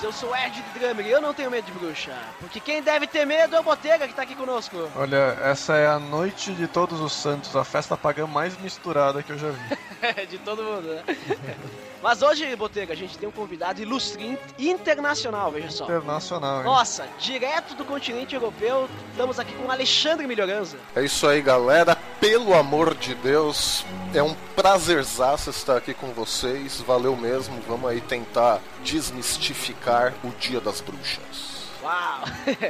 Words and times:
Deus! 0.00 0.02
Eu 0.02 0.12
sou 0.12 0.36
Ed 0.36 0.62
de 0.62 0.78
Drummer 0.78 1.06
e 1.06 1.10
eu 1.10 1.20
não 1.20 1.32
tenho 1.32 1.50
medo 1.50 1.64
de 1.64 1.72
bruxa. 1.72 2.12
Porque 2.40 2.60
quem 2.60 2.82
deve 2.82 3.06
ter 3.06 3.24
medo 3.24 3.56
é 3.56 3.60
o 3.60 3.62
Botega 3.62 4.06
que 4.06 4.14
tá 4.14 4.22
aqui 4.22 4.34
conosco. 4.34 4.90
Olha, 4.94 5.38
essa 5.42 5.76
é 5.76 5.86
a 5.86 5.98
noite 5.98 6.52
de 6.52 6.66
todos 6.66 7.00
os 7.00 7.12
santos, 7.12 7.54
a 7.56 7.64
festa 7.64 7.96
pagã 7.96 8.26
mais 8.26 8.58
misturada 8.58 9.22
que 9.22 9.32
eu 9.32 9.38
já 9.38 9.50
vi. 9.50 10.26
de 10.26 10.38
todo 10.38 10.62
mundo, 10.62 10.88
né? 10.88 11.02
Mas 12.02 12.22
hoje, 12.22 12.54
Botega, 12.54 12.92
a 12.92 12.96
gente 12.96 13.18
tem 13.18 13.28
um 13.28 13.32
convidado 13.32 13.80
ilustre 13.80 14.38
internacional, 14.58 15.50
veja 15.50 15.70
só. 15.70 15.84
Internacional, 15.84 16.58
hein? 16.58 16.64
Nossa, 16.64 17.08
direto 17.18 17.74
do 17.74 17.84
continente 17.84 18.34
europeu, 18.34 18.88
estamos 19.10 19.40
aqui 19.40 19.54
com 19.54 19.70
Alexandre 19.70 20.26
Melhoranza. 20.26 20.76
É 20.94 21.02
isso 21.02 21.26
aí, 21.26 21.40
galera. 21.40 21.96
Pelo 22.28 22.54
amor 22.54 22.96
de 22.96 23.14
Deus, 23.14 23.86
é 24.12 24.20
um 24.20 24.34
prazerzaço 24.56 25.48
estar 25.48 25.76
aqui 25.76 25.94
com 25.94 26.08
vocês. 26.08 26.80
Valeu 26.80 27.16
mesmo. 27.16 27.62
Vamos 27.68 27.88
aí 27.88 28.00
tentar 28.00 28.60
desmistificar 28.82 30.12
o 30.24 30.30
Dia 30.30 30.60
das 30.60 30.80
Bruxas. 30.80 31.68
Uau! 31.80 32.24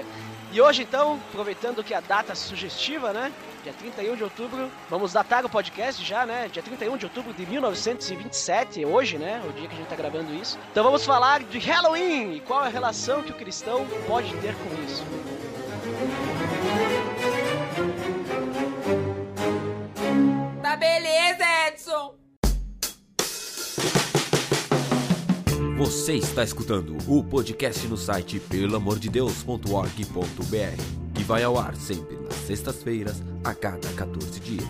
e 0.52 0.60
hoje, 0.60 0.82
então, 0.82 1.18
aproveitando 1.30 1.82
que 1.82 1.94
a 1.94 2.00
data 2.00 2.32
é 2.32 2.34
sugestiva, 2.34 3.14
né? 3.14 3.32
Dia 3.64 3.72
31 3.72 4.16
de 4.16 4.24
outubro, 4.24 4.70
vamos 4.90 5.14
datar 5.14 5.42
o 5.46 5.48
podcast 5.48 6.04
já, 6.04 6.26
né? 6.26 6.50
Dia 6.52 6.62
31 6.62 6.98
de 6.98 7.06
outubro 7.06 7.32
de 7.32 7.46
1927, 7.46 8.84
hoje, 8.84 9.16
né? 9.16 9.42
O 9.48 9.52
dia 9.54 9.66
que 9.68 9.74
a 9.74 9.78
gente 9.78 9.88
tá 9.88 9.96
gravando 9.96 10.34
isso. 10.34 10.58
Então 10.70 10.84
vamos 10.84 11.06
falar 11.06 11.42
de 11.42 11.58
Halloween 11.60 12.34
e 12.34 12.40
qual 12.40 12.62
é 12.62 12.66
a 12.66 12.70
relação 12.70 13.22
que 13.22 13.32
o 13.32 13.36
cristão 13.36 13.86
pode 14.06 14.36
ter 14.36 14.54
com 14.54 14.84
isso. 14.84 15.02
Beleza, 20.78 21.44
Edson! 21.68 22.14
Você 25.78 26.14
está 26.14 26.42
escutando 26.42 26.96
o 27.06 27.22
podcast 27.24 27.86
no 27.86 27.96
site 27.96 28.40
pelamordedeus.org.br, 28.40 31.14
que 31.14 31.22
vai 31.22 31.42
ao 31.42 31.58
ar 31.58 31.76
sempre 31.76 32.16
nas 32.16 32.34
sextas-feiras, 32.34 33.22
a 33.44 33.54
cada 33.54 33.88
14 33.92 34.40
dias. 34.40 34.68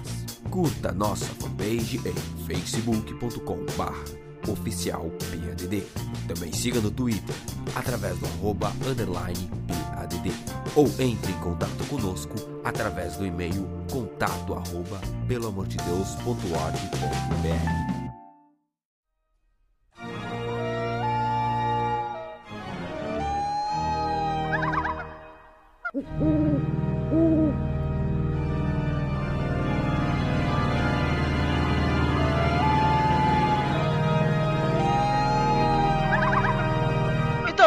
Curta 0.50 0.92
nossa 0.92 1.32
fanpage 1.34 2.00
em 2.04 2.14
facebook.com.br 2.46 4.26
oficial 4.50 5.10
PADD. 5.18 5.82
Também 6.28 6.52
siga 6.52 6.80
no 6.80 6.90
Twitter, 6.90 7.34
através 7.74 8.18
do 8.18 8.26
arroba 8.26 8.72
underline 8.86 9.50
PADD. 9.66 10.30
Ou 10.76 10.86
entre 11.00 11.32
em 11.32 11.40
contato 11.40 11.88
conosco 11.88 12.34
através 12.62 13.16
do 13.16 13.24
e-mail 13.24 13.66
contato 13.90 14.36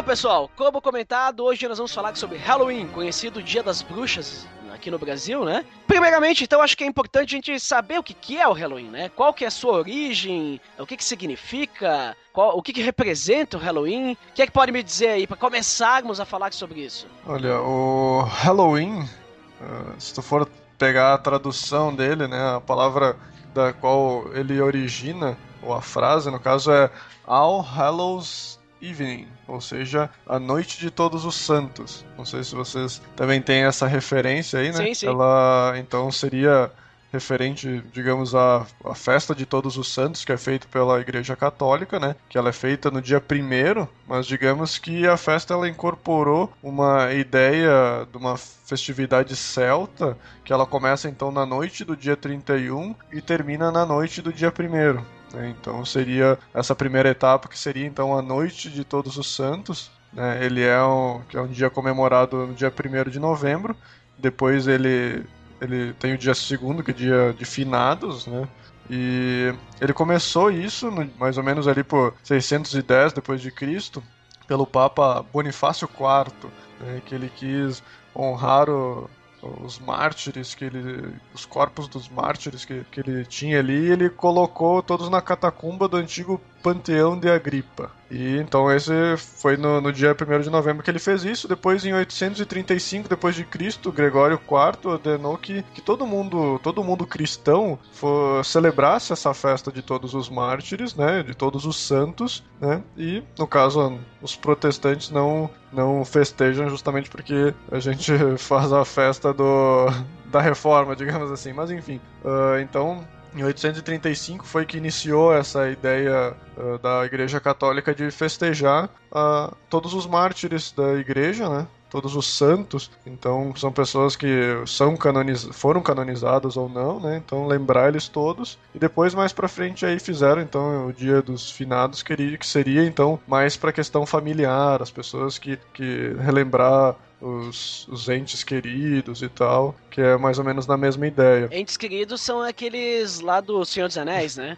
pessoal, 0.10 0.50
como 0.56 0.82
comentado, 0.82 1.44
hoje 1.44 1.68
nós 1.68 1.78
vamos 1.78 1.94
falar 1.94 2.16
sobre 2.16 2.36
Halloween, 2.36 2.88
conhecido 2.88 3.44
Dia 3.44 3.62
das 3.62 3.84
Bruxas 3.84 4.48
aqui 4.74 4.90
no 4.90 4.98
Brasil, 4.98 5.46
né? 5.46 5.64
Primeiramente, 5.86 6.44
então, 6.44 6.64
acho 6.64 6.76
que 6.76 6.84
é 6.84 6.88
importante 6.88 7.36
a 7.36 7.38
gente 7.38 7.60
saber 7.60 8.00
o 8.00 8.04
que, 8.04 8.16
que 8.16 8.36
é 8.36 8.48
o 8.48 8.52
Halloween, 8.52 8.90
né? 8.90 9.10
Qual 9.10 9.32
que 9.32 9.46
é 9.46 9.48
a 9.48 9.52
sua 9.52 9.74
origem, 9.74 10.60
o 10.80 10.86
que, 10.88 10.98
que 10.98 11.04
significa, 11.04 12.18
qual, 12.34 12.58
o 12.58 12.62
que, 12.64 12.74
que 12.74 12.82
representa 12.82 13.56
o 13.56 13.60
Halloween. 13.60 14.14
O 14.14 14.34
que 14.34 14.42
é 14.42 14.48
que 14.48 14.52
pode 14.52 14.72
me 14.72 14.82
dizer 14.82 15.10
aí, 15.10 15.28
para 15.28 15.38
começarmos 15.38 16.20
a 16.20 16.26
falar 16.26 16.54
sobre 16.54 16.80
isso? 16.80 17.06
Olha, 17.28 17.62
o 17.62 18.22
Halloween, 18.22 19.02
uh, 19.02 19.94
se 20.00 20.12
tu 20.12 20.24
for 20.24 20.50
pegar 20.80 21.14
a 21.14 21.18
tradução 21.20 21.96
dele, 21.96 22.28
né, 22.28 22.56
a 22.56 22.60
palavra 22.60 23.16
da 23.54 23.74
qual 23.74 24.26
ele 24.34 24.60
origina, 24.60 25.38
ou 25.62 25.72
a 25.72 25.84
frase, 25.84 26.32
no 26.32 26.40
caso, 26.40 26.72
é 26.72 26.90
All 27.28 27.62
Hallows 27.62 28.59
Evening, 28.82 29.28
ou 29.48 29.60
seja, 29.60 30.10
a 30.26 30.40
noite 30.40 30.80
de 30.80 30.90
todos 30.90 31.26
os 31.26 31.36
santos. 31.36 32.06
Não 32.18 32.26
sei 32.26 32.44
se 32.44 32.56
vocês 32.56 33.02
também 33.16 33.42
têm 33.42 33.64
essa 33.64 33.88
referência 33.88 34.60
aí, 34.60 34.72
né? 34.72 34.86
Sim, 34.86 34.94
sim. 34.94 35.08
Ela 35.08 35.74
então 35.78 36.12
seria 36.12 36.72
referente, 37.12 37.84
digamos, 37.92 38.36
à, 38.36 38.66
à 38.86 38.96
festa 38.96 39.34
de 39.34 39.46
todos 39.46 39.78
os 39.78 39.92
santos, 39.92 40.24
que 40.24 40.32
é 40.32 40.38
feita 40.38 40.68
pela 40.68 41.00
Igreja 41.00 41.36
Católica, 41.36 42.00
né? 42.00 42.16
Que 42.30 42.38
ela 42.38 42.50
é 42.50 42.54
feita 42.54 42.92
no 42.92 43.02
dia 43.02 43.20
primeiro, 43.20 43.90
mas 44.08 44.26
digamos 44.26 44.78
que 44.78 45.08
a 45.08 45.18
festa 45.18 45.54
ela 45.54 45.68
incorporou 45.68 46.52
uma 46.62 47.12
ideia 47.14 48.08
de 48.12 48.18
uma 48.18 48.38
festividade 48.38 49.36
celta, 49.36 50.18
que 50.44 50.54
ela 50.54 50.66
começa 50.66 51.10
então 51.10 51.32
na 51.32 51.46
noite 51.46 51.84
do 51.84 51.96
dia 51.96 52.16
31 52.16 52.96
e 53.12 53.22
termina 53.22 53.72
na 53.72 53.86
noite 53.86 54.22
do 54.22 54.32
dia 54.32 54.52
primeiro. 54.52 55.04
Né? 55.34 55.50
Então 55.50 55.84
seria 55.86 56.38
essa 56.54 56.76
primeira 56.76 57.10
etapa 57.10 57.48
que 57.48 57.58
seria 57.58 57.86
então 57.86 58.18
a 58.18 58.22
noite 58.22 58.70
de 58.70 58.84
todos 58.84 59.18
os 59.18 59.28
santos. 59.34 59.92
Né? 60.14 60.44
Ele 60.46 60.64
é 60.64 60.82
um, 60.84 61.22
que 61.30 61.38
é 61.38 61.42
um 61.42 61.48
dia 61.48 61.70
comemorado 61.70 62.48
no 62.48 62.54
dia 62.54 62.72
1 62.72 63.10
de 63.10 63.20
novembro. 63.20 63.76
Depois 64.18 64.68
ele 64.68 65.26
ele 65.62 65.94
tem 65.96 66.14
o 66.14 66.18
dia 66.18 66.34
segundo, 66.34 66.82
que 66.84 66.92
é 66.92 66.94
dia 66.94 67.34
de 67.38 67.44
finados, 67.44 68.26
né? 68.26 68.48
E 68.90 69.54
ele 69.80 69.94
começou 69.94 70.50
isso 70.50 70.90
no- 70.90 71.10
mais 71.20 71.38
ou 71.38 71.44
menos 71.44 71.68
ali 71.68 71.84
por 71.84 72.14
610 72.24 73.12
depois 73.14 73.42
de 73.42 73.52
Cristo, 73.52 74.02
pelo 74.48 74.66
Papa 74.66 75.22
Bonifácio 75.22 75.88
IV, 75.88 76.50
né, 76.80 77.02
que 77.06 77.14
ele 77.14 77.30
quis 77.30 77.84
honrar 78.16 78.70
o- 78.70 79.10
os 79.42 79.80
mártires 79.80 80.54
que 80.54 80.66
ele 80.66 81.16
os 81.34 81.46
corpos 81.46 81.88
dos 81.88 82.10
mártires 82.10 82.66
que, 82.66 82.84
que 82.92 83.00
ele 83.00 83.26
tinha 83.26 83.60
ali 83.60 83.90
ele 83.92 84.10
colocou 84.10 84.84
todos 84.84 85.10
na 85.10 85.22
catacumba 85.22 85.88
do 85.88 85.98
antigo 85.98 86.42
panteão 86.62 87.18
de 87.18 87.30
Agripa. 87.30 87.92
E 88.12 88.38
então 88.38 88.72
esse 88.72 88.92
foi 89.18 89.56
no, 89.56 89.80
no 89.80 89.94
dia 89.94 90.16
1 90.16 90.42
de 90.42 90.50
novembro 90.50 90.84
que 90.84 90.90
ele 90.90 91.00
fez 91.00 91.24
isso. 91.24 91.48
Depois 91.48 91.86
em 91.86 91.94
835 91.94 93.08
depois 93.08 93.36
de 93.36 93.44
Cristo 93.44 93.92
Gregório 93.92 94.40
IV 94.40 94.92
ordenou 94.92 95.38
que, 95.38 95.64
que 95.74 95.82
todo 95.82 96.08
mundo 96.08 96.60
todo 96.64 96.84
mundo 96.84 97.06
cristão 97.06 97.78
for, 97.94 98.44
celebrasse 98.44 99.14
essa 99.14 99.34
festa 99.34 99.72
de 99.72 99.82
todos 99.82 100.14
os 100.14 100.30
mártires 100.30 100.96
né 100.96 101.22
de 101.22 101.36
todos 101.36 101.66
os 101.66 101.78
santos 101.78 102.44
né. 102.60 102.82
E 102.98 103.24
no 103.38 103.46
caso 103.46 104.00
os 104.22 104.36
protestantes 104.36 105.12
não 105.12 105.50
não 105.72 106.04
festejam 106.04 106.68
justamente 106.68 107.10
porque 107.10 107.54
a 107.72 107.80
gente 107.80 108.12
faz 108.38 108.74
a 108.74 108.84
festa 108.84 109.32
do 109.32 109.86
da 110.26 110.42
reforma 110.42 110.96
digamos 110.96 111.32
assim. 111.32 111.54
Mas 111.54 111.70
enfim 111.70 112.02
ah, 112.26 112.60
então 112.60 113.06
em 113.36 113.44
835 113.44 114.46
foi 114.46 114.66
que 114.66 114.78
iniciou 114.78 115.34
essa 115.34 115.70
ideia 115.70 116.36
ah, 116.58 116.78
da 116.82 117.06
Igreja 117.06 117.40
Católica 117.40 117.94
de 117.94 118.10
festejar 118.12 118.90
ah, 119.12 119.54
todos 119.70 119.94
os 119.94 120.06
mártires 120.06 120.72
da 120.72 120.96
Igreja, 120.96 121.50
né? 121.50 121.68
Todos 121.90 122.16
os 122.16 122.28
santos, 122.28 122.92
então 123.04 123.52
são 123.56 123.72
pessoas 123.72 124.16
que 124.16 124.28
são 124.68 124.96
canoniz... 124.96 125.50
foram 125.52 125.82
canonizadas 125.82 126.56
ou 126.56 126.70
não, 126.70 127.00
né? 127.00 127.18
Então 127.18 127.48
lembrar 127.48 127.88
eles 127.88 128.08
todos 128.08 128.60
e 128.76 128.80
depois 128.80 129.16
mais 129.16 129.34
para 129.34 129.48
frente 129.48 129.88
aí 129.88 130.00
fizeram 130.00 130.42
então 130.42 130.88
o 130.88 130.94
Dia 130.94 131.20
dos 131.20 131.50
Finados 131.50 132.04
que 132.04 132.38
que 132.38 132.46
seria 132.46 132.86
então 132.86 133.20
mais 133.28 133.58
para 133.58 133.72
questão 133.72 134.06
familiar, 134.06 134.84
as 134.84 134.92
pessoas 134.92 135.40
que 135.40 135.58
que 135.74 136.16
relembrar 136.20 136.96
os, 137.22 137.88
os 137.88 138.08
entes 138.10 138.44
queridos 138.44 139.22
e 139.22 139.30
tal, 139.30 139.76
que 139.90 140.02
é 140.02 140.18
mais 140.18 140.40
ou 140.40 140.46
menos 140.46 140.66
na 140.66 140.78
mesma 140.78 141.08
ideia. 141.08 141.50
Entes 141.52 141.78
queridos 141.78 142.22
são 142.22 142.42
aqueles 142.42 143.20
lá 143.20 143.42
do 143.42 143.64
Senhor 143.66 143.88
dos 143.88 143.98
Anéis, 143.98 144.38
né? 144.38 144.58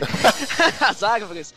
As 0.80 1.02
árvores. 1.02 1.54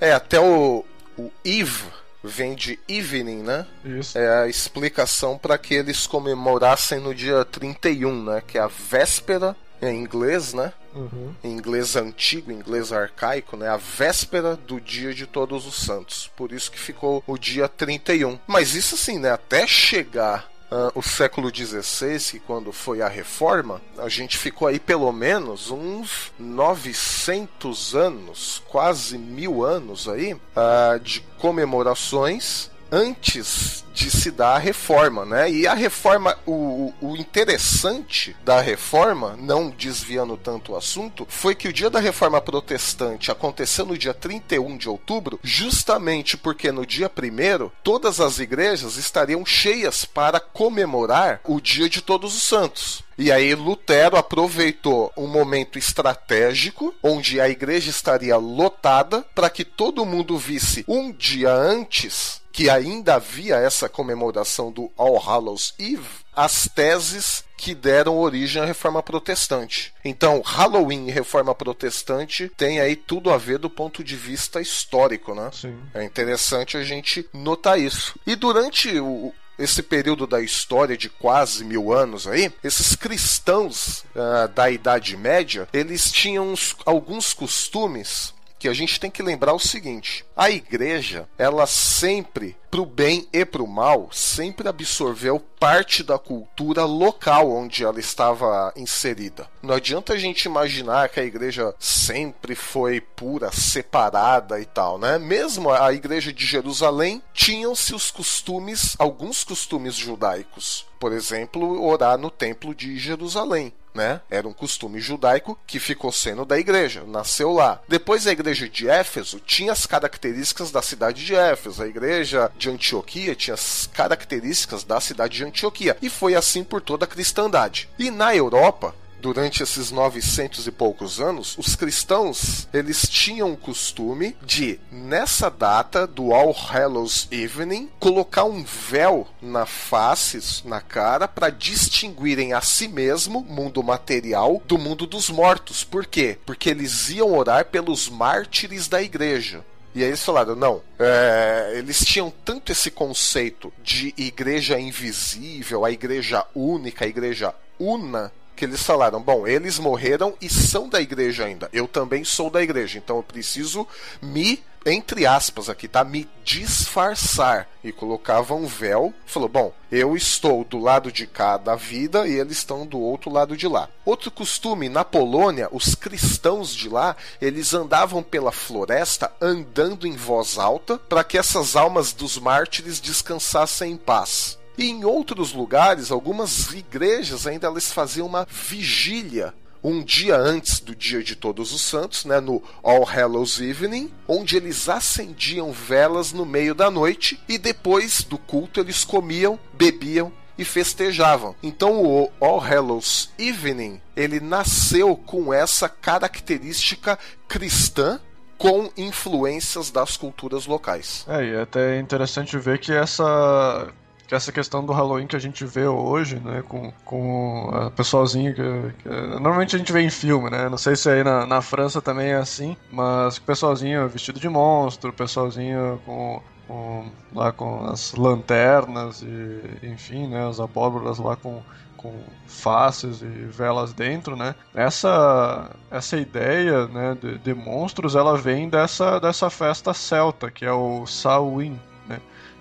É, 0.00 0.12
até 0.12 0.40
o, 0.40 0.84
o 1.16 1.30
Eve 1.44 1.84
vem 2.22 2.54
de 2.54 2.78
evening, 2.88 3.42
né? 3.42 3.66
Isso. 3.84 4.18
É 4.18 4.42
a 4.42 4.48
explicação 4.48 5.36
para 5.36 5.58
que 5.58 5.74
eles 5.74 6.06
comemorassem 6.06 6.98
no 6.98 7.14
dia 7.14 7.44
31, 7.44 8.24
né? 8.24 8.42
Que 8.46 8.58
é 8.58 8.62
a 8.62 8.66
véspera 8.66 9.54
em 9.80 10.00
inglês, 10.00 10.54
né? 10.54 10.72
Uhum. 10.94 11.34
Em 11.42 11.52
inglês 11.52 11.96
antigo, 11.96 12.52
em 12.52 12.56
inglês 12.56 12.92
arcaico, 12.92 13.56
né? 13.56 13.68
A 13.68 13.76
véspera 13.76 14.56
do 14.56 14.80
dia 14.80 15.12
de 15.12 15.26
Todos 15.26 15.66
os 15.66 15.74
Santos. 15.74 16.30
Por 16.36 16.52
isso 16.52 16.70
que 16.70 16.78
ficou 16.78 17.22
o 17.26 17.36
dia 17.36 17.68
31. 17.68 18.38
Mas 18.46 18.74
isso 18.74 18.94
assim, 18.94 19.18
né? 19.18 19.32
Até 19.32 19.66
chegar 19.66 20.48
uh, 20.70 20.92
o 20.94 21.02
século 21.02 21.50
XVI, 21.54 22.18
que 22.32 22.38
quando 22.38 22.72
foi 22.72 23.02
a 23.02 23.08
reforma, 23.08 23.80
a 23.98 24.08
gente 24.08 24.38
ficou 24.38 24.68
aí 24.68 24.78
pelo 24.78 25.10
menos 25.12 25.70
uns 25.70 26.32
900 26.38 27.94
anos, 27.94 28.62
quase 28.68 29.18
mil 29.18 29.64
anos 29.64 30.08
aí, 30.08 30.34
uh, 30.34 31.00
de 31.00 31.20
comemorações 31.38 32.70
antes 32.90 33.83
de 33.94 34.10
se 34.10 34.32
dar 34.32 34.56
a 34.56 34.58
reforma, 34.58 35.24
né? 35.24 35.48
E 35.48 35.68
a 35.68 35.72
reforma, 35.72 36.36
o, 36.44 36.92
o 37.00 37.16
interessante 37.16 38.36
da 38.44 38.60
reforma, 38.60 39.36
não 39.38 39.70
desviando 39.70 40.36
tanto 40.36 40.72
o 40.72 40.76
assunto, 40.76 41.24
foi 41.30 41.54
que 41.54 41.68
o 41.68 41.72
dia 41.72 41.88
da 41.88 42.00
reforma 42.00 42.40
protestante 42.40 43.30
aconteceu 43.30 43.86
no 43.86 43.96
dia 43.96 44.12
31 44.12 44.76
de 44.76 44.88
outubro, 44.88 45.38
justamente 45.42 46.36
porque 46.36 46.72
no 46.72 46.84
dia 46.84 47.08
1 47.08 47.70
todas 47.84 48.20
as 48.20 48.40
igrejas 48.40 48.96
estariam 48.96 49.46
cheias 49.46 50.04
para 50.04 50.40
comemorar 50.40 51.40
o 51.44 51.60
dia 51.60 51.88
de 51.88 52.02
Todos 52.02 52.36
os 52.36 52.42
Santos. 52.42 53.04
E 53.16 53.30
aí 53.30 53.54
Lutero 53.54 54.16
aproveitou 54.16 55.12
um 55.16 55.28
momento 55.28 55.78
estratégico 55.78 56.92
onde 57.00 57.40
a 57.40 57.48
igreja 57.48 57.90
estaria 57.90 58.36
lotada 58.36 59.24
para 59.34 59.48
que 59.48 59.64
todo 59.64 60.04
mundo 60.04 60.36
visse 60.36 60.84
um 60.88 61.12
dia 61.12 61.52
antes 61.52 62.42
que 62.54 62.70
ainda 62.70 63.16
havia 63.16 63.56
essa 63.56 63.83
comemoração 63.88 64.70
do 64.70 64.90
All 64.96 65.18
Hallows 65.18 65.74
Eve, 65.78 66.24
as 66.34 66.68
teses 66.68 67.44
que 67.56 67.74
deram 67.74 68.18
origem 68.18 68.60
à 68.60 68.64
reforma 68.64 69.02
protestante. 69.02 69.94
Então, 70.04 70.42
Halloween 70.44 71.08
e 71.08 71.10
reforma 71.10 71.54
protestante 71.54 72.50
tem 72.56 72.80
aí 72.80 72.96
tudo 72.96 73.30
a 73.30 73.38
ver 73.38 73.58
do 73.58 73.70
ponto 73.70 74.04
de 74.04 74.16
vista 74.16 74.60
histórico, 74.60 75.34
né? 75.34 75.50
Sim. 75.52 75.78
É 75.94 76.04
interessante 76.04 76.76
a 76.76 76.82
gente 76.82 77.26
notar 77.32 77.78
isso. 77.78 78.18
E 78.26 78.36
durante 78.36 78.98
o, 78.98 79.32
esse 79.58 79.82
período 79.82 80.26
da 80.26 80.40
história 80.40 80.96
de 80.96 81.08
quase 81.08 81.64
mil 81.64 81.92
anos 81.92 82.26
aí, 82.26 82.52
esses 82.62 82.96
cristãos 82.96 84.04
uh, 84.14 84.48
da 84.54 84.70
Idade 84.70 85.16
Média, 85.16 85.68
eles 85.72 86.10
tinham 86.10 86.52
uns, 86.52 86.76
alguns 86.84 87.32
costumes 87.32 88.33
que 88.64 88.68
a 88.68 88.72
gente 88.72 88.98
tem 88.98 89.10
que 89.10 89.22
lembrar 89.22 89.52
o 89.52 89.58
seguinte: 89.58 90.24
a 90.34 90.48
igreja, 90.48 91.28
ela 91.36 91.66
sempre, 91.66 92.56
pro 92.70 92.86
bem 92.86 93.28
e 93.30 93.44
pro 93.44 93.66
mal, 93.66 94.08
sempre 94.10 94.66
absorveu 94.66 95.38
parte 95.38 96.02
da 96.02 96.18
cultura 96.18 96.86
local 96.86 97.50
onde 97.50 97.84
ela 97.84 98.00
estava 98.00 98.72
inserida. 98.74 99.46
Não 99.62 99.74
adianta 99.74 100.14
a 100.14 100.16
gente 100.16 100.46
imaginar 100.46 101.10
que 101.10 101.20
a 101.20 101.24
igreja 101.24 101.74
sempre 101.78 102.54
foi 102.54 103.02
pura, 103.02 103.52
separada 103.52 104.58
e 104.58 104.64
tal, 104.64 104.98
né? 104.98 105.18
Mesmo 105.18 105.70
a 105.70 105.92
igreja 105.92 106.32
de 106.32 106.46
Jerusalém 106.46 107.22
tinham-se 107.34 107.94
os 107.94 108.10
costumes, 108.10 108.96
alguns 108.98 109.44
costumes 109.44 109.94
judaicos. 109.94 110.86
Por 111.04 111.12
exemplo, 111.12 111.84
orar 111.84 112.16
no 112.16 112.30
templo 112.30 112.74
de 112.74 112.98
Jerusalém 112.98 113.74
né? 113.94 114.20
Era 114.28 114.48
um 114.48 114.52
costume 114.52 115.00
judaico 115.00 115.56
que 115.66 115.78
ficou 115.78 116.10
sendo 116.10 116.44
da 116.44 116.58
igreja, 116.58 117.04
nasceu 117.06 117.52
lá. 117.52 117.80
Depois 117.88 118.26
a 118.26 118.32
igreja 118.32 118.68
de 118.68 118.88
Éfeso 118.88 119.38
tinha 119.38 119.70
as 119.70 119.86
características 119.86 120.72
da 120.72 120.82
cidade 120.82 121.24
de 121.24 121.34
Éfeso, 121.34 121.82
a 121.82 121.86
igreja 121.86 122.50
de 122.58 122.68
Antioquia 122.68 123.36
tinha 123.36 123.54
as 123.54 123.88
características 123.92 124.82
da 124.82 125.00
cidade 125.00 125.36
de 125.36 125.44
Antioquia, 125.44 125.96
e 126.02 126.10
foi 126.10 126.34
assim 126.34 126.64
por 126.64 126.80
toda 126.80 127.04
a 127.04 127.08
cristandade. 127.08 127.88
E 127.96 128.10
na 128.10 128.34
Europa, 128.34 128.94
durante 129.24 129.62
esses 129.62 129.90
900 129.90 130.66
e 130.66 130.70
poucos 130.70 131.18
anos, 131.18 131.56
os 131.56 131.74
cristãos 131.74 132.68
eles 132.74 133.08
tinham 133.08 133.54
o 133.54 133.56
costume 133.56 134.36
de, 134.42 134.78
nessa 134.92 135.48
data 135.48 136.06
do 136.06 136.34
All 136.34 136.52
Hallows 136.52 137.26
Evening, 137.30 137.88
colocar 137.98 138.44
um 138.44 138.62
véu 138.62 139.26
na 139.40 139.64
face, 139.64 140.38
na 140.66 140.82
cara, 140.82 141.26
para 141.26 141.48
distinguirem 141.48 142.52
a 142.52 142.60
si 142.60 142.86
mesmo, 142.86 143.40
mundo 143.40 143.82
material, 143.82 144.60
do 144.66 144.76
mundo 144.76 145.06
dos 145.06 145.30
mortos. 145.30 145.82
Por 145.82 146.04
quê? 146.04 146.36
Porque 146.44 146.68
eles 146.68 147.08
iam 147.08 147.32
orar 147.32 147.64
pelos 147.64 148.10
mártires 148.10 148.88
da 148.88 149.00
igreja. 149.00 149.64
E 149.94 150.02
aí 150.02 150.08
eles 150.08 150.22
falaram, 150.22 150.54
não, 150.54 150.82
é, 150.98 151.72
eles 151.76 152.04
tinham 152.04 152.30
tanto 152.44 152.72
esse 152.72 152.90
conceito 152.90 153.72
de 153.82 154.12
igreja 154.18 154.78
invisível, 154.78 155.82
a 155.82 155.90
igreja 155.90 156.44
única, 156.54 157.06
a 157.06 157.08
igreja 157.08 157.54
una, 157.78 158.30
que 158.54 158.64
eles 158.64 158.82
falaram: 158.82 159.20
bom, 159.20 159.46
eles 159.46 159.78
morreram 159.78 160.34
e 160.40 160.48
são 160.48 160.88
da 160.88 161.00
igreja 161.00 161.44
ainda. 161.44 161.68
Eu 161.72 161.86
também 161.86 162.24
sou 162.24 162.50
da 162.50 162.62
igreja, 162.62 162.98
então 162.98 163.16
eu 163.16 163.22
preciso 163.22 163.86
me 164.22 164.62
entre 164.86 165.24
aspas 165.24 165.70
aqui, 165.70 165.88
tá? 165.88 166.04
Me 166.04 166.28
disfarçar. 166.44 167.68
E 167.82 167.90
colocava 167.90 168.54
um 168.54 168.66
véu. 168.66 169.14
Falou: 169.26 169.48
bom, 169.48 169.72
eu 169.90 170.16
estou 170.16 170.64
do 170.64 170.78
lado 170.78 171.10
de 171.10 171.26
cá 171.26 171.56
da 171.56 171.74
vida 171.74 172.26
e 172.26 172.32
eles 172.32 172.58
estão 172.58 172.86
do 172.86 172.98
outro 172.98 173.30
lado 173.30 173.56
de 173.56 173.66
lá. 173.66 173.88
Outro 174.04 174.30
costume, 174.30 174.88
na 174.88 175.04
Polônia, 175.04 175.68
os 175.72 175.94
cristãos 175.94 176.74
de 176.74 176.88
lá, 176.88 177.16
eles 177.40 177.72
andavam 177.72 178.22
pela 178.22 178.52
floresta 178.52 179.32
andando 179.40 180.06
em 180.06 180.16
voz 180.16 180.58
alta 180.58 180.98
para 180.98 181.24
que 181.24 181.38
essas 181.38 181.76
almas 181.76 182.12
dos 182.12 182.38
mártires 182.38 183.00
descansassem 183.00 183.92
em 183.92 183.96
paz. 183.96 184.58
E 184.76 184.90
em 184.90 185.04
outros 185.04 185.52
lugares, 185.52 186.10
algumas 186.10 186.72
igrejas 186.72 187.46
ainda 187.46 187.66
elas 187.66 187.92
faziam 187.92 188.26
uma 188.26 188.46
vigília 188.50 189.54
um 189.84 190.02
dia 190.02 190.38
antes 190.38 190.80
do 190.80 190.96
dia 190.96 191.22
de 191.22 191.36
Todos 191.36 191.70
os 191.70 191.82
Santos, 191.82 192.24
né, 192.24 192.40
no 192.40 192.62
All 192.82 193.04
Hallows 193.04 193.60
Evening, 193.60 194.10
onde 194.26 194.56
eles 194.56 194.88
acendiam 194.88 195.70
velas 195.72 196.32
no 196.32 196.46
meio 196.46 196.74
da 196.74 196.90
noite 196.90 197.38
e 197.46 197.58
depois 197.58 198.24
do 198.24 198.38
culto 198.38 198.80
eles 198.80 199.04
comiam, 199.04 199.60
bebiam 199.74 200.32
e 200.56 200.64
festejavam. 200.64 201.54
Então 201.62 202.02
o 202.02 202.32
All 202.40 202.58
Hallows 202.58 203.30
Evening, 203.38 204.00
ele 204.16 204.40
nasceu 204.40 205.14
com 205.14 205.52
essa 205.52 205.86
característica 205.86 207.18
cristã 207.46 208.18
com 208.56 208.88
influências 208.96 209.90
das 209.90 210.16
culturas 210.16 210.64
locais. 210.64 211.26
É, 211.28 211.44
e 211.44 211.54
é 211.54 211.60
até 211.60 211.98
interessante 211.98 212.56
ver 212.56 212.78
que 212.78 212.92
essa 212.92 213.92
que 214.26 214.34
essa 214.34 214.52
questão 214.52 214.84
do 214.84 214.92
Halloween 214.92 215.26
que 215.26 215.36
a 215.36 215.40
gente 215.40 215.64
vê 215.64 215.86
hoje, 215.86 216.36
né, 216.36 216.62
com, 216.66 216.92
com 217.04 217.70
a 217.72 217.90
pessoalzinho 217.90 218.54
que, 218.54 218.62
que, 219.02 219.08
normalmente 219.08 219.76
a 219.76 219.78
gente 219.78 219.92
vê 219.92 220.00
em 220.00 220.10
filme, 220.10 220.50
né, 220.50 220.68
não 220.68 220.78
sei 220.78 220.96
se 220.96 221.08
aí 221.10 221.22
na, 221.22 221.46
na 221.46 221.60
França 221.60 222.00
também 222.00 222.28
é 222.28 222.36
assim, 222.36 222.76
mas 222.90 223.38
pessoalzinho 223.38 224.08
vestido 224.08 224.40
de 224.40 224.48
monstro, 224.48 225.12
pessoalzinho 225.12 226.00
com, 226.06 226.42
com, 226.66 227.10
lá 227.34 227.52
com 227.52 227.86
as 227.86 228.14
lanternas 228.14 229.22
e 229.22 229.86
enfim, 229.86 230.26
né, 230.26 230.48
as 230.48 230.60
abóboras 230.60 231.18
lá 231.18 231.36
com 231.36 231.62
com 232.04 232.12
faces 232.46 233.22
e 233.22 233.26
velas 233.26 233.94
dentro, 233.94 234.36
né? 234.36 234.54
Essa 234.74 235.70
essa 235.90 236.18
ideia, 236.18 236.86
né, 236.88 237.16
de, 237.18 237.38
de 237.38 237.54
monstros, 237.54 238.14
ela 238.14 238.36
vem 238.36 238.68
dessa 238.68 239.18
dessa 239.18 239.48
festa 239.48 239.94
celta 239.94 240.50
que 240.50 240.66
é 240.66 240.72
o 240.72 241.06
Samhain, 241.06 241.80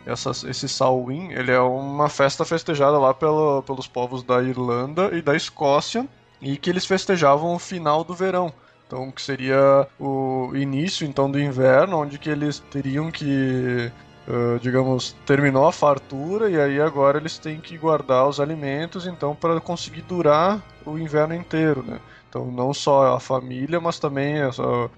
essa, 0.05 0.31
esse 0.50 0.67
Samhain, 0.67 1.31
ele 1.31 1.51
é 1.51 1.60
uma 1.60 2.10
festa 2.10 2.43
festejada 2.43 2.98
lá 2.98 3.13
pelo, 3.13 3.62
pelos 3.63 3.88
povos 3.88 4.24
da 4.24 4.41
Irlanda 4.41 5.10
e 5.13 5.22
da 5.22 5.36
Escócia, 5.36 6.07
e 6.41 6.57
que 6.57 6.69
eles 6.69 6.86
festejavam 6.86 7.55
o 7.55 7.60
final 7.60 8.03
do 8.03 8.13
verão. 8.13 8.53
Então, 8.86 9.12
que 9.12 9.22
seria 9.22 9.88
o 10.00 10.51
início 10.53 11.07
então 11.07 11.31
do 11.31 11.39
inverno, 11.39 11.98
onde 11.98 12.19
que 12.19 12.29
eles 12.29 12.60
teriam 12.69 13.10
que 13.10 13.91
Uh, 14.27 14.57
digamos, 14.59 15.13
terminou 15.25 15.67
a 15.67 15.71
fartura 15.73 16.49
e 16.49 16.59
aí 16.59 16.79
agora 16.79 17.17
eles 17.17 17.37
têm 17.37 17.59
que 17.59 17.77
guardar 17.77 18.27
os 18.27 18.39
alimentos, 18.39 19.05
então, 19.05 19.35
para 19.35 19.59
conseguir 19.59 20.01
durar 20.03 20.61
o 20.85 20.97
inverno 20.97 21.35
inteiro, 21.35 21.83
né? 21.83 21.99
Então, 22.33 22.49
não 22.49 22.73
só 22.73 23.15
a 23.15 23.19
família, 23.19 23.79
mas 23.79 23.99
também 23.99 24.41
a, 24.41 24.49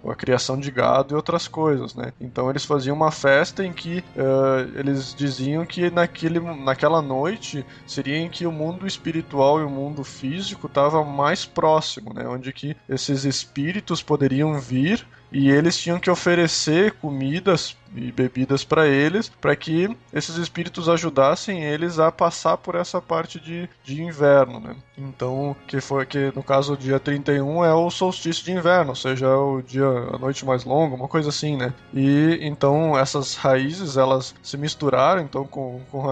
a, 0.09 0.15
criação 0.15 0.57
de 0.57 0.71
gado 0.71 1.13
e 1.13 1.17
outras 1.17 1.49
coisas, 1.49 1.93
né? 1.93 2.13
Então, 2.21 2.49
eles 2.49 2.63
faziam 2.63 2.95
uma 2.95 3.11
festa 3.11 3.65
em 3.65 3.73
que 3.73 3.97
uh, 4.15 4.79
eles 4.79 5.13
diziam 5.13 5.65
que 5.65 5.89
naquele, 5.89 6.39
naquela 6.39 7.01
noite 7.01 7.65
seria 7.85 8.17
em 8.17 8.29
que 8.29 8.47
o 8.47 8.53
mundo 8.53 8.87
espiritual 8.87 9.59
e 9.59 9.63
o 9.65 9.69
mundo 9.69 10.01
físico 10.01 10.67
estava 10.67 11.03
mais 11.03 11.43
próximo, 11.43 12.13
né? 12.13 12.25
Onde 12.25 12.53
que 12.53 12.73
esses 12.87 13.25
espíritos 13.25 14.01
poderiam 14.01 14.57
vir 14.57 15.05
e 15.29 15.51
eles 15.51 15.77
tinham 15.77 15.99
que 15.99 16.09
oferecer 16.09 16.93
comidas 16.93 17.75
e 17.95 18.11
bebidas 18.11 18.63
para 18.63 18.87
eles, 18.87 19.29
para 19.29 19.55
que 19.55 19.95
esses 20.13 20.35
espíritos 20.37 20.89
ajudassem 20.89 21.63
eles 21.63 21.99
a 21.99 22.11
passar 22.11 22.57
por 22.57 22.75
essa 22.75 23.01
parte 23.01 23.39
de, 23.39 23.69
de 23.83 24.01
inverno, 24.01 24.59
né? 24.59 24.75
Então, 24.97 25.55
que 25.67 25.81
foi 25.81 26.05
que 26.05 26.31
no 26.35 26.43
caso 26.43 26.73
o 26.73 26.77
dia 26.77 26.99
31 26.99 27.65
é 27.65 27.73
o 27.73 27.89
solstício 27.89 28.43
de 28.43 28.51
inverno, 28.51 28.91
ou 28.91 28.95
seja, 28.95 29.27
é 29.27 29.35
o 29.35 29.61
dia 29.61 29.85
a 29.85 30.17
noite 30.17 30.45
mais 30.45 30.63
longa, 30.63 30.95
uma 30.95 31.07
coisa 31.07 31.29
assim, 31.29 31.57
né? 31.57 31.73
E 31.93 32.39
então 32.41 32.97
essas 32.97 33.35
raízes 33.35 33.97
elas 33.97 34.33
se 34.41 34.57
misturaram 34.57 35.21
então 35.21 35.45
com, 35.45 35.81
com 35.91 36.09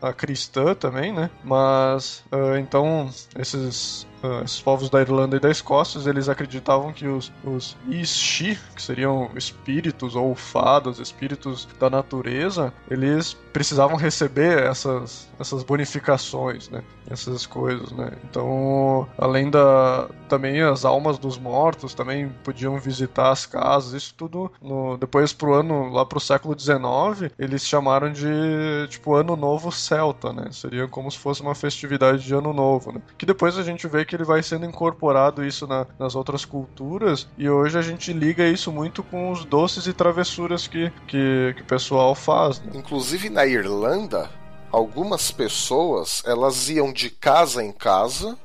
a, 0.00 0.08
a 0.08 0.12
cristã 0.12 0.74
também, 0.74 1.12
né? 1.12 1.30
Mas 1.44 2.24
uh, 2.32 2.56
então 2.58 3.10
esses 3.38 4.06
uh, 4.22 4.44
esses 4.44 4.60
povos 4.60 4.88
da 4.88 5.00
Irlanda 5.00 5.36
e 5.36 5.40
da 5.40 5.50
Escócia, 5.50 5.98
eles 6.08 6.28
acreditavam 6.28 6.92
que 6.92 7.06
os, 7.06 7.32
os 7.44 7.76
Ishi, 7.88 8.58
que 8.74 8.82
seriam 8.82 9.30
espíritos 9.36 10.14
ou 10.14 10.34
fadas, 10.34 10.98
espíritos 10.98 11.21
espíritos 11.22 11.68
da 11.78 11.88
natureza, 11.88 12.74
eles 12.90 13.36
precisavam 13.52 13.96
receber 13.96 14.62
essas, 14.64 15.28
essas 15.38 15.62
bonificações, 15.62 16.68
né? 16.68 16.82
Essas 17.08 17.44
coisas, 17.46 17.92
né? 17.92 18.12
Então, 18.24 19.06
além 19.18 19.50
da 19.50 20.08
também 20.28 20.62
as 20.62 20.84
almas 20.84 21.18
dos 21.18 21.36
mortos 21.36 21.92
também 21.92 22.30
podiam 22.42 22.78
visitar 22.78 23.30
as 23.30 23.44
casas, 23.44 23.92
isso 23.92 24.14
tudo 24.16 24.50
no, 24.62 24.96
depois 24.96 25.32
pro 25.32 25.52
ano 25.52 25.90
lá 25.90 26.06
pro 26.06 26.18
século 26.18 26.58
XIX, 26.58 27.30
eles 27.38 27.66
chamaram 27.66 28.10
de 28.10 28.30
tipo 28.88 29.14
ano 29.14 29.36
novo 29.36 29.70
celta, 29.70 30.32
né? 30.32 30.46
Seria 30.50 30.88
como 30.88 31.10
se 31.10 31.18
fosse 31.18 31.42
uma 31.42 31.54
festividade 31.54 32.24
de 32.24 32.34
ano 32.34 32.52
novo, 32.52 32.92
né? 32.92 33.02
Que 33.18 33.26
depois 33.26 33.58
a 33.58 33.62
gente 33.62 33.86
vê 33.86 34.04
que 34.04 34.16
ele 34.16 34.24
vai 34.24 34.42
sendo 34.42 34.64
incorporado 34.64 35.44
isso 35.44 35.66
na, 35.66 35.86
nas 35.98 36.14
outras 36.14 36.44
culturas 36.44 37.28
e 37.36 37.48
hoje 37.48 37.78
a 37.78 37.82
gente 37.82 38.12
liga 38.12 38.46
isso 38.46 38.72
muito 38.72 39.02
com 39.02 39.30
os 39.30 39.44
doces 39.44 39.86
e 39.86 39.92
travessuras 39.92 40.66
que, 40.66 40.90
que, 41.06 41.54
que 41.56 41.62
o 41.62 41.66
pessoal 41.66 42.14
faz. 42.14 42.60
Né? 42.60 42.72
Inclusive 42.74 43.28
na 43.28 43.41
Irlanda, 43.46 44.30
algumas 44.70 45.30
pessoas 45.30 46.22
elas 46.24 46.68
iam 46.68 46.92
de 46.92 47.10
casa 47.10 47.62
em 47.62 47.72
casa 47.72 48.38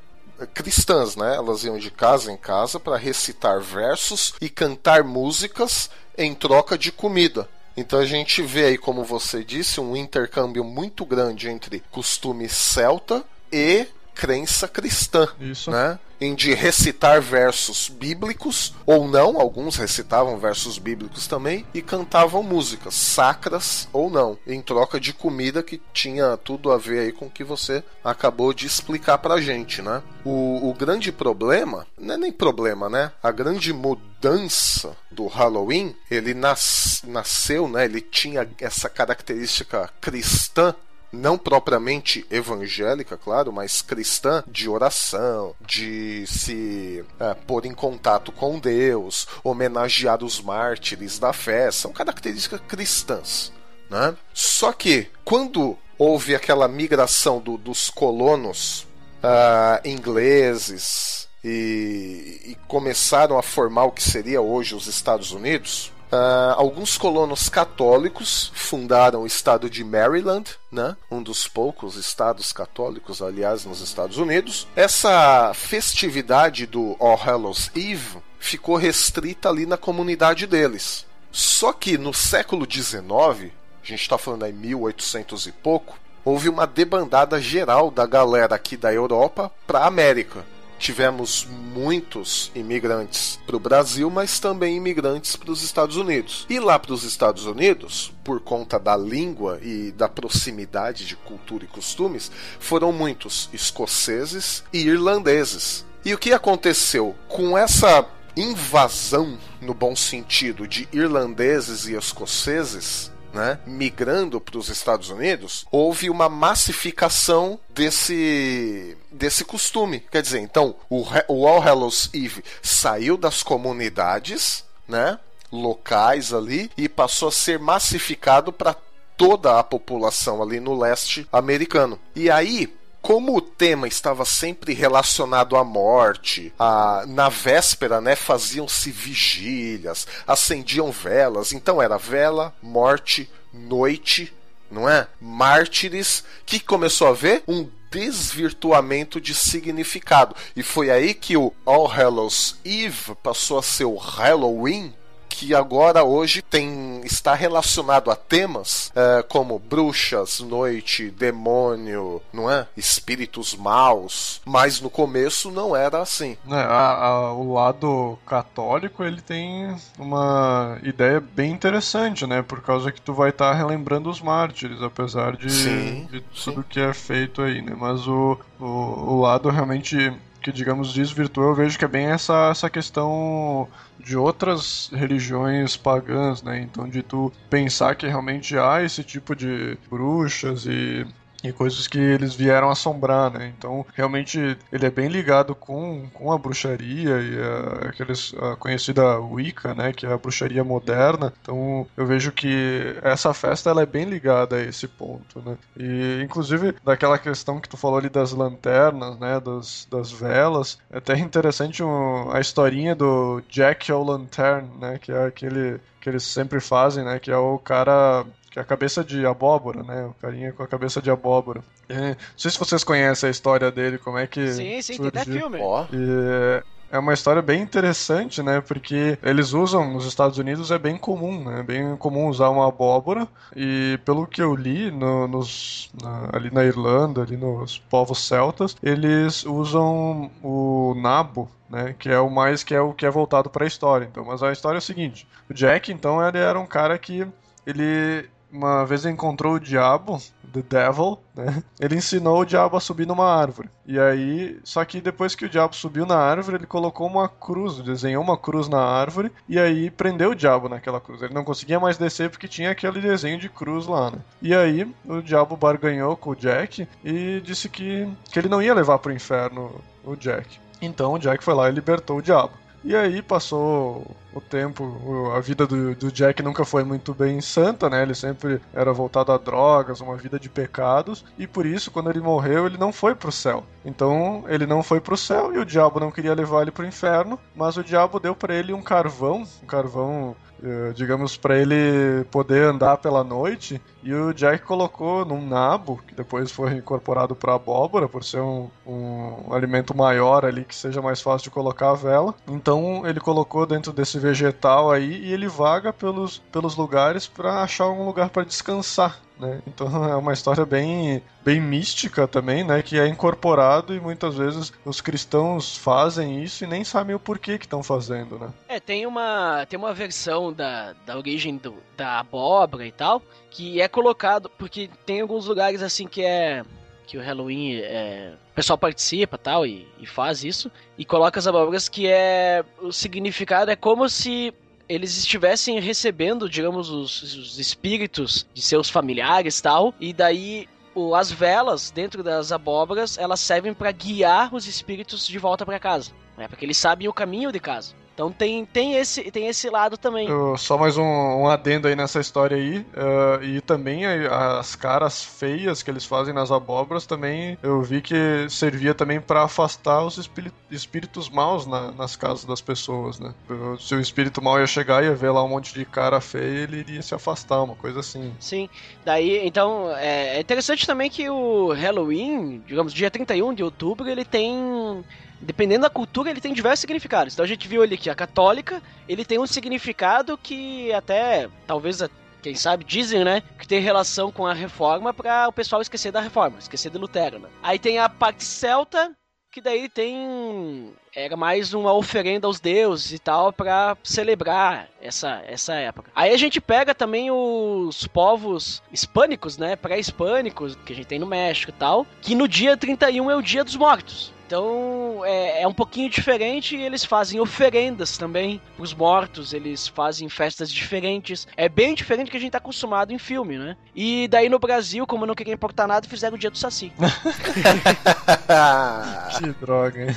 cristãs, 0.54 1.16
né? 1.16 1.36
Elas 1.36 1.64
iam 1.64 1.80
de 1.80 1.90
casa 1.90 2.32
em 2.32 2.38
casa 2.38 2.80
para 2.80 2.98
recitar 2.98 3.60
versos 3.60 4.34
e 4.40 4.50
cantar 4.50 5.04
músicas 5.04 5.90
em 6.18 6.36
troca 6.36 6.78
de 6.78 6.92
comida. 6.92 7.50
Então 7.76 8.00
a 8.00 8.06
gente 8.06 8.42
vê 8.42 8.66
aí, 8.66 8.78
como 8.78 9.04
você 9.04 9.44
disse, 9.44 9.80
um 9.80 9.96
intercâmbio 9.96 10.64
muito 10.64 11.06
grande 11.06 11.50
entre 11.50 11.84
costume 11.92 12.50
celta 12.50 13.24
e 13.52 13.88
crença 14.18 14.68
cristã, 14.68 15.28
Isso. 15.40 15.70
né? 15.70 16.00
Em 16.20 16.34
de 16.34 16.52
recitar 16.56 17.22
versos 17.22 17.88
bíblicos 17.88 18.74
ou 18.88 19.08
não, 19.08 19.40
alguns 19.40 19.76
recitavam 19.76 20.40
versos 20.40 20.80
bíblicos 20.80 21.28
também 21.28 21.64
e 21.72 21.80
cantavam 21.80 22.42
músicas 22.42 22.96
sacras 22.96 23.88
ou 23.94 24.10
não, 24.10 24.36
em 24.48 24.60
troca 24.60 25.00
de 25.00 25.14
comida 25.14 25.62
que 25.62 25.80
tinha 25.94 26.36
tudo 26.36 26.72
a 26.72 26.78
ver 26.78 27.02
aí 27.02 27.12
com 27.12 27.28
o 27.28 27.30
que 27.30 27.44
você 27.44 27.84
acabou 28.04 28.52
de 28.52 28.66
explicar 28.66 29.20
pra 29.20 29.40
gente, 29.40 29.80
né? 29.84 30.02
O, 30.26 30.68
o 30.68 30.74
grande 30.74 31.12
problema, 31.12 31.86
não 31.96 32.16
é 32.16 32.18
nem 32.18 32.32
problema, 32.32 32.90
né? 32.90 33.12
A 33.22 33.32
grande 33.32 33.72
mudança 33.72 34.98
do 35.12 35.28
Halloween, 35.28 35.96
ele 36.10 36.34
nas, 36.34 37.04
nasceu, 37.06 37.68
né? 37.68 37.86
Ele 37.86 38.02
tinha 38.02 38.50
essa 38.60 38.90
característica 38.90 39.88
cristã 40.02 40.74
não 41.12 41.38
propriamente 41.38 42.26
evangélica, 42.30 43.18
claro, 43.18 43.52
mas 43.52 43.82
cristã, 43.82 44.44
de 44.48 44.70
oração, 44.70 45.56
de 45.66 46.26
se 46.28 47.04
é, 47.20 47.34
pôr 47.34 47.66
em 47.66 47.74
contato 47.74 48.32
com 48.32 48.60
Deus, 48.60 49.28
homenagear 49.44 50.24
os 50.24 50.42
mártires 50.42 51.18
da 51.20 51.34
fé, 51.34 51.72
são 51.72 51.92
características 51.92 52.62
cristãs. 52.68 53.52
Né? 53.90 54.16
Só 54.34 54.74
que 54.74 55.08
quando 55.24 55.78
houve 55.98 56.36
aquela 56.36 56.68
migração 56.68 57.40
do, 57.40 57.58
dos 57.58 57.90
colonos 57.90 58.86
uh, 59.24 59.88
ingleses 59.88 61.28
e, 61.44 62.42
e 62.46 62.58
começaram 62.68 63.38
a 63.38 63.44
formar 63.44 63.86
o 63.86 63.92
que 63.92 64.04
seria 64.04 64.42
hoje 64.42 64.76
os 64.76 64.88
Estados 64.88 65.32
Unidos, 65.32 65.92
Uh, 66.12 66.56
alguns 66.56 66.98
colonos 66.98 67.50
católicos 67.50 68.50
fundaram 68.54 69.24
o 69.24 69.28
estado 69.28 69.70
de 69.70 69.84
Maryland, 69.84 70.50
né? 70.72 70.96
um 71.12 71.22
dos 71.22 71.50
poucos 71.50 71.98
estados 71.98 72.54
católicos, 72.54 73.22
aliás, 73.22 73.66
nos 73.66 73.82
Estados 73.82 74.18
Unidos. 74.18 74.68
Essa 74.74 75.52
festividade 75.54 76.66
do 76.66 76.96
All 76.98 77.18
Hallows 77.18 77.70
Eve 77.76 78.20
ficou 78.40 78.78
restrita 78.78 79.50
ali 79.50 79.66
na 79.66 79.76
comunidade 79.76 80.48
deles. 80.48 81.06
Só 81.30 81.74
que 81.74 81.98
no 81.98 82.14
século 82.14 82.66
XIX, 82.70 83.04
a 83.04 83.86
gente 83.86 84.02
está 84.02 84.18
falando 84.18 84.44
aí 84.44 84.54
1800 84.54 85.48
e 85.48 85.52
pouco, 85.52 86.00
houve 86.24 86.48
uma 86.48 86.66
debandada 86.66 87.40
geral 87.42 87.92
da 87.92 88.06
galera 88.06 88.56
aqui 88.56 88.78
da 88.78 88.94
Europa 88.94 89.52
para 89.66 89.80
a 89.80 89.88
América 89.88 90.46
tivemos 90.78 91.46
muitos 91.46 92.52
imigrantes 92.56 93.40
para 93.46 93.56
o 93.56 93.60
Brasil, 93.60 94.10
mas 94.10 94.40
também 94.40 94.78
imigrantes 94.78 95.36
para 95.36 95.52
os 95.52 95.64
Estados 95.64 95.96
Unidos. 95.96 96.46
E 96.50 96.60
lá 96.60 96.78
para 96.78 96.94
os 96.94 97.04
Estados 97.04 97.46
Unidos, 97.46 98.14
por 98.24 98.40
conta 98.40 98.80
da 98.80 98.96
língua 98.96 99.60
e 99.62 99.92
da 99.92 100.08
proximidade 100.08 101.06
de 101.06 101.16
cultura 101.16 101.66
e 101.66 101.68
costumes, 101.68 102.32
foram 102.60 102.92
muitos 102.92 103.50
escoceses 103.52 104.64
e 104.72 104.80
irlandeses. 104.80 105.86
E 106.06 106.14
o 106.14 106.18
que 106.18 106.32
aconteceu 106.32 107.16
com 107.28 107.58
essa 107.58 108.06
invasão, 108.36 109.38
no 109.60 109.74
bom 109.74 109.96
sentido, 109.96 110.68
de 110.68 110.88
irlandeses 110.94 111.88
e 111.88 111.96
escoceses? 111.96 113.12
Né, 113.34 113.60
migrando 113.66 114.40
para 114.40 114.58
os 114.58 114.70
Estados 114.70 115.10
Unidos, 115.10 115.66
houve 115.72 116.10
uma 116.10 116.30
massificação 116.30 117.60
desse 117.70 118.98
desse 119.12 119.44
costume. 119.44 120.00
Quer 120.12 120.22
dizer, 120.22 120.40
então, 120.40 120.76
o, 120.90 121.06
o 121.28 121.48
All 121.48 121.60
Hallows 121.60 122.10
Eve 122.14 122.44
saiu 122.62 123.18
das 123.18 123.44
comunidades, 123.44 124.64
né, 124.88 125.20
locais 125.52 126.34
ali 126.34 126.70
e 126.78 126.88
passou 126.88 127.30
a 127.30 127.32
ser 127.32 127.60
massificado 127.60 128.52
para 128.52 128.76
toda 129.16 129.60
a 129.60 129.64
população 129.64 130.44
ali 130.44 130.60
no 130.60 130.78
leste 130.78 131.28
americano. 131.32 132.00
E 132.16 132.30
aí, 132.30 132.72
como 133.08 133.38
o 133.38 133.42
tema 133.42 133.88
estava 133.88 134.26
sempre 134.26 134.74
relacionado 134.74 135.56
à 135.56 135.64
morte, 135.64 136.54
a, 136.60 137.06
na 137.08 137.30
véspera, 137.30 138.02
né, 138.02 138.18
faziam-se 138.18 138.92
vigílias, 138.92 140.06
acendiam 140.28 140.92
velas, 140.92 141.54
então 141.54 141.82
era 141.82 141.98
vela, 141.98 142.54
morte, 142.62 143.32
noite, 143.54 144.34
não 144.70 144.90
é? 144.90 145.08
Mártires, 145.22 146.26
que 146.46 146.60
começou 146.60 147.08
a 147.08 147.14
ver 147.14 147.44
um 147.48 147.70
desvirtuamento 147.90 149.22
de 149.22 149.34
significado. 149.34 150.36
E 150.54 150.62
foi 150.62 150.92
aí 150.92 151.14
que 151.14 151.38
o 151.38 151.54
All 151.66 151.88
Hallows 151.88 152.58
Eve 152.66 153.16
passou 153.24 153.58
a 153.58 153.64
ser 153.64 153.86
o 153.86 153.96
Halloween, 153.96 154.94
que 155.38 155.54
agora 155.54 156.04
hoje 156.04 156.42
tem 156.42 157.00
está 157.04 157.36
relacionado 157.36 158.10
a 158.10 158.16
temas 158.16 158.92
é, 158.96 159.22
como 159.22 159.60
bruxas, 159.60 160.40
noite, 160.40 161.12
demônio, 161.12 162.20
não 162.34 162.50
é? 162.50 162.66
Espíritos 162.76 163.56
maus. 163.56 164.42
Mas 164.44 164.82
no 164.82 164.90
começo 164.90 165.52
não 165.52 165.76
era 165.76 166.02
assim. 166.02 166.36
É, 166.50 166.56
a, 166.56 166.92
a, 167.06 167.34
o 167.34 167.54
lado 167.54 168.18
católico 168.26 169.04
ele 169.04 169.22
tem 169.22 169.76
uma 170.00 170.80
ideia 170.82 171.20
bem 171.20 171.52
interessante, 171.52 172.26
né? 172.26 172.42
Por 172.42 172.62
causa 172.62 172.92
que 172.92 173.00
tu 173.00 173.14
vai 173.14 173.30
estar 173.30 173.52
tá 173.52 173.56
relembrando 173.56 174.10
os 174.10 174.20
mártires, 174.20 174.82
apesar 174.82 175.38
de, 175.38 175.52
sim, 175.52 176.08
de 176.12 176.20
tudo 176.22 176.62
sim. 176.62 176.68
que 176.68 176.80
é 176.80 176.92
feito 176.94 177.44
aí, 177.44 177.62
né? 177.62 177.76
Mas 177.78 178.08
o, 178.08 178.40
o, 178.60 178.66
o 178.66 179.22
lado 179.22 179.50
realmente 179.50 180.12
que, 180.48 180.52
digamos, 180.54 180.94
desvirtuou, 180.94 181.50
eu 181.50 181.56
vejo 181.56 181.78
que 181.78 181.84
é 181.84 181.88
bem 181.90 182.06
essa, 182.06 182.48
essa 182.50 182.70
questão 182.70 183.68
de 184.00 184.16
outras 184.16 184.90
religiões 184.94 185.76
pagãs, 185.76 186.42
né? 186.42 186.62
Então, 186.62 186.88
de 186.88 187.04
tu 187.04 187.34
pensar 187.50 187.96
que 187.96 188.08
realmente 188.08 188.58
há 188.58 188.82
esse 188.82 189.04
tipo 189.04 189.36
de 189.36 189.78
bruxas 189.90 190.66
e 190.66 191.06
e 191.50 191.54
coisas 191.54 191.88
que 191.88 191.98
eles 191.98 192.36
vieram 192.36 192.70
assombrar, 192.70 193.32
né? 193.32 193.54
Então, 193.58 193.86
realmente, 193.94 194.58
ele 194.72 194.86
é 194.86 194.90
bem 194.90 195.08
ligado 195.08 195.56
com, 195.56 196.08
com 196.14 196.32
a 196.32 196.38
bruxaria 196.38 197.20
e 197.20 197.40
a, 197.40 197.90
aqueles, 197.90 198.34
a 198.40 198.56
conhecida 198.56 199.20
Wicca, 199.20 199.74
né? 199.74 199.94
Que 199.94 200.06
é 200.06 200.14
a 200.14 200.18
bruxaria 200.18 200.64
moderna. 200.64 201.34
Então, 201.42 201.88
eu 201.96 202.06
vejo 202.06 202.32
que 202.32 202.96
essa 203.02 203.34
festa 203.34 203.70
ela 203.70 203.82
é 203.82 203.86
bem 203.86 204.06
ligada 204.06 204.58
a 204.58 204.62
esse 204.62 204.88
ponto, 204.88 205.42
né? 205.46 205.58
E, 205.78 206.22
inclusive, 206.24 206.76
daquela 206.84 207.18
questão 207.18 207.60
que 207.60 207.70
tu 207.70 207.78
falou 207.78 207.98
ali 207.98 208.10
das 208.10 208.32
lanternas, 208.32 209.18
né? 209.20 209.40
Das, 209.40 209.88
das 209.90 210.12
velas. 210.12 210.78
É 210.90 210.98
até 210.98 211.18
interessante 211.18 211.84
um, 211.84 212.32
a 212.32 212.40
historinha 212.40 212.96
do 212.96 213.42
Jack 213.50 213.92
O'Lantern, 213.92 214.68
né? 214.80 215.00
Que 215.00 215.12
é 215.12 215.26
aquele 215.26 215.80
que 216.00 216.10
eles 216.10 216.24
sempre 216.24 216.60
fazem, 216.60 217.04
né? 217.04 217.20
Que 217.20 217.32
é 217.32 217.38
o 217.38 217.60
cara 217.60 218.26
que 218.58 218.60
é 218.60 218.62
a 218.62 218.66
cabeça 218.66 219.04
de 219.04 219.26
abóbora, 219.26 219.84
né? 219.84 220.06
O 220.06 220.14
carinha 220.20 220.52
com 220.52 220.64
a 220.64 220.68
cabeça 220.68 221.00
de 221.02 221.12
abóbora. 221.12 221.64
É, 221.88 222.10
não 222.10 222.18
sei 222.36 222.50
se 222.50 222.58
vocês 222.58 222.84
conhecem 222.84 223.28
a 223.28 223.32
história 223.32 223.72
dele, 223.72 224.00
como 224.00 224.18
é 224.18 224.26
que. 224.26 224.52
Sim, 224.52 224.82
sim, 224.82 224.96
surgiu. 224.96 225.12
tem 225.12 225.22
até 225.22 225.32
filme. 225.32 225.60
Oh. 225.62 225.86
E, 225.94 226.64
é 226.90 226.98
uma 226.98 227.14
história 227.14 227.42
bem 227.42 227.62
interessante, 227.62 228.42
né? 228.42 228.62
Porque 228.62 229.20
eles 229.22 229.52
usam 229.52 229.94
nos 229.94 230.06
Estados 230.06 230.38
Unidos 230.38 230.72
é 230.72 230.80
bem 230.80 230.98
comum, 230.98 231.44
né? 231.44 231.60
É 231.60 231.64
bem 231.64 231.98
comum 231.98 232.28
usar 232.28 232.50
uma 232.50 232.68
abóbora 232.68 233.28
e 233.56 234.00
pelo 234.06 234.26
que 234.26 234.42
eu 234.42 234.56
li 234.56 234.90
no, 234.90 235.28
nos, 235.28 235.92
na, 236.02 236.30
ali 236.32 236.50
na 236.50 236.64
Irlanda, 236.64 237.24
ali 237.24 237.36
nos 237.36 237.78
povos 237.78 238.26
celtas, 238.26 238.76
eles 238.82 239.46
usam 239.46 240.32
o 240.42 240.96
nabo 240.96 241.52
né, 241.70 241.94
que 242.00 242.08
é 242.08 242.18
o 242.18 242.30
mais 242.30 242.64
que 242.64 242.74
é 242.74 242.80
o 242.80 242.94
que 242.94 243.06
é 243.06 243.10
voltado 243.10 243.50
para 243.50 243.66
a 243.66 243.68
história. 243.68 244.08
Então, 244.10 244.24
mas 244.24 244.42
a 244.42 244.54
história 244.54 244.78
é 244.78 244.80
o 244.80 244.82
seguinte: 244.82 245.28
o 245.50 245.54
Jack, 245.54 245.92
então, 245.92 246.26
ele 246.26 246.38
era 246.38 246.58
um 246.58 246.66
cara 246.66 246.98
que 246.98 247.28
ele 247.68 248.30
uma 248.52 248.86
vez 248.86 249.06
encontrou 249.06 249.56
o 249.56 249.60
diabo, 249.60 250.20
The 250.54 250.62
Devil, 250.62 251.20
né? 251.36 251.64
Ele 251.80 251.96
ensinou 251.96 252.42
o 252.42 252.46
diabo 252.46 252.78
a 252.78 252.80
subir 252.80 253.06
numa 253.06 253.26
árvore. 253.26 253.70
E 253.86 254.00
aí, 254.00 254.60
só 254.64 254.84
que 254.86 255.02
depois 255.02 255.36
que 255.36 255.46
o 255.46 255.50
diabo 255.50 255.76
subiu 255.76 256.06
na 256.06 256.18
árvore, 256.18 256.58
ele 256.58 256.66
colocou 256.66 257.08
uma 257.08 257.28
cruz, 257.28 257.80
desenhou 257.80 258.24
uma 258.24 258.38
cruz 258.38 258.68
na 258.68 258.82
árvore 258.82 259.32
e 259.48 259.60
aí 259.60 259.90
prendeu 259.90 260.32
o 260.32 260.36
diabo 260.36 260.70
naquela 260.70 261.02
cruz. 261.02 261.22
Ele 261.22 261.34
não 261.34 261.44
conseguia 261.44 261.80
mais 261.80 261.98
descer 261.98 262.30
porque 262.30 262.48
tinha 262.48 262.72
aquele 262.72 263.02
desenho 263.02 263.40
de 263.40 263.50
cruz 263.50 263.86
lá, 263.88 264.12
né? 264.12 264.18
E 264.42 264.56
aí, 264.56 264.92
o 265.06 265.22
diabo 265.22 265.56
barganhou 265.58 266.16
com 266.16 266.32
o 266.32 266.36
Jack 266.36 266.88
e 267.04 267.42
disse 267.44 267.70
que, 267.70 268.08
que 268.32 268.40
ele 268.40 268.50
não 268.50 268.62
ia 268.62 268.74
levar 268.74 269.00
pro 269.00 269.14
inferno 269.14 269.82
o 270.04 270.16
Jack. 270.16 270.60
Então 270.82 271.14
o 271.14 271.20
Jack 271.20 271.44
foi 271.44 271.54
lá 271.54 271.70
e 271.70 271.74
libertou 271.74 272.18
o 272.18 272.22
diabo. 272.22 272.52
E 272.88 272.96
aí 272.96 273.22
passou 273.22 274.16
o 274.34 274.40
tempo, 274.40 275.30
a 275.36 275.42
vida 275.42 275.68
do, 275.68 275.94
do, 275.94 276.10
Jack 276.10 276.42
nunca 276.42 276.64
foi 276.64 276.86
muito 276.86 277.14
bem 277.14 277.42
santa, 277.42 277.90
né? 277.90 278.02
Ele 278.02 278.16
sempre 278.16 278.62
era 278.74 278.94
voltado 278.94 279.34
a 279.34 279.38
drogas, 279.38 280.00
uma 280.00 280.16
vida 280.16 280.40
de 280.40 280.48
pecados, 280.48 281.26
e 281.38 281.46
por 281.46 281.66
isso, 281.66 281.92
quando 281.92 282.10
ele 282.10 282.22
morreu, 282.22 282.66
ele 282.66 282.78
não 282.78 282.94
foi 282.94 283.14
pro 283.14 283.30
céu. 283.30 283.66
Então, 283.84 284.46
ele 284.48 284.66
não 284.66 284.82
foi 284.82 285.02
pro 285.02 285.18
céu 285.18 285.54
e 285.54 285.58
o 285.58 285.66
diabo 285.66 286.00
não 286.00 286.12
queria 286.12 286.34
levar 286.34 286.62
ele 286.62 286.72
pro 286.72 286.86
inferno, 286.86 287.38
mas 287.54 287.76
o 287.76 287.84
diabo 287.84 288.22
deu 288.22 288.34
para 288.34 288.56
ele 288.56 288.72
um 288.72 288.82
carvão, 288.82 289.46
um 289.62 289.68
carvão 289.68 290.34
eh, 290.64 290.92
digamos, 290.96 291.38
para 291.38 291.58
ele 291.58 292.24
poder 292.32 292.64
andar 292.64 292.98
pela 292.98 293.24
noite. 293.24 293.80
E 294.04 294.14
o 294.14 294.34
Jack 294.34 294.64
colocou 294.64 295.26
num 295.26 295.46
nabo, 295.46 296.02
que 296.08 296.14
depois 296.14 296.52
foi 296.52 296.74
incorporado 296.74 297.36
para 297.36 297.56
abóbora, 297.56 298.08
por 298.08 298.24
ser 298.24 298.40
um, 298.40 298.70
um, 298.86 299.54
alimento 299.54 299.96
maior 299.96 300.46
ali, 300.46 300.64
que 300.64 300.76
seja 300.76 301.02
mais 301.02 301.22
fácil 301.22 301.46
de 301.46 301.50
colocar 301.52 301.92
a 301.92 301.96
vela. 301.96 302.34
Então 302.48 303.06
ele 303.06 303.20
colocou 303.20 303.66
dentro 303.66 303.92
desse 303.92 304.20
vegetal 304.20 304.92
aí 304.92 305.26
e 305.26 305.34
ele 305.34 305.48
vaga 305.48 305.92
pelos, 305.92 306.40
pelos 306.52 306.76
lugares 306.76 307.28
para 307.28 307.64
achar 307.64 307.90
um 307.90 308.06
lugar 308.06 308.30
para 308.30 308.44
descansar. 308.44 309.20
Né? 309.40 309.62
Então 309.68 309.88
é 310.10 310.16
uma 310.16 310.34
história 310.34 310.66
bem, 310.66 311.22
bem 311.44 311.62
mística 311.62 312.28
também, 312.28 312.64
né? 312.64 312.82
Que 312.82 313.00
é 313.00 313.08
incorporado 313.08 313.94
e 313.94 314.00
muitas 314.00 314.36
vezes 314.36 314.74
os 314.84 315.02
cristãos 315.02 315.78
fazem 315.78 316.44
isso 316.44 316.64
e 316.64 316.68
nem 316.68 316.84
sabem 316.84 317.16
o 317.16 317.20
porquê 317.20 317.58
que 317.58 317.66
estão 317.66 317.84
fazendo, 317.84 318.40
né? 318.40 318.50
É, 318.68 318.80
tem 318.80 319.06
uma, 319.06 319.66
tem 319.68 319.78
uma 319.78 319.94
versão 319.94 320.52
da, 320.52 320.94
da 321.06 321.18
origem 321.18 321.58
do, 321.58 321.76
da 321.96 322.20
abóbora 322.20 322.86
e 322.86 322.92
tal, 322.92 323.22
que 323.50 323.82
é 323.82 323.88
colocado, 323.88 324.50
porque 324.58 324.90
tem 325.06 325.22
alguns 325.22 325.46
lugares 325.46 325.82
assim 325.82 326.08
que 326.08 326.24
é 326.24 326.64
que 327.06 327.18
o 327.18 327.22
Halloween 327.22 327.78
é, 327.78 328.34
o 328.52 328.56
pessoal 328.56 328.78
participa 328.78 329.38
tal 329.38 329.66
e, 329.66 329.88
e 329.98 330.06
faz 330.06 330.44
isso 330.44 330.70
e 330.98 331.06
coloca 331.06 331.40
as 331.40 331.48
abóboras 331.48 331.88
que 331.88 332.06
é 332.06 332.66
o 332.82 332.92
significado 332.92 333.72
é 333.72 333.78
como 333.78 334.10
se 334.10 334.54
eles 334.90 335.18
estivessem 335.18 335.80
recebendo, 335.80 336.50
digamos, 336.50 336.90
os, 336.90 337.22
os 337.22 337.60
espíritos 337.60 338.48
de 338.54 338.62
seus 338.62 338.90
familiares 338.90 339.60
tal, 339.60 339.94
e 340.00 340.14
daí 340.14 340.68
as 341.16 341.32
velas 341.32 341.92
dentro 341.92 342.24
das 342.24 342.52
abóboras 342.52 343.18
elas 343.18 343.40
servem 343.40 343.74
para 343.74 343.92
guiar 343.92 344.54
os 344.54 344.66
espíritos 344.66 345.28
de 345.28 345.38
volta 345.38 345.66
para 345.66 345.80
casa, 345.80 346.12
né? 346.36 346.48
Porque 346.48 346.66
eles 346.66 346.78
sabem 346.78 347.08
o 347.08 347.14
caminho 347.14 347.52
de 347.52 347.60
casa. 347.60 347.94
Então 348.18 348.32
tem, 348.32 348.66
tem, 348.66 348.96
esse, 348.96 349.30
tem 349.30 349.46
esse 349.48 349.70
lado 349.70 349.96
também. 349.96 350.28
só 350.58 350.76
mais 350.76 350.98
um, 350.98 351.04
um, 351.04 351.48
adendo 351.48 351.88
aí 351.88 351.96
nessa 351.96 352.20
história 352.20 352.58
aí. 352.58 352.80
Uh, 352.80 353.44
e 353.44 353.62
também 353.62 354.08
as 354.08 354.76
caras 354.76 355.24
feias 355.24 355.84
que 355.84 355.92
eles 355.92 356.04
fazem 356.04 356.34
nas 356.34 356.52
abóboras 356.52 357.06
também 357.06 357.60
eu 357.62 357.80
vi 357.84 358.02
que 358.02 358.16
servia 358.50 358.96
também 358.96 359.22
para 359.22 359.44
afastar 359.44 360.04
os 360.04 360.30
espíritos 360.72 361.30
maus 361.30 361.68
na, 361.68 361.92
nas 361.92 362.16
casas 362.16 362.44
das 362.44 362.60
pessoas, 362.60 363.20
né? 363.20 363.36
Se 363.80 363.94
o 363.94 364.00
espírito 364.00 364.44
mau 364.44 364.60
ia 364.60 364.66
chegar 364.66 365.04
e 365.04 365.06
ia 365.06 365.14
ver 365.14 365.30
lá 365.30 365.44
um 365.44 365.50
monte 365.50 365.72
de 365.72 365.86
cara 365.86 366.20
feia, 366.20 366.64
ele 366.64 366.78
iria 366.78 367.04
se 367.04 367.14
afastar, 367.14 367.62
uma 367.62 367.76
coisa 367.76 368.00
assim. 368.00 368.34
Sim. 368.40 368.68
Daí, 369.06 369.46
então, 369.46 369.92
é, 369.96 370.38
é 370.38 370.40
interessante 370.40 370.88
também 370.88 371.08
que 371.08 371.30
o 371.30 371.72
Halloween, 371.72 372.64
digamos, 372.66 372.92
dia 372.94 373.12
31 373.12 373.54
de 373.54 373.64
outubro, 373.64 374.10
ele 374.10 374.26
tem 374.26 375.04
dependendo 375.42 375.84
da 375.84 375.90
cultura, 375.90 376.30
ele 376.30 376.42
tem 376.42 376.54
diversos 376.54 376.82
significados. 376.82 377.34
Então 377.34 377.46
a 377.46 377.48
gente 377.48 377.68
viu 377.68 377.82
ali 377.82 377.98
que 377.98 378.10
a 378.10 378.16
católica, 378.16 378.82
ele 379.08 379.26
tem 379.26 379.40
um 379.40 379.48
significado 379.48 380.38
que 380.38 380.92
até, 380.94 381.50
talvez, 381.66 382.02
quem 382.42 382.56
sabe, 382.56 382.84
dizem, 382.84 383.24
né, 383.24 383.42
que 383.60 383.68
tem 383.68 383.80
relação 383.80 384.32
com 384.32 384.46
a 384.46 384.54
reforma 384.54 385.14
para 385.14 385.48
o 385.48 385.54
pessoal 385.54 385.82
esquecer 385.82 386.12
da 386.12 386.22
reforma, 386.22 386.60
esquecer 386.60 386.92
de 386.92 386.98
Lutero, 386.98 387.40
né? 387.40 387.50
Aí 387.62 387.80
tem 387.80 388.00
a 388.00 388.10
parte 388.10 388.44
celta, 388.44 389.16
que 389.52 389.62
daí 389.62 389.90
tem 389.90 390.94
era 391.16 391.36
mais 391.36 391.74
uma 391.74 391.92
oferenda 391.92 392.46
aos 392.46 392.60
deuses 392.60 393.12
e 393.12 393.18
tal 393.18 393.52
para 393.52 393.98
celebrar 394.04 394.88
essa, 395.02 395.42
essa 395.48 395.74
época. 395.74 396.12
Aí 396.16 396.32
a 396.32 396.38
gente 396.38 396.62
pega 396.62 396.94
também 396.94 397.32
os 397.32 398.06
povos 398.06 398.84
hispânicos, 398.94 399.58
né, 399.58 399.76
pré-hispânicos 399.76 400.76
que 400.86 400.94
a 400.94 400.96
gente 400.96 401.08
tem 401.08 401.18
no 401.18 401.26
México 401.26 401.72
e 401.72 401.74
tal, 401.74 402.06
que 402.22 402.36
no 402.36 402.48
dia 402.48 402.78
31 402.78 403.32
é 403.32 403.36
o 403.36 403.42
dia 403.42 403.64
dos 403.64 403.76
mortos. 403.76 404.32
Então 404.48 405.24
é, 405.26 405.64
é, 405.64 405.68
um 405.68 405.74
pouquinho 405.74 406.10
diferente 406.10 406.78
e 406.78 406.82
eles 406.82 407.04
fazem 407.04 407.38
oferendas 407.38 408.18
também 408.18 408.62
pros 408.78 408.94
mortos, 408.94 409.52
eles 409.52 409.90
fazem 409.90 410.30
festas 410.30 410.72
diferentes. 410.72 411.46
É 411.58 411.68
bem 411.68 411.94
diferente 411.94 412.28
do 412.28 412.32
que 412.32 412.38
a 412.38 412.40
gente 412.40 412.54
tá 412.54 412.58
acostumado 412.58 413.12
em 413.12 413.20
filme, 413.20 413.58
né? 413.58 413.76
E 413.94 414.26
daí 414.30 414.48
no 414.48 414.58
Brasil, 414.58 415.06
como 415.06 415.26
não 415.26 415.36
queria 415.36 415.54
importar 415.54 415.86
nada, 415.86 416.08
fizeram 416.08 416.36
o 416.36 416.40
dia 416.40 416.50
do 416.50 416.58
Saci. 416.58 416.94
que 419.38 419.50
droga, 419.60 420.04
hein? 420.04 420.16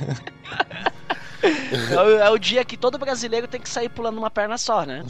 É 1.90 2.00
o, 2.00 2.18
é 2.18 2.30
o, 2.30 2.38
dia 2.38 2.64
que 2.64 2.76
todo 2.76 2.98
brasileiro 2.98 3.48
tem 3.48 3.60
que 3.60 3.68
sair 3.68 3.88
pulando 3.88 4.18
uma 4.18 4.30
perna 4.30 4.56
só, 4.58 4.84
né? 4.84 5.04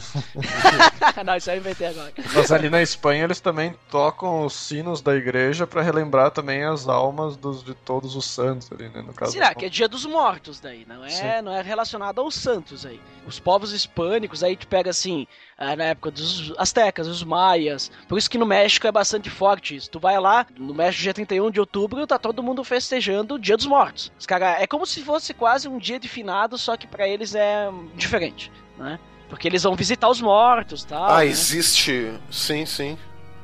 não, 1.25 1.35
isso 1.35 1.49
eu 1.51 1.57
inventei 1.57 1.87
agora. 1.87 2.11
Mas 2.33 2.51
ali 2.51 2.69
na 2.69 2.81
Espanha 2.81 3.23
eles 3.23 3.39
também 3.39 3.75
tocam 3.89 4.45
os 4.45 4.53
sinos 4.53 5.01
da 5.01 5.15
igreja 5.15 5.67
para 5.67 5.81
relembrar 5.81 6.31
também 6.31 6.63
as 6.63 6.87
almas 6.87 7.35
dos, 7.35 7.63
de 7.63 7.73
todos 7.73 8.15
os 8.15 8.25
santos 8.25 8.71
ali, 8.71 8.89
né? 8.89 9.01
No 9.01 9.13
caso 9.13 9.31
Será 9.31 9.53
que 9.53 9.65
é 9.65 9.69
dia 9.69 9.87
dos 9.87 10.05
mortos 10.05 10.59
daí? 10.59 10.85
Não 10.87 11.03
é, 11.03 11.41
não 11.41 11.51
é 11.51 11.61
relacionado 11.61 12.21
aos 12.21 12.35
santos 12.35 12.85
aí. 12.85 12.99
Os 13.25 13.39
povos 13.39 13.71
hispânicos 13.71 14.43
aí 14.43 14.55
tu 14.55 14.67
pega 14.67 14.89
assim, 14.89 15.27
ah, 15.57 15.75
na 15.75 15.85
época 15.85 16.09
dos 16.09 16.53
astecas, 16.57 17.07
os 17.07 17.23
maias. 17.23 17.91
Por 18.07 18.17
isso 18.17 18.29
que 18.29 18.37
no 18.37 18.47
México 18.47 18.87
é 18.87 18.91
bastante 18.91 19.29
forte 19.29 19.75
isso. 19.75 19.91
Tu 19.91 19.99
vai 19.99 20.19
lá, 20.19 20.45
no 20.57 20.73
México 20.73 21.03
dia 21.03 21.13
31 21.13 21.51
de 21.51 21.59
outubro, 21.59 22.07
tá 22.07 22.17
todo 22.17 22.41
mundo 22.41 22.63
festejando 22.63 23.35
o 23.35 23.39
Dia 23.39 23.55
dos 23.55 23.67
Mortos. 23.67 24.11
Os 24.19 24.25
cara, 24.25 24.59
é 24.59 24.65
como 24.65 24.87
se 24.87 25.03
fosse 25.03 25.33
quase 25.33 25.67
um 25.67 25.77
dia 25.77 25.99
de 25.99 26.07
só 26.57 26.77
que 26.77 26.87
para 26.87 27.07
eles 27.07 27.35
é 27.35 27.69
diferente, 27.95 28.51
né? 28.77 28.99
Porque 29.29 29.47
eles 29.47 29.63
vão 29.63 29.75
visitar 29.75 30.09
os 30.09 30.19
mortos, 30.21 30.83
tal. 30.83 31.05
Ah, 31.05 31.19
né? 31.19 31.27
existe, 31.27 32.13
sim, 32.29 32.65
sim. 32.65 32.97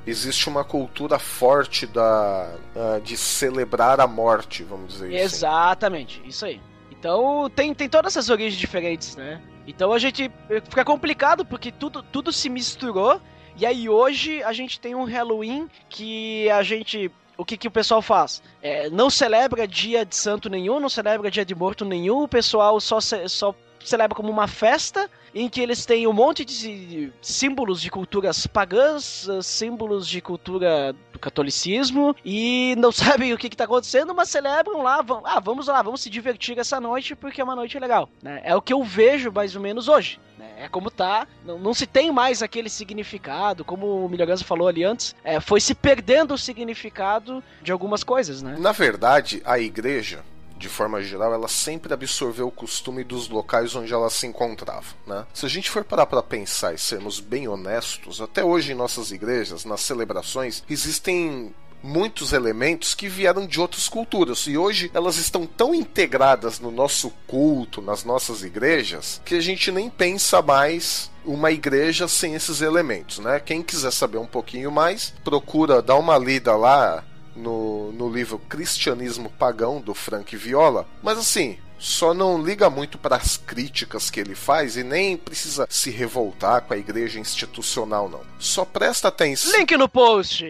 Existe 0.05 0.47
uma 0.47 0.63
cultura 0.63 1.19
forte 1.19 1.85
da 1.85 2.53
uh, 2.75 3.01
de 3.01 3.17
celebrar 3.17 3.99
a 3.99 4.07
morte, 4.07 4.63
vamos 4.63 4.93
dizer 4.93 5.07
assim. 5.07 5.15
Exatamente, 5.15 6.21
isso 6.25 6.45
aí. 6.45 6.61
Então 6.91 7.49
tem, 7.53 7.73
tem 7.73 7.87
todas 7.87 8.15
essas 8.15 8.29
origens 8.29 8.59
diferentes, 8.59 9.15
né? 9.15 9.41
Então 9.67 9.91
a 9.91 9.99
gente 9.99 10.31
fica 10.69 10.85
complicado 10.85 11.45
porque 11.45 11.71
tudo, 11.71 12.01
tudo 12.01 12.31
se 12.31 12.49
misturou. 12.49 13.21
E 13.57 13.65
aí 13.65 13.89
hoje 13.89 14.41
a 14.43 14.53
gente 14.53 14.79
tem 14.79 14.95
um 14.95 15.03
Halloween 15.03 15.67
que 15.89 16.49
a 16.49 16.63
gente 16.63 17.11
o 17.37 17.45
que, 17.45 17.55
que 17.55 17.67
o 17.67 17.71
pessoal 17.71 18.01
faz? 18.01 18.41
É, 18.61 18.89
não 18.89 19.09
celebra 19.09 19.67
dia 19.67 20.05
de 20.05 20.15
santo 20.15 20.49
nenhum, 20.49 20.79
não 20.79 20.89
celebra 20.89 21.29
dia 21.29 21.45
de 21.45 21.53
morto 21.53 21.85
nenhum, 21.85 22.23
o 22.23 22.27
pessoal 22.27 22.79
só, 22.79 22.99
só 22.99 23.53
celebra 23.89 24.15
como 24.15 24.29
uma 24.29 24.47
festa 24.47 25.09
em 25.33 25.47
que 25.49 25.61
eles 25.61 25.85
têm 25.85 26.07
um 26.07 26.13
monte 26.13 26.43
de 26.43 27.11
símbolos 27.21 27.81
de 27.81 27.91
culturas 27.91 28.47
pagãs, 28.47 29.27
símbolos 29.43 30.07
de 30.07 30.21
cultura 30.21 30.95
do 31.13 31.19
catolicismo 31.19 32.15
e 32.25 32.75
não 32.77 32.91
sabem 32.93 33.33
o 33.33 33.37
que 33.37 33.47
está 33.47 33.65
acontecendo, 33.65 34.15
mas 34.15 34.29
celebram 34.29 34.81
lá, 34.81 35.01
vão, 35.01 35.21
ah, 35.25 35.39
vamos 35.39 35.67
lá, 35.67 35.81
vamos 35.81 36.01
se 36.01 36.09
divertir 36.09 36.57
essa 36.57 36.79
noite 36.79 37.15
porque 37.15 37.41
é 37.41 37.43
uma 37.43 37.55
noite 37.55 37.77
legal. 37.77 38.09
Né? 38.21 38.41
É 38.43 38.55
o 38.55 38.61
que 38.61 38.73
eu 38.73 38.83
vejo 38.83 39.31
mais 39.31 39.55
ou 39.55 39.61
menos 39.61 39.87
hoje. 39.87 40.19
Né? 40.37 40.49
É 40.57 40.67
como 40.67 40.89
tá, 40.89 41.27
não, 41.45 41.59
não, 41.59 41.73
se 41.73 41.85
tem 41.85 42.11
mais 42.11 42.41
aquele 42.41 42.69
significado, 42.69 43.63
como 43.63 44.05
o 44.05 44.09
Milhoganza 44.09 44.43
falou 44.43 44.67
ali 44.67 44.83
antes, 44.83 45.15
é, 45.23 45.39
foi 45.39 45.59
se 45.59 45.75
perdendo 45.75 46.33
o 46.33 46.37
significado 46.37 47.43
de 47.61 47.71
algumas 47.71 48.03
coisas, 48.03 48.41
né? 48.41 48.55
Na 48.59 48.71
verdade, 48.71 49.41
a 49.45 49.59
igreja 49.59 50.23
de 50.57 50.67
forma 50.67 51.01
geral, 51.01 51.33
ela 51.33 51.47
sempre 51.47 51.93
absorveu 51.93 52.47
o 52.47 52.51
costume 52.51 53.03
dos 53.03 53.29
locais 53.29 53.75
onde 53.75 53.93
ela 53.93 54.09
se 54.09 54.25
encontrava. 54.25 54.87
Né? 55.05 55.25
Se 55.33 55.45
a 55.45 55.49
gente 55.49 55.69
for 55.69 55.83
parar 55.83 56.05
para 56.05 56.23
pensar 56.23 56.73
e 56.73 56.77
sermos 56.77 57.19
bem 57.19 57.47
honestos, 57.47 58.19
até 58.21 58.43
hoje 58.43 58.71
em 58.71 58.75
nossas 58.75 59.11
igrejas, 59.11 59.65
nas 59.65 59.81
celebrações, 59.81 60.63
existem 60.69 61.53
muitos 61.81 62.33
elementos 62.33 62.95
que 62.95 63.07
vieram 63.07 63.45
de 63.45 63.59
outras 63.59 63.87
culturas 63.87 64.47
e 64.47 64.57
hoje 64.57 64.89
elas 64.93 65.17
estão 65.17 65.45
tão 65.45 65.73
integradas 65.73 66.59
no 66.59 66.71
nosso 66.71 67.11
culto, 67.27 67.81
nas 67.81 68.03
nossas 68.03 68.43
igrejas, 68.43 69.21
que 69.23 69.35
a 69.35 69.41
gente 69.41 69.71
nem 69.71 69.89
pensa 69.89 70.41
mais 70.41 71.11
uma 71.23 71.51
igreja 71.51 72.07
sem 72.07 72.33
esses 72.33 72.61
elementos, 72.61 73.19
né? 73.19 73.39
Quem 73.39 73.61
quiser 73.61 73.91
saber 73.91 74.17
um 74.17 74.25
pouquinho 74.25 74.71
mais, 74.71 75.13
procura 75.23 75.81
dar 75.81 75.95
uma 75.95 76.17
lida 76.17 76.55
lá 76.55 77.03
no, 77.37 77.91
no 77.91 78.09
livro 78.11 78.39
Cristianismo 78.49 79.29
Pagão, 79.29 79.79
do 79.79 79.93
Frank 79.93 80.35
Viola. 80.35 80.87
Mas 81.01 81.17
assim, 81.17 81.57
só 81.79 82.13
não 82.13 82.41
liga 82.43 82.69
muito 82.69 82.97
para 82.97 83.15
as 83.15 83.37
críticas 83.37 84.09
que 84.09 84.19
ele 84.19 84.35
faz 84.35 84.75
e 84.75 84.83
nem 84.83 85.15
precisa 85.15 85.67
se 85.69 85.91
revoltar 85.91 86.61
com 86.61 86.73
a 86.73 86.77
igreja 86.77 87.19
institucional, 87.19 88.09
não. 88.09 88.21
Só 88.39 88.65
presta 88.65 89.07
atenção. 89.09 89.57
Link 89.57 89.77
no 89.77 89.87
post! 89.87 90.43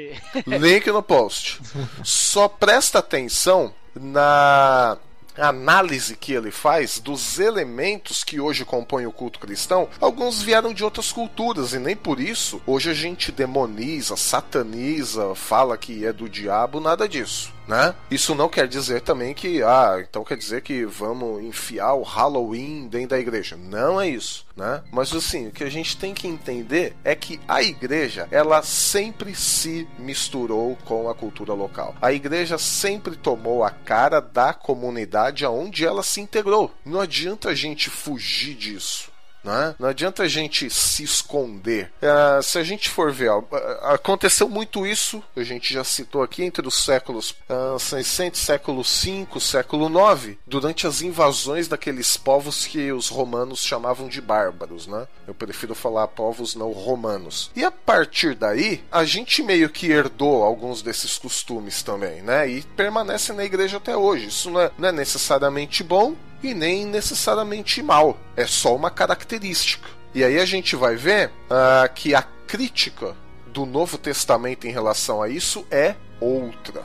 Link 0.45 0.87
no 0.87 1.03
post. 1.03 1.59
Só 2.03 2.47
presta 2.47 2.99
atenção 2.99 3.73
na 3.93 4.97
análise 5.37 6.15
que 6.15 6.33
ele 6.33 6.51
faz 6.51 6.99
dos 6.99 7.39
elementos 7.39 8.23
que 8.23 8.39
hoje 8.39 8.65
compõem 8.65 9.05
o 9.05 9.11
culto 9.11 9.39
cristão, 9.39 9.87
alguns 9.99 10.41
vieram 10.41 10.73
de 10.73 10.83
outras 10.83 11.11
culturas 11.11 11.73
e 11.73 11.79
nem 11.79 11.95
por 11.95 12.19
isso 12.19 12.61
hoje 12.65 12.89
a 12.89 12.93
gente 12.93 13.31
demoniza, 13.31 14.15
sataniza, 14.15 15.35
fala 15.35 15.77
que 15.77 16.05
é 16.05 16.13
do 16.13 16.29
diabo, 16.29 16.79
nada 16.79 17.07
disso 17.07 17.56
né? 17.67 17.93
Isso 18.09 18.33
não 18.33 18.49
quer 18.49 18.67
dizer 18.67 19.01
também 19.01 19.33
que, 19.33 19.61
ah, 19.61 20.03
então 20.07 20.23
quer 20.23 20.37
dizer 20.37 20.61
que 20.61 20.85
vamos 20.85 21.43
enfiar 21.43 21.93
o 21.93 22.03
Halloween 22.03 22.87
dentro 22.87 23.09
da 23.09 23.19
igreja. 23.19 23.57
Não 23.57 23.99
é 23.99 24.07
isso, 24.07 24.45
né? 24.55 24.83
Mas 24.91 25.13
assim, 25.13 25.47
o 25.47 25.51
que 25.51 25.63
a 25.63 25.69
gente 25.69 25.97
tem 25.97 26.13
que 26.13 26.27
entender 26.27 26.95
é 27.03 27.15
que 27.15 27.39
a 27.47 27.61
igreja, 27.61 28.27
ela 28.31 28.61
sempre 28.63 29.35
se 29.35 29.87
misturou 29.99 30.77
com 30.85 31.09
a 31.09 31.15
cultura 31.15 31.53
local. 31.53 31.95
A 32.01 32.13
igreja 32.13 32.57
sempre 32.57 33.15
tomou 33.15 33.63
a 33.63 33.69
cara 33.69 34.19
da 34.19 34.53
comunidade 34.53 35.45
aonde 35.45 35.85
ela 35.85 36.03
se 36.03 36.21
integrou. 36.21 36.71
Não 36.85 37.01
adianta 37.01 37.49
a 37.49 37.55
gente 37.55 37.89
fugir 37.89 38.55
disso. 38.55 39.11
Né? 39.47 39.75
Não 39.79 39.87
adianta 39.87 40.23
a 40.23 40.27
gente 40.27 40.69
se 40.69 41.03
esconder. 41.03 41.89
Uh, 42.01 42.43
se 42.43 42.57
a 42.57 42.63
gente 42.63 42.89
for 42.89 43.11
ver, 43.13 43.31
uh, 43.31 43.45
aconteceu 43.83 44.49
muito 44.49 44.85
isso, 44.85 45.23
a 45.35 45.43
gente 45.43 45.73
já 45.73 45.83
citou 45.83 46.21
aqui, 46.21 46.43
entre 46.43 46.67
os 46.67 46.83
séculos 46.83 47.33
uh, 47.49 47.79
600, 47.79 48.39
século 48.39 48.83
5, 48.83 49.39
século 49.39 49.87
9, 49.87 50.37
durante 50.45 50.85
as 50.85 51.01
invasões 51.01 51.67
daqueles 51.67 52.17
povos 52.17 52.65
que 52.65 52.91
os 52.91 53.07
romanos 53.07 53.63
chamavam 53.63 54.09
de 54.09 54.19
bárbaros. 54.19 54.85
Né? 54.85 55.07
Eu 55.25 55.33
prefiro 55.33 55.73
falar 55.73 56.07
povos 56.09 56.53
não 56.53 56.71
romanos. 56.71 57.49
E 57.55 57.63
a 57.63 57.71
partir 57.71 58.35
daí, 58.35 58.83
a 58.91 59.05
gente 59.05 59.41
meio 59.41 59.69
que 59.69 59.89
herdou 59.89 60.43
alguns 60.43 60.81
desses 60.81 61.17
costumes 61.17 61.81
também, 61.81 62.21
né? 62.21 62.49
E 62.49 62.61
permanece 62.61 63.31
na 63.33 63.45
igreja 63.45 63.77
até 63.77 63.95
hoje. 63.95 64.27
Isso 64.27 64.49
não 64.49 64.61
é, 64.61 64.71
não 64.77 64.89
é 64.89 64.91
necessariamente 64.91 65.83
bom, 65.83 66.15
e 66.41 66.53
nem 66.53 66.85
necessariamente 66.85 67.81
mal. 67.81 68.17
É 68.35 68.45
só 68.45 68.75
uma 68.75 68.89
característica. 68.89 69.87
E 70.13 70.23
aí 70.23 70.39
a 70.39 70.45
gente 70.45 70.75
vai 70.75 70.95
ver 70.95 71.29
uh, 71.29 71.93
que 71.93 72.15
a 72.15 72.21
crítica 72.21 73.15
do 73.47 73.65
Novo 73.65 73.97
Testamento 73.97 74.67
em 74.67 74.71
relação 74.71 75.21
a 75.21 75.29
isso 75.29 75.65
é 75.69 75.95
outra. 76.19 76.83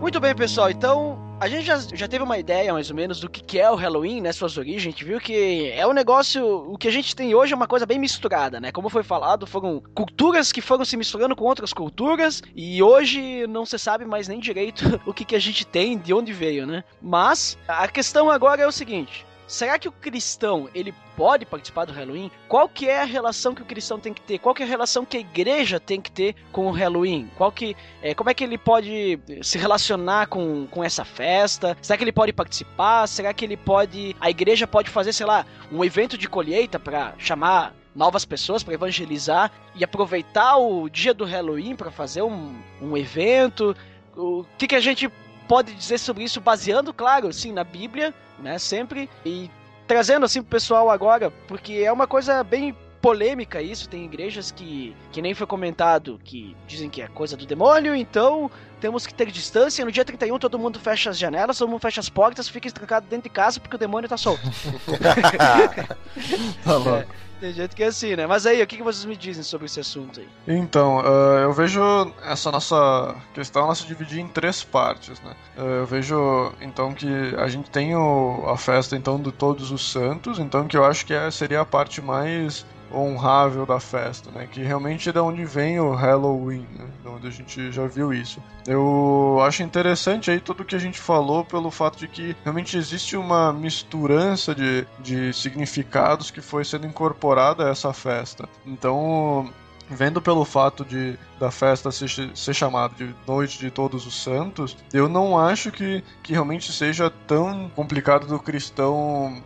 Muito 0.00 0.18
bem, 0.18 0.34
pessoal. 0.34 0.70
Então, 0.70 1.19
a 1.40 1.48
gente 1.48 1.64
já, 1.64 1.78
já 1.78 2.06
teve 2.06 2.22
uma 2.22 2.38
ideia, 2.38 2.70
mais 2.72 2.90
ou 2.90 2.96
menos, 2.96 3.18
do 3.18 3.28
que, 3.28 3.42
que 3.42 3.58
é 3.58 3.70
o 3.70 3.74
Halloween, 3.74 4.20
né? 4.20 4.30
Suas 4.30 4.58
origens. 4.58 4.82
A 4.82 4.90
gente 4.90 5.04
viu 5.04 5.18
que 5.18 5.72
é 5.74 5.86
um 5.86 5.94
negócio. 5.94 6.44
O 6.70 6.76
que 6.76 6.86
a 6.86 6.92
gente 6.92 7.16
tem 7.16 7.34
hoje 7.34 7.54
é 7.54 7.56
uma 7.56 7.66
coisa 7.66 7.86
bem 7.86 7.98
misturada, 7.98 8.60
né? 8.60 8.70
Como 8.70 8.90
foi 8.90 9.02
falado, 9.02 9.46
foram 9.46 9.82
culturas 9.94 10.52
que 10.52 10.60
foram 10.60 10.84
se 10.84 10.98
misturando 10.98 11.34
com 11.34 11.44
outras 11.44 11.72
culturas. 11.72 12.42
E 12.54 12.82
hoje 12.82 13.46
não 13.46 13.64
se 13.64 13.78
sabe 13.78 14.04
mais 14.04 14.28
nem 14.28 14.38
direito 14.38 15.00
o 15.06 15.14
que, 15.14 15.24
que 15.24 15.34
a 15.34 15.40
gente 15.40 15.66
tem, 15.66 15.96
de 15.96 16.12
onde 16.12 16.30
veio, 16.30 16.66
né? 16.66 16.84
Mas 17.00 17.56
a 17.66 17.88
questão 17.88 18.30
agora 18.30 18.60
é 18.60 18.66
o 18.66 18.72
seguinte: 18.72 19.24
será 19.50 19.78
que 19.80 19.88
o 19.88 19.92
cristão 19.92 20.70
ele 20.72 20.94
pode 21.16 21.44
participar 21.44 21.84
do 21.84 21.92
Halloween? 21.92 22.30
Qual 22.48 22.68
que 22.68 22.88
é 22.88 23.02
a 23.02 23.04
relação 23.04 23.52
que 23.52 23.60
o 23.60 23.64
cristão 23.64 23.98
tem 23.98 24.14
que 24.14 24.20
ter? 24.20 24.38
Qual 24.38 24.54
que 24.54 24.62
é 24.62 24.64
a 24.66 24.68
relação 24.68 25.04
que 25.04 25.16
a 25.16 25.20
igreja 25.20 25.80
tem 25.80 26.00
que 26.00 26.10
ter 26.10 26.36
com 26.52 26.68
o 26.68 26.70
Halloween? 26.70 27.28
Qual 27.36 27.50
que 27.50 27.76
é, 28.00 28.14
como 28.14 28.30
é 28.30 28.34
que 28.34 28.44
ele 28.44 28.56
pode 28.56 29.18
se 29.42 29.58
relacionar 29.58 30.28
com, 30.28 30.68
com 30.68 30.84
essa 30.84 31.04
festa? 31.04 31.76
Será 31.82 31.96
que 31.96 32.04
ele 32.04 32.12
pode 32.12 32.32
participar? 32.32 33.08
Será 33.08 33.34
que 33.34 33.44
ele 33.44 33.56
pode 33.56 34.16
a 34.20 34.30
igreja 34.30 34.68
pode 34.68 34.88
fazer, 34.88 35.12
sei 35.12 35.26
lá, 35.26 35.44
um 35.72 35.84
evento 35.84 36.16
de 36.16 36.28
colheita 36.28 36.78
para 36.78 37.14
chamar 37.18 37.74
novas 37.92 38.24
pessoas 38.24 38.62
para 38.62 38.74
evangelizar 38.74 39.50
e 39.74 39.82
aproveitar 39.82 40.58
o 40.58 40.88
dia 40.88 41.12
do 41.12 41.24
Halloween 41.24 41.74
para 41.74 41.90
fazer 41.90 42.22
um, 42.22 42.54
um 42.80 42.96
evento? 42.96 43.76
O 44.16 44.44
que, 44.56 44.68
que 44.68 44.76
a 44.76 44.80
gente 44.80 45.10
pode 45.50 45.74
dizer 45.74 45.98
sobre 45.98 46.22
isso 46.22 46.40
baseando, 46.40 46.94
claro, 46.94 47.32
sim, 47.32 47.50
na 47.50 47.64
Bíblia, 47.64 48.14
né, 48.38 48.56
sempre 48.56 49.10
e 49.26 49.50
trazendo 49.84 50.24
assim 50.24 50.40
pro 50.40 50.52
pessoal 50.52 50.88
agora, 50.88 51.32
porque 51.48 51.82
é 51.84 51.90
uma 51.90 52.06
coisa 52.06 52.44
bem 52.44 52.72
polêmica 53.02 53.60
isso, 53.60 53.88
tem 53.88 54.04
igrejas 54.04 54.52
que, 54.52 54.94
que 55.10 55.20
nem 55.20 55.34
foi 55.34 55.48
comentado, 55.48 56.20
que 56.22 56.56
dizem 56.68 56.88
que 56.88 57.02
é 57.02 57.08
coisa 57.08 57.36
do 57.36 57.46
demônio, 57.46 57.96
então 57.96 58.48
temos 58.80 59.04
que 59.04 59.12
ter 59.12 59.28
distância. 59.28 59.84
No 59.84 59.90
dia 59.90 60.04
31 60.04 60.38
todo 60.38 60.56
mundo 60.56 60.78
fecha 60.78 61.10
as 61.10 61.18
janelas, 61.18 61.58
todo 61.58 61.68
mundo 61.68 61.80
fecha 61.80 61.98
as 61.98 62.08
portas, 62.08 62.48
fica 62.48 62.70
trancado 62.70 63.08
dentro 63.08 63.24
de 63.24 63.30
casa 63.30 63.58
porque 63.58 63.74
o 63.74 63.78
demônio 63.78 64.08
tá 64.08 64.16
solto. 64.16 64.42
tá 66.62 66.76
louco. 66.76 66.90
É, 66.90 67.06
tem 67.40 67.52
jeito 67.52 67.74
que 67.74 67.82
é 67.82 67.86
assim, 67.86 68.14
né? 68.14 68.26
Mas 68.26 68.46
aí, 68.46 68.62
o 68.62 68.66
que, 68.66 68.76
que 68.76 68.82
vocês 68.82 69.04
me 69.04 69.16
dizem 69.16 69.42
sobre 69.42 69.66
esse 69.66 69.80
assunto 69.80 70.20
aí? 70.20 70.28
Então, 70.46 70.98
uh, 70.98 71.38
eu 71.42 71.52
vejo 71.52 71.80
essa 72.22 72.50
nossa 72.52 73.16
questão 73.34 73.64
ela 73.64 73.74
se 73.74 73.86
dividir 73.86 74.20
em 74.20 74.28
três 74.28 74.62
partes, 74.62 75.20
né? 75.22 75.34
Uh, 75.56 75.60
eu 75.60 75.86
vejo, 75.86 76.52
então, 76.60 76.92
que 76.92 77.08
a 77.38 77.48
gente 77.48 77.70
tem 77.70 77.96
o, 77.96 78.44
a 78.46 78.56
festa, 78.56 78.96
então, 78.96 79.20
de 79.20 79.32
Todos 79.32 79.70
os 79.70 79.90
Santos, 79.90 80.38
então, 80.38 80.68
que 80.68 80.76
eu 80.76 80.84
acho 80.84 81.06
que 81.06 81.14
é, 81.14 81.30
seria 81.30 81.62
a 81.62 81.64
parte 81.64 82.02
mais 82.02 82.66
honrável 82.92 83.64
da 83.64 83.78
festa, 83.78 84.30
né? 84.30 84.48
Que 84.50 84.62
realmente 84.62 85.08
é 85.08 85.12
de 85.12 85.18
onde 85.18 85.44
vem 85.44 85.78
o 85.78 85.94
Halloween, 85.94 86.66
né? 86.76 86.86
De 87.02 87.08
onde 87.08 87.26
a 87.28 87.30
gente 87.30 87.72
já 87.72 87.86
viu 87.86 88.12
isso. 88.12 88.42
Eu 88.66 89.38
acho 89.42 89.62
interessante 89.62 90.30
aí 90.30 90.40
tudo 90.40 90.64
que 90.64 90.74
a 90.74 90.78
gente 90.78 90.98
falou 90.98 91.44
pelo 91.44 91.70
fato 91.70 91.98
de 91.98 92.08
que 92.08 92.36
realmente 92.42 92.76
existe 92.76 93.16
uma 93.16 93.52
misturança 93.52 94.54
de, 94.54 94.86
de 94.98 95.32
significados 95.32 96.30
que 96.30 96.40
foi 96.40 96.64
sendo 96.64 96.86
incorporada 96.86 97.66
a 97.66 97.70
essa 97.70 97.92
festa. 97.92 98.48
Então, 98.66 99.50
vendo 99.88 100.20
pelo 100.22 100.44
fato 100.44 100.84
de 100.84 101.18
da 101.38 101.50
festa 101.50 101.90
ser, 101.90 102.08
ser 102.34 102.54
chamada 102.54 102.94
de 102.94 103.14
Noite 103.26 103.58
de 103.58 103.70
Todos 103.70 104.06
os 104.06 104.22
Santos, 104.22 104.76
eu 104.92 105.08
não 105.08 105.38
acho 105.38 105.72
que, 105.72 106.04
que 106.22 106.32
realmente 106.32 106.72
seja 106.72 107.10
tão 107.26 107.68
complicado 107.74 108.26
do 108.26 108.38
cristão 108.38 109.42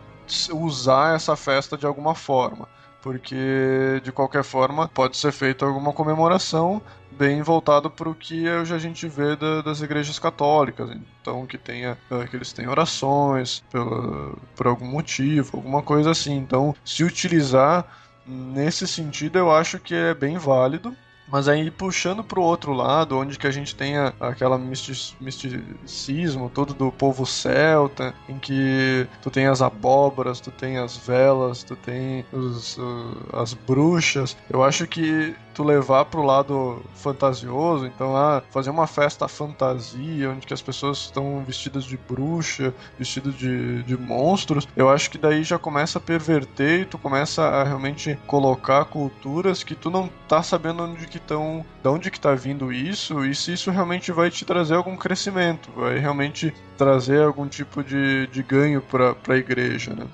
usar 0.51 1.15
essa 1.15 1.35
festa 1.35 1.77
de 1.77 1.85
alguma 1.85 2.15
forma 2.15 2.67
porque 3.05 4.01
de 4.03 4.11
qualquer 4.11 4.43
forma 4.43 4.87
pode 4.87 5.15
ser 5.15 5.31
feita 5.31 5.63
alguma 5.63 5.93
comemoração 5.93 6.81
bem 7.11 7.43
voltado 7.43 7.87
para 7.87 8.09
o 8.09 8.15
que 8.15 8.49
hoje 8.49 8.73
a 8.73 8.79
gente 8.79 9.07
vê 9.07 9.35
da, 9.35 9.61
das 9.61 9.79
igrejas 9.79 10.17
católicas. 10.17 10.89
Então, 11.21 11.45
que 11.45 11.55
tenha 11.55 11.95
eh, 12.09 12.25
que 12.25 12.35
eles 12.35 12.51
tenham 12.51 12.71
orações 12.71 13.63
pela, 13.71 14.33
por 14.55 14.65
algum 14.65 14.87
motivo, 14.87 15.57
alguma 15.57 15.83
coisa 15.83 16.09
assim. 16.09 16.35
Então, 16.35 16.73
se 16.83 17.03
utilizar 17.03 17.85
nesse 18.25 18.87
sentido, 18.87 19.37
eu 19.37 19.51
acho 19.51 19.77
que 19.77 19.93
é 19.93 20.15
bem 20.15 20.39
válido. 20.39 20.91
Mas 21.27 21.47
aí 21.47 21.71
puxando 21.71 22.23
para 22.23 22.39
o 22.39 22.43
outro 22.43 22.71
lado, 22.71 23.17
onde 23.17 23.37
que 23.37 23.47
a 23.47 23.51
gente 23.51 23.75
tem 23.75 23.95
aquela 24.19 24.57
misticismo 24.57 26.49
todo 26.49 26.73
do 26.73 26.91
povo 26.91 27.25
celta, 27.25 28.13
em 28.29 28.37
que 28.37 29.07
tu 29.21 29.31
tem 29.31 29.47
as 29.47 29.61
abóboras, 29.61 30.39
tu 30.39 30.51
tem 30.51 30.77
as 30.77 30.97
velas, 30.97 31.63
tu 31.63 31.75
tem 31.75 32.25
os, 32.31 32.77
uh, 32.77 33.17
as 33.33 33.53
bruxas, 33.53 34.37
eu 34.49 34.63
acho 34.63 34.87
que 34.87 35.35
tu 35.55 35.63
levar 35.63 36.05
pro 36.05 36.21
lado 36.21 36.83
fantasioso, 36.93 37.85
então 37.85 38.15
ah, 38.15 38.43
fazer 38.51 38.69
uma 38.69 38.85
festa 38.85 39.27
fantasia, 39.27 40.29
onde 40.29 40.45
que 40.45 40.53
as 40.53 40.61
pessoas 40.61 40.97
estão 40.97 41.43
vestidas 41.45 41.85
de 41.85 41.97
bruxa, 41.97 42.73
vestidas 42.99 43.33
de, 43.35 43.81
de 43.83 43.97
monstros, 43.97 44.67
eu 44.75 44.89
acho 44.89 45.09
que 45.09 45.17
daí 45.17 45.43
já 45.43 45.57
começa 45.57 45.97
a 45.97 46.01
perverter 46.01 46.81
e 46.81 46.85
tu 46.85 46.97
começa 46.97 47.41
a 47.43 47.63
realmente 47.63 48.19
colocar 48.27 48.83
culturas 48.85 49.63
que 49.63 49.75
tu 49.75 49.89
não 49.89 50.09
tá 50.27 50.43
sabendo 50.43 50.83
onde 50.83 51.07
que 51.07 51.17
estão, 51.17 51.65
de 51.81 51.89
onde 51.89 52.11
que 52.11 52.19
tá 52.19 52.35
vindo 52.35 52.73
isso, 52.73 53.23
e 53.25 53.33
se 53.33 53.53
isso 53.53 53.71
realmente 53.71 54.11
vai 54.11 54.29
te 54.29 54.43
trazer 54.43 54.75
algum 54.75 54.97
crescimento, 54.97 55.71
vai 55.75 55.97
realmente 55.97 56.53
trazer 56.77 57.21
algum 57.21 57.47
tipo 57.47 57.81
de, 57.81 58.27
de 58.27 58.43
ganho 58.43 58.81
para 58.81 59.15
a 59.29 59.37
igreja, 59.37 59.93
né? 59.93 60.05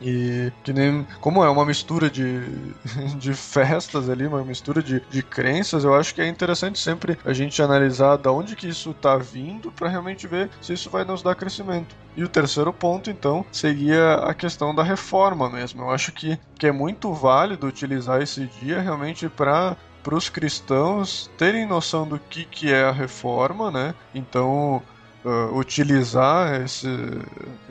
E 0.00 0.52
que 0.64 0.72
nem. 0.72 1.06
Como 1.20 1.44
é 1.44 1.50
uma 1.50 1.64
mistura 1.64 2.10
de, 2.10 2.40
de 3.18 3.34
festas 3.34 4.08
ali, 4.08 4.26
uma 4.26 4.44
mistura 4.44 4.82
de, 4.82 5.00
de 5.10 5.22
crenças, 5.22 5.84
eu 5.84 5.94
acho 5.94 6.14
que 6.14 6.22
é 6.22 6.28
interessante 6.28 6.78
sempre 6.78 7.18
a 7.24 7.32
gente 7.32 7.62
analisar 7.62 8.16
da 8.16 8.32
onde 8.32 8.56
que 8.56 8.68
isso 8.68 8.90
está 8.90 9.16
vindo 9.16 9.70
para 9.70 9.88
realmente 9.88 10.26
ver 10.26 10.50
se 10.60 10.72
isso 10.72 10.88
vai 10.90 11.04
nos 11.04 11.22
dar 11.22 11.34
crescimento. 11.34 11.94
E 12.16 12.24
o 12.24 12.28
terceiro 12.28 12.72
ponto, 12.72 13.10
então, 13.10 13.44
seria 13.52 14.14
a 14.14 14.34
questão 14.34 14.74
da 14.74 14.82
reforma 14.82 15.48
mesmo. 15.48 15.82
Eu 15.82 15.90
acho 15.90 16.12
que, 16.12 16.38
que 16.58 16.66
é 16.66 16.72
muito 16.72 17.12
válido 17.12 17.66
utilizar 17.66 18.20
esse 18.22 18.46
dia 18.60 18.80
realmente 18.80 19.28
para 19.28 19.76
para 20.02 20.14
os 20.14 20.30
cristãos 20.30 21.30
terem 21.36 21.66
noção 21.66 22.06
do 22.06 22.18
que, 22.18 22.44
que 22.44 22.72
é 22.72 22.84
a 22.84 22.90
reforma, 22.90 23.70
né? 23.70 23.94
Então, 24.14 24.82
uh, 25.24 25.56
utilizar 25.56 26.62
esse, 26.62 26.88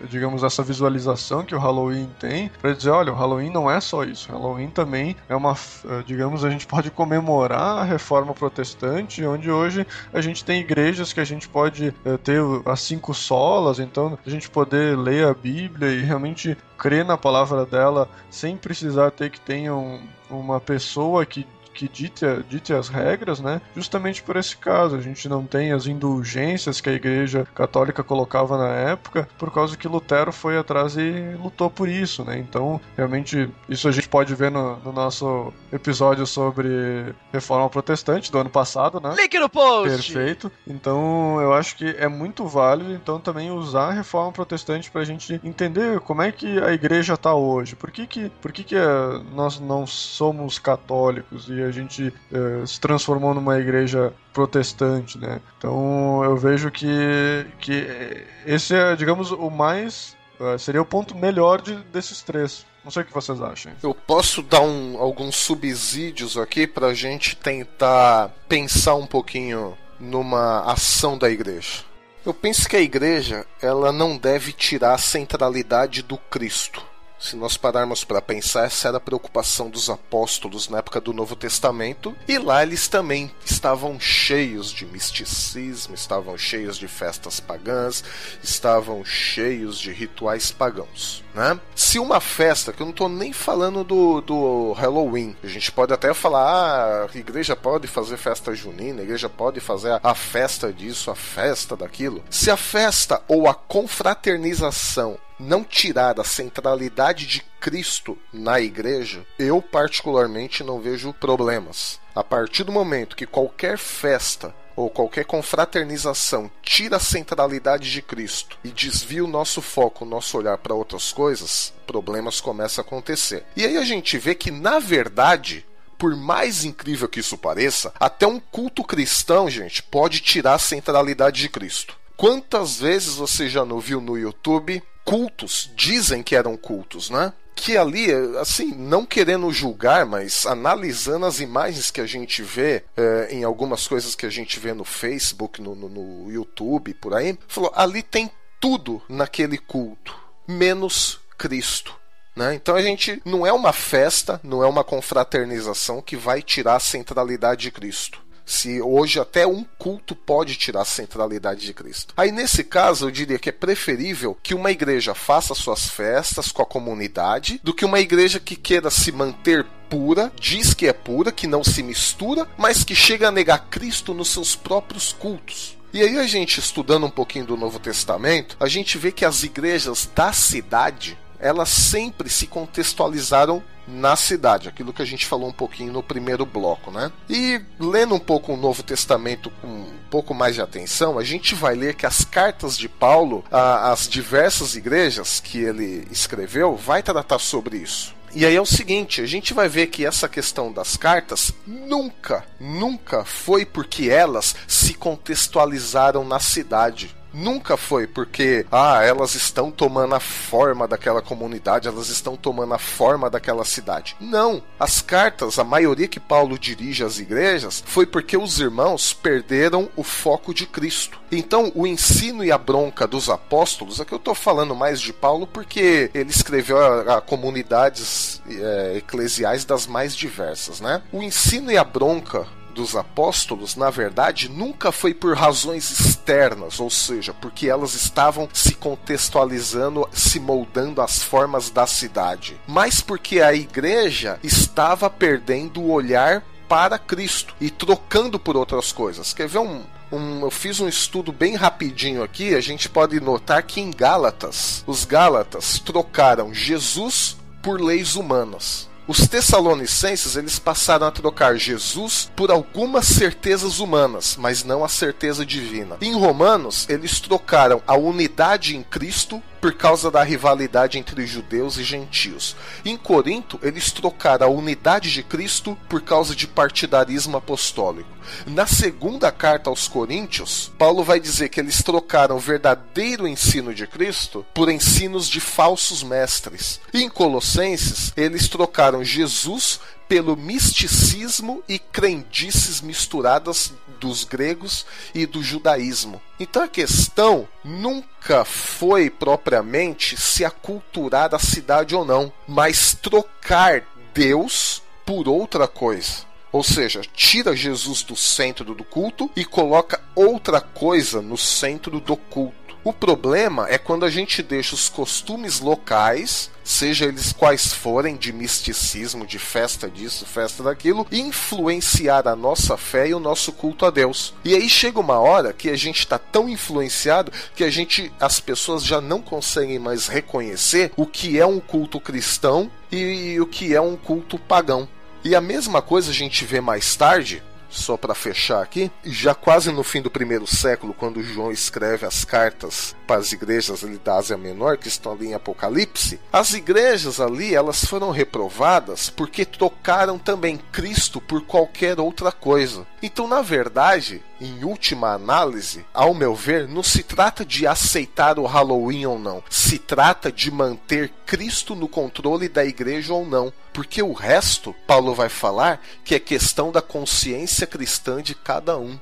digamos, 0.09 0.43
essa 0.43 0.63
visualização 0.63 1.43
que 1.43 1.55
o 1.55 1.59
Halloween 1.59 2.09
tem 2.19 2.49
para 2.61 2.73
dizer, 2.73 2.89
olha, 2.89 3.11
o 3.11 3.15
Halloween 3.15 3.49
não 3.49 3.69
é 3.69 3.79
só 3.79 4.03
isso. 4.03 4.31
O 4.31 4.35
Halloween 4.35 4.69
também 4.69 5.15
é 5.27 5.35
uma, 5.35 5.53
uh, 5.53 6.03
digamos, 6.05 6.45
a 6.45 6.49
gente 6.49 6.67
pode 6.67 6.91
comemorar 6.91 7.79
a 7.79 7.83
reforma 7.83 8.33
protestante, 8.33 9.25
onde 9.25 9.49
hoje 9.49 9.85
a 10.13 10.21
gente 10.21 10.43
tem 10.43 10.61
igrejas 10.61 11.13
que 11.13 11.19
a 11.19 11.25
gente 11.25 11.47
pode 11.47 11.93
uh, 12.05 12.17
ter 12.17 12.41
as 12.65 12.81
cinco 12.81 13.13
solas, 13.13 13.79
então 13.79 14.17
a 14.25 14.29
gente 14.29 14.49
poder 14.49 14.97
ler 14.97 15.27
a 15.27 15.33
Bíblia 15.33 15.91
e 15.91 16.01
realmente 16.01 16.57
crer 16.77 17.03
na 17.03 17.17
palavra 17.17 17.65
dela 17.65 18.07
sem 18.29 18.55
precisar 18.55 19.11
ter 19.11 19.29
que 19.29 19.39
tenha 19.39 19.75
um, 19.75 19.99
uma 20.29 20.59
pessoa 20.59 21.25
que 21.25 21.45
que 21.79 21.87
dite, 21.87 22.25
dite 22.49 22.73
as 22.73 22.89
regras, 22.89 23.39
né? 23.39 23.61
Justamente 23.73 24.21
por 24.21 24.35
esse 24.35 24.57
caso. 24.57 24.97
A 24.97 25.01
gente 25.01 25.29
não 25.29 25.45
tem 25.45 25.71
as 25.71 25.87
indulgências 25.87 26.81
que 26.81 26.89
a 26.89 26.93
Igreja 26.93 27.47
Católica 27.55 28.03
colocava 28.03 28.57
na 28.57 28.67
época, 28.67 29.29
por 29.37 29.49
causa 29.49 29.77
que 29.77 29.87
Lutero 29.87 30.33
foi 30.33 30.57
atrás 30.57 30.97
e 30.97 31.37
lutou 31.41 31.69
por 31.69 31.87
isso, 31.87 32.25
né? 32.25 32.37
Então, 32.37 32.81
realmente, 32.97 33.49
isso 33.69 33.87
a 33.87 33.91
gente 33.91 34.09
pode 34.09 34.35
ver 34.35 34.51
no, 34.51 34.75
no 34.79 34.91
nosso 34.91 35.53
episódio 35.71 36.25
sobre 36.25 37.15
Reforma 37.31 37.69
Protestante 37.69 38.29
do 38.29 38.39
ano 38.39 38.49
passado, 38.49 38.99
né? 38.99 39.15
Link 39.17 39.39
no 39.39 39.47
post! 39.47 39.89
Perfeito. 39.89 40.51
Então, 40.67 41.39
eu 41.41 41.53
acho 41.53 41.77
que 41.77 41.95
é 41.97 42.09
muito 42.09 42.45
válido, 42.45 42.91
então, 42.91 43.21
também 43.21 43.51
usar 43.51 43.89
a 43.89 43.93
Reforma 43.93 44.33
Protestante 44.33 44.91
para 44.91 45.01
a 45.01 45.05
gente 45.05 45.39
entender 45.45 46.01
como 46.01 46.21
é 46.21 46.29
que 46.29 46.59
a 46.59 46.73
Igreja 46.73 47.13
está 47.13 47.33
hoje. 47.33 47.77
Por 47.77 47.89
que 47.89 48.05
que, 48.05 48.29
por 48.41 48.51
que, 48.51 48.65
que 48.65 48.75
eh, 48.75 49.21
nós 49.33 49.61
não 49.61 49.87
somos 49.87 50.59
católicos 50.59 51.47
e 51.47 51.68
a 51.68 51.68
gente 51.71 52.13
uh, 52.31 52.65
se 52.65 52.79
transformou 52.79 53.33
numa 53.33 53.59
igreja 53.59 54.13
protestante, 54.33 55.17
né? 55.17 55.41
Então 55.57 56.23
eu 56.23 56.37
vejo 56.37 56.71
que, 56.71 57.45
que 57.59 58.25
esse 58.45 58.75
é, 58.75 58.95
digamos, 58.95 59.31
o 59.31 59.49
mais. 59.49 60.17
Uh, 60.39 60.57
seria 60.57 60.81
o 60.81 60.85
ponto 60.85 61.17
melhor 61.17 61.61
de, 61.61 61.75
desses 61.91 62.21
três. 62.21 62.65
Não 62.83 62.91
sei 62.91 63.03
o 63.03 63.05
que 63.05 63.13
vocês 63.13 63.41
acham. 63.41 63.73
Eu 63.83 63.93
posso 63.93 64.41
dar 64.41 64.61
um, 64.61 64.97
alguns 64.97 65.35
subsídios 65.35 66.37
aqui 66.37 66.65
para 66.65 66.87
a 66.87 66.93
gente 66.93 67.35
tentar 67.35 68.29
pensar 68.47 68.95
um 68.95 69.05
pouquinho 69.05 69.77
numa 69.99 70.61
ação 70.61 71.17
da 71.17 71.29
igreja. 71.29 71.83
Eu 72.25 72.33
penso 72.33 72.67
que 72.69 72.75
a 72.75 72.81
igreja 72.81 73.45
ela 73.61 73.91
não 73.91 74.17
deve 74.17 74.53
tirar 74.53 74.93
a 74.93 74.97
centralidade 74.97 76.01
do 76.01 76.17
Cristo. 76.17 76.81
Se 77.19 77.35
nós 77.35 77.57
pararmos 77.57 78.05
para 78.05 78.21
pensar, 78.21 78.65
essa 78.65 78.87
era 78.87 78.97
a 78.97 79.01
preocupação 79.01 79.69
dos 79.69 79.89
apóstolos 79.89 80.69
na 80.69 80.77
época 80.77 81.01
do 81.01 81.11
Novo 81.11 81.35
Testamento, 81.35 82.15
e 82.25 82.37
lá 82.37 82.63
eles 82.63 82.87
também 82.87 83.29
estavam 83.45 83.99
cheios 83.99 84.71
de 84.71 84.85
misticismo, 84.85 85.93
estavam 85.93 86.37
cheios 86.37 86.77
de 86.77 86.87
festas 86.87 87.41
pagãs, 87.41 88.03
estavam 88.41 89.03
cheios 89.03 89.77
de 89.77 89.91
rituais 89.91 90.49
pagãos. 90.49 91.21
Né? 91.33 91.59
Se 91.75 91.99
uma 91.99 92.21
festa, 92.21 92.71
que 92.71 92.81
eu 92.81 92.85
não 92.85 92.91
estou 92.91 93.09
nem 93.09 93.33
falando 93.33 93.83
do, 93.83 94.21
do 94.21 94.71
Halloween, 94.71 95.35
a 95.43 95.47
gente 95.47 95.71
pode 95.73 95.93
até 95.93 96.13
falar, 96.13 96.45
ah, 96.45 97.09
a 97.13 97.17
igreja 97.17 97.53
pode 97.53 97.85
fazer 97.85 98.15
festa 98.15 98.55
junina, 98.55 99.01
a 99.01 99.03
igreja 99.03 99.27
pode 99.27 99.59
fazer 99.59 99.91
a, 99.91 99.99
a 100.01 100.15
festa 100.15 100.71
disso, 100.71 101.11
a 101.11 101.15
festa 101.15 101.75
daquilo. 101.75 102.23
Se 102.29 102.49
a 102.49 102.57
festa 102.57 103.21
ou 103.27 103.47
a 103.49 103.53
confraternização 103.53 105.17
não 105.39 105.63
tirar 105.63 106.19
a 106.19 106.23
centralidade 106.23 107.25
de 107.25 107.41
Cristo 107.59 108.17
na 108.33 108.59
igreja, 108.59 109.25
eu 109.37 109.61
particularmente 109.61 110.63
não 110.63 110.81
vejo 110.81 111.13
problemas. 111.13 111.99
A 112.13 112.23
partir 112.23 112.63
do 112.63 112.71
momento 112.71 113.15
que 113.15 113.25
qualquer 113.25 113.77
festa 113.77 114.53
ou 114.75 114.89
qualquer 114.89 115.25
confraternização 115.25 116.49
tira 116.61 116.97
a 116.97 117.01
centralidade 117.01 117.91
de 117.91 118.01
Cristo 118.01 118.57
e 118.63 118.69
desvia 118.69 119.23
o 119.23 119.27
nosso 119.27 119.61
foco, 119.61 120.05
o 120.05 120.07
nosso 120.07 120.37
olhar 120.37 120.57
para 120.57 120.73
outras 120.73 121.11
coisas, 121.11 121.73
problemas 121.85 122.39
começam 122.39 122.81
a 122.81 122.87
acontecer. 122.87 123.45
E 123.55 123.65
aí 123.65 123.77
a 123.77 123.83
gente 123.83 124.17
vê 124.17 124.33
que, 124.33 124.51
na 124.51 124.79
verdade, 124.79 125.65
por 125.97 126.15
mais 126.15 126.63
incrível 126.63 127.09
que 127.09 127.19
isso 127.19 127.37
pareça, 127.37 127.93
até 127.99 128.25
um 128.25 128.39
culto 128.39 128.83
cristão, 128.83 129.49
gente, 129.49 129.83
pode 129.83 130.21
tirar 130.21 130.53
a 130.53 130.59
centralidade 130.59 131.41
de 131.41 131.49
Cristo. 131.49 131.97
Quantas 132.15 132.79
vezes 132.79 133.15
você 133.15 133.49
já 133.49 133.65
não 133.65 133.79
viu 133.79 133.99
no 133.99 134.17
YouTube 134.17 134.81
cultos, 135.09 135.71
dizem 135.75 136.21
que 136.21 136.35
eram 136.35 136.55
cultos, 136.55 137.09
né? 137.09 137.33
Que 137.55 137.75
ali, 137.75 138.07
assim, 138.39 138.73
não 138.73 139.05
querendo 139.05 139.51
julgar, 139.51 140.05
mas 140.05 140.45
analisando 140.45 141.25
as 141.25 141.39
imagens 141.39 141.91
que 141.91 141.99
a 141.99 142.05
gente 142.05 142.41
vê 142.41 142.83
é, 142.95 143.29
em 143.31 143.43
algumas 143.43 143.87
coisas 143.87 144.15
que 144.15 144.25
a 144.25 144.29
gente 144.29 144.59
vê 144.59 144.71
no 144.71 144.85
Facebook, 144.85 145.61
no, 145.61 145.75
no, 145.75 145.89
no 145.89 146.31
YouTube, 146.31 146.93
por 146.93 147.13
aí, 147.13 147.37
falou: 147.47 147.71
ali 147.75 148.01
tem 148.03 148.31
tudo 148.61 149.01
naquele 149.09 149.57
culto, 149.57 150.15
menos 150.47 151.19
Cristo. 151.37 151.97
Né? 152.35 152.53
Então 152.53 152.75
a 152.75 152.81
gente 152.81 153.21
não 153.25 153.45
é 153.45 153.51
uma 153.51 153.73
festa, 153.73 154.39
não 154.43 154.63
é 154.63 154.67
uma 154.67 154.83
confraternização 154.83 156.01
que 156.01 156.15
vai 156.15 156.41
tirar 156.41 156.75
a 156.75 156.79
centralidade 156.79 157.63
de 157.63 157.71
Cristo 157.71 158.28
se 158.49 158.81
hoje 158.81 159.19
até 159.19 159.45
um 159.45 159.63
culto 159.77 160.15
pode 160.15 160.55
tirar 160.55 160.81
a 160.81 160.85
centralidade 160.85 161.65
de 161.65 161.73
Cristo. 161.73 162.13
Aí 162.17 162.31
nesse 162.31 162.63
caso 162.63 163.05
eu 163.05 163.11
diria 163.11 163.37
que 163.37 163.49
é 163.49 163.53
preferível 163.53 164.37
que 164.41 164.55
uma 164.55 164.71
igreja 164.71 165.13
faça 165.13 165.53
suas 165.53 165.87
festas 165.87 166.51
com 166.51 166.63
a 166.63 166.65
comunidade 166.65 167.61
do 167.63 167.73
que 167.73 167.85
uma 167.85 167.99
igreja 167.99 168.39
que 168.39 168.55
queira 168.55 168.89
se 168.89 169.11
manter 169.11 169.65
pura, 169.87 170.31
diz 170.39 170.73
que 170.73 170.87
é 170.87 170.93
pura, 170.93 171.31
que 171.31 171.47
não 171.47 171.63
se 171.63 171.83
mistura, 171.83 172.47
mas 172.57 172.83
que 172.83 172.95
chega 172.95 173.27
a 173.27 173.31
negar 173.31 173.67
Cristo 173.69 174.13
nos 174.13 174.29
seus 174.29 174.55
próprios 174.55 175.13
cultos. 175.13 175.77
E 175.93 176.01
aí 176.01 176.17
a 176.17 176.27
gente 176.27 176.59
estudando 176.59 177.05
um 177.05 177.09
pouquinho 177.09 177.45
do 177.45 177.57
Novo 177.57 177.79
Testamento, 177.79 178.57
a 178.59 178.67
gente 178.67 178.97
vê 178.97 179.11
que 179.11 179.25
as 179.25 179.43
igrejas 179.43 180.09
da 180.13 180.31
cidade, 180.31 181.17
elas 181.39 181.69
sempre 181.69 182.29
se 182.29 182.47
contextualizaram 182.47 183.63
na 183.87 184.15
cidade, 184.15 184.69
aquilo 184.69 184.93
que 184.93 185.01
a 185.01 185.05
gente 185.05 185.25
falou 185.25 185.49
um 185.49 185.53
pouquinho 185.53 185.91
no 185.91 186.03
primeiro 186.03 186.45
bloco, 186.45 186.91
né? 186.91 187.11
E 187.27 187.59
lendo 187.79 188.13
um 188.13 188.19
pouco 188.19 188.53
o 188.53 188.57
Novo 188.57 188.83
Testamento 188.83 189.49
com 189.61 189.67
um 189.67 189.99
pouco 190.11 190.33
mais 190.33 190.55
de 190.55 190.61
atenção, 190.61 191.17
a 191.17 191.23
gente 191.23 191.55
vai 191.55 191.75
ler 191.75 191.95
que 191.95 192.05
as 192.05 192.23
cartas 192.23 192.77
de 192.77 192.87
Paulo 192.87 193.43
às 193.51 194.07
diversas 194.07 194.75
igrejas 194.75 195.39
que 195.39 195.57
ele 195.59 196.07
escreveu 196.11 196.75
vai 196.75 197.01
tratar 197.01 197.39
sobre 197.39 197.77
isso. 197.77 198.13
E 198.33 198.45
aí 198.45 198.55
é 198.55 198.61
o 198.61 198.65
seguinte, 198.65 199.21
a 199.21 199.25
gente 199.25 199.55
vai 199.55 199.67
ver 199.67 199.87
que 199.87 200.05
essa 200.05 200.29
questão 200.29 200.71
das 200.71 200.95
cartas 200.95 201.51
nunca, 201.65 202.45
nunca 202.59 203.25
foi 203.25 203.65
porque 203.65 204.07
elas 204.07 204.55
se 204.67 204.93
contextualizaram 204.93 206.23
na 206.23 206.39
cidade. 206.39 207.15
Nunca 207.39 207.77
foi 207.77 208.05
porque, 208.05 208.65
ah, 208.69 209.01
elas 209.01 209.33
estão 209.33 209.71
tomando 209.71 210.13
a 210.13 210.19
forma 210.19 210.87
daquela 210.87 211.21
comunidade, 211.21 211.87
elas 211.87 212.09
estão 212.09 212.35
tomando 212.35 212.73
a 212.73 212.77
forma 212.77 213.29
daquela 213.29 213.63
cidade. 213.63 214.17
Não. 214.19 214.61
As 214.77 215.01
cartas, 215.01 215.57
a 215.57 215.63
maioria 215.63 216.07
que 216.07 216.19
Paulo 216.19 216.59
dirige 216.59 217.03
às 217.03 217.17
igrejas, 217.17 217.81
foi 217.85 218.05
porque 218.05 218.35
os 218.35 218.59
irmãos 218.59 219.13
perderam 219.13 219.89
o 219.95 220.03
foco 220.03 220.53
de 220.53 220.65
Cristo. 220.65 221.19
Então, 221.31 221.71
o 221.75 221.87
ensino 221.87 222.43
e 222.43 222.51
a 222.51 222.57
bronca 222.57 223.07
dos 223.07 223.29
apóstolos, 223.29 224.01
aqui 224.01 224.13
eu 224.13 224.17
estou 224.17 224.35
falando 224.35 224.75
mais 224.75 224.99
de 224.99 225.13
Paulo 225.13 225.47
porque 225.47 226.11
ele 226.13 226.31
escreveu 226.31 226.77
a, 226.77 227.17
a 227.17 227.21
comunidades 227.21 228.41
é, 228.49 228.97
eclesiais 228.97 229.63
das 229.63 229.87
mais 229.87 230.13
diversas, 230.13 230.81
né? 230.81 231.01
O 231.11 231.23
ensino 231.23 231.71
e 231.71 231.77
a 231.77 231.83
bronca 231.83 232.45
dos 232.79 232.95
apóstolos, 232.95 233.75
na 233.75 233.89
verdade, 233.89 234.47
nunca 234.47 234.89
foi 234.89 235.13
por 235.13 235.35
razões 235.35 235.91
externas, 235.91 236.79
ou 236.79 236.89
seja, 236.89 237.33
porque 237.33 237.67
elas 237.67 237.93
estavam 237.93 238.47
se 238.53 238.73
contextualizando, 238.73 240.07
se 240.13 240.39
moldando 240.39 241.01
às 241.01 241.21
formas 241.21 241.69
da 241.69 241.85
cidade, 241.85 242.57
mas 242.65 243.01
porque 243.01 243.41
a 243.41 243.53
igreja 243.53 244.39
estava 244.41 245.09
perdendo 245.09 245.81
o 245.81 245.91
olhar 245.91 246.41
para 246.69 246.97
Cristo 246.97 247.53
e 247.59 247.69
trocando 247.69 248.39
por 248.39 248.55
outras 248.55 248.93
coisas. 248.93 249.33
Quer 249.33 249.49
ver 249.49 249.59
um, 249.59 249.83
um, 250.09 250.41
eu 250.41 250.51
fiz 250.51 250.79
um 250.79 250.87
estudo 250.87 251.33
bem 251.33 251.55
rapidinho 251.55 252.23
aqui. 252.23 252.55
A 252.55 252.61
gente 252.61 252.87
pode 252.87 253.19
notar 253.19 253.63
que 253.63 253.81
em 253.81 253.91
Gálatas, 253.91 254.85
os 254.87 255.03
Gálatas 255.03 255.79
trocaram 255.79 256.53
Jesus 256.53 257.35
por 257.61 257.81
leis 257.81 258.15
humanas. 258.15 258.88
Os 259.09 259.27
tessalonicenses 259.27 260.35
eles 260.35 260.59
passaram 260.59 261.07
a 261.07 261.11
trocar 261.11 261.57
Jesus 261.57 262.31
por 262.35 262.51
algumas 262.51 263.07
certezas 263.07 263.79
humanas, 263.79 264.37
mas 264.39 264.63
não 264.63 264.85
a 264.85 264.87
certeza 264.87 265.43
divina. 265.43 265.97
Em 265.99 266.13
Romanos, 266.13 266.87
eles 266.87 267.19
trocaram 267.19 267.81
a 267.87 267.97
unidade 267.97 268.77
em 268.77 268.83
Cristo 268.83 269.41
por 269.59 269.73
causa 269.73 270.09
da 270.09 270.23
rivalidade 270.23 270.97
entre 270.97 271.25
judeus 271.25 271.77
e 271.77 271.83
gentios. 271.83 272.55
Em 272.85 272.97
Corinto, 272.97 273.59
eles 273.61 273.91
trocaram 273.91 274.47
a 274.47 274.49
unidade 274.49 275.11
de 275.11 275.23
Cristo 275.23 275.77
por 275.87 276.01
causa 276.01 276.35
de 276.35 276.47
partidarismo 276.47 277.37
apostólico. 277.37 278.09
Na 278.45 278.67
segunda 278.67 279.31
carta 279.31 279.69
aos 279.69 279.87
Coríntios, 279.87 280.71
Paulo 280.77 281.03
vai 281.03 281.19
dizer 281.19 281.49
que 281.49 281.59
eles 281.59 281.81
trocaram 281.81 282.37
o 282.37 282.39
verdadeiro 282.39 283.27
ensino 283.27 283.73
de 283.73 283.87
Cristo 283.87 284.45
por 284.53 284.69
ensinos 284.69 285.27
de 285.27 285.39
falsos 285.39 286.03
mestres. 286.03 286.79
Em 286.93 287.09
Colossenses, 287.09 288.13
eles 288.15 288.47
trocaram 288.47 289.03
Jesus 289.03 289.79
pelo 290.09 290.35
misticismo 290.35 291.63
e 291.69 291.77
crendices 291.77 292.81
misturadas 292.81 293.71
dos 293.99 294.23
gregos 294.23 294.85
e 295.13 295.27
do 295.27 295.43
judaísmo. 295.43 296.19
Então 296.39 296.63
a 296.63 296.67
questão 296.67 297.47
nunca 297.63 298.43
foi 298.43 299.11
propriamente 299.11 300.19
se 300.19 300.43
aculturar 300.43 301.35
a 301.35 301.39
cidade 301.39 301.95
ou 301.95 302.03
não, 302.03 302.33
mas 302.47 302.97
trocar 302.99 303.83
Deus 304.13 304.81
por 305.05 305.29
outra 305.29 305.67
coisa. 305.67 306.27
Ou 306.51 306.63
seja, 306.63 307.01
tira 307.13 307.55
Jesus 307.55 308.01
do 308.01 308.15
centro 308.15 308.73
do 308.73 308.83
culto 308.83 309.29
e 309.35 309.45
coloca 309.45 310.01
outra 310.15 310.59
coisa 310.59 311.21
no 311.21 311.37
centro 311.37 311.99
do 311.99 312.17
culto. 312.17 312.68
O 312.81 312.93
problema 312.93 313.67
é 313.69 313.77
quando 313.77 314.05
a 314.05 314.09
gente 314.09 314.41
deixa 314.41 314.73
os 314.73 314.87
costumes 314.87 315.59
locais, 315.59 316.49
seja 316.63 317.05
eles 317.05 317.33
quais 317.33 317.73
forem, 317.73 318.15
de 318.15 318.31
misticismo, 318.31 319.27
de 319.27 319.37
festa 319.37 319.89
disso, 319.89 320.25
festa 320.25 320.63
daquilo, 320.63 321.05
influenciar 321.11 322.25
a 322.25 322.37
nossa 322.37 322.77
fé 322.77 323.09
e 323.09 323.13
o 323.13 323.19
nosso 323.19 323.51
culto 323.51 323.85
a 323.85 323.89
Deus. 323.89 324.33
E 324.45 324.55
aí 324.55 324.69
chega 324.69 324.97
uma 324.97 325.19
hora 325.19 325.51
que 325.51 325.69
a 325.69 325.75
gente 325.75 325.99
está 325.99 326.17
tão 326.17 326.47
influenciado 326.47 327.33
que 327.53 327.65
a 327.65 327.69
gente, 327.69 328.13
as 328.17 328.39
pessoas 328.39 328.85
já 328.85 329.01
não 329.01 329.21
conseguem 329.21 329.77
mais 329.77 330.07
reconhecer 330.07 330.93
o 330.95 331.05
que 331.05 331.37
é 331.37 331.45
um 331.45 331.59
culto 331.59 331.99
cristão 331.99 332.71
e 332.89 333.37
o 333.41 333.45
que 333.45 333.75
é 333.75 333.81
um 333.81 333.97
culto 333.97 334.39
pagão. 334.39 334.87
E 335.21 335.35
a 335.35 335.41
mesma 335.41 335.81
coisa 335.81 336.11
a 336.11 336.13
gente 336.13 336.45
vê 336.45 336.61
mais 336.61 336.95
tarde 336.95 337.43
só 337.69 337.95
para 337.95 338.15
fechar 338.15 338.61
aqui, 338.61 338.91
já 339.03 339.33
quase 339.33 339.71
no 339.71 339.83
fim 339.83 340.01
do 340.01 340.09
primeiro 340.09 340.47
século, 340.47 340.93
quando 340.93 341.23
João 341.23 341.51
escreve 341.51 342.05
as 342.05 342.25
cartas 342.25 342.95
para 343.07 343.17
as 343.17 343.31
igrejas 343.31 343.83
ali 343.83 343.97
da 343.97 344.15
Ásia 344.15 344.37
Menor, 344.37 344.77
que 344.77 344.87
estão 344.87 345.13
ali 345.13 345.27
em 345.27 345.33
Apocalipse, 345.33 346.19
as 346.31 346.53
igrejas 346.53 347.19
ali 347.19 347.53
elas 347.53 347.85
foram 347.85 348.11
reprovadas 348.11 349.09
porque 349.09 349.45
trocaram 349.45 350.17
também 350.17 350.57
Cristo 350.71 351.21
por 351.21 351.41
qualquer 351.41 351.99
outra 351.99 352.31
coisa. 352.31 352.85
Então, 353.01 353.27
na 353.27 353.41
verdade, 353.41 354.23
em 354.39 354.63
última 354.63 355.13
análise, 355.13 355.85
ao 355.93 356.13
meu 356.13 356.33
ver, 356.33 356.67
não 356.67 356.81
se 356.81 357.03
trata 357.03 357.45
de 357.45 357.67
aceitar 357.67 358.39
o 358.39 358.45
Halloween 358.45 359.05
ou 359.05 359.19
não, 359.19 359.43
se 359.49 359.77
trata 359.77 360.31
de 360.31 360.49
manter 360.49 361.11
Cristo 361.25 361.75
no 361.75 361.87
controle 361.87 362.47
da 362.47 362.63
igreja 362.63 363.13
ou 363.13 363.25
não, 363.25 363.51
porque 363.73 364.01
o 364.01 364.13
resto, 364.13 364.75
Paulo 364.87 365.13
vai 365.13 365.29
falar 365.29 365.81
que 366.03 366.15
é 366.15 366.19
questão 366.19 366.71
da 366.71 366.81
consciência 366.81 367.67
cristã 367.67 368.21
de 368.21 368.33
cada 368.33 368.77
um. 368.77 368.99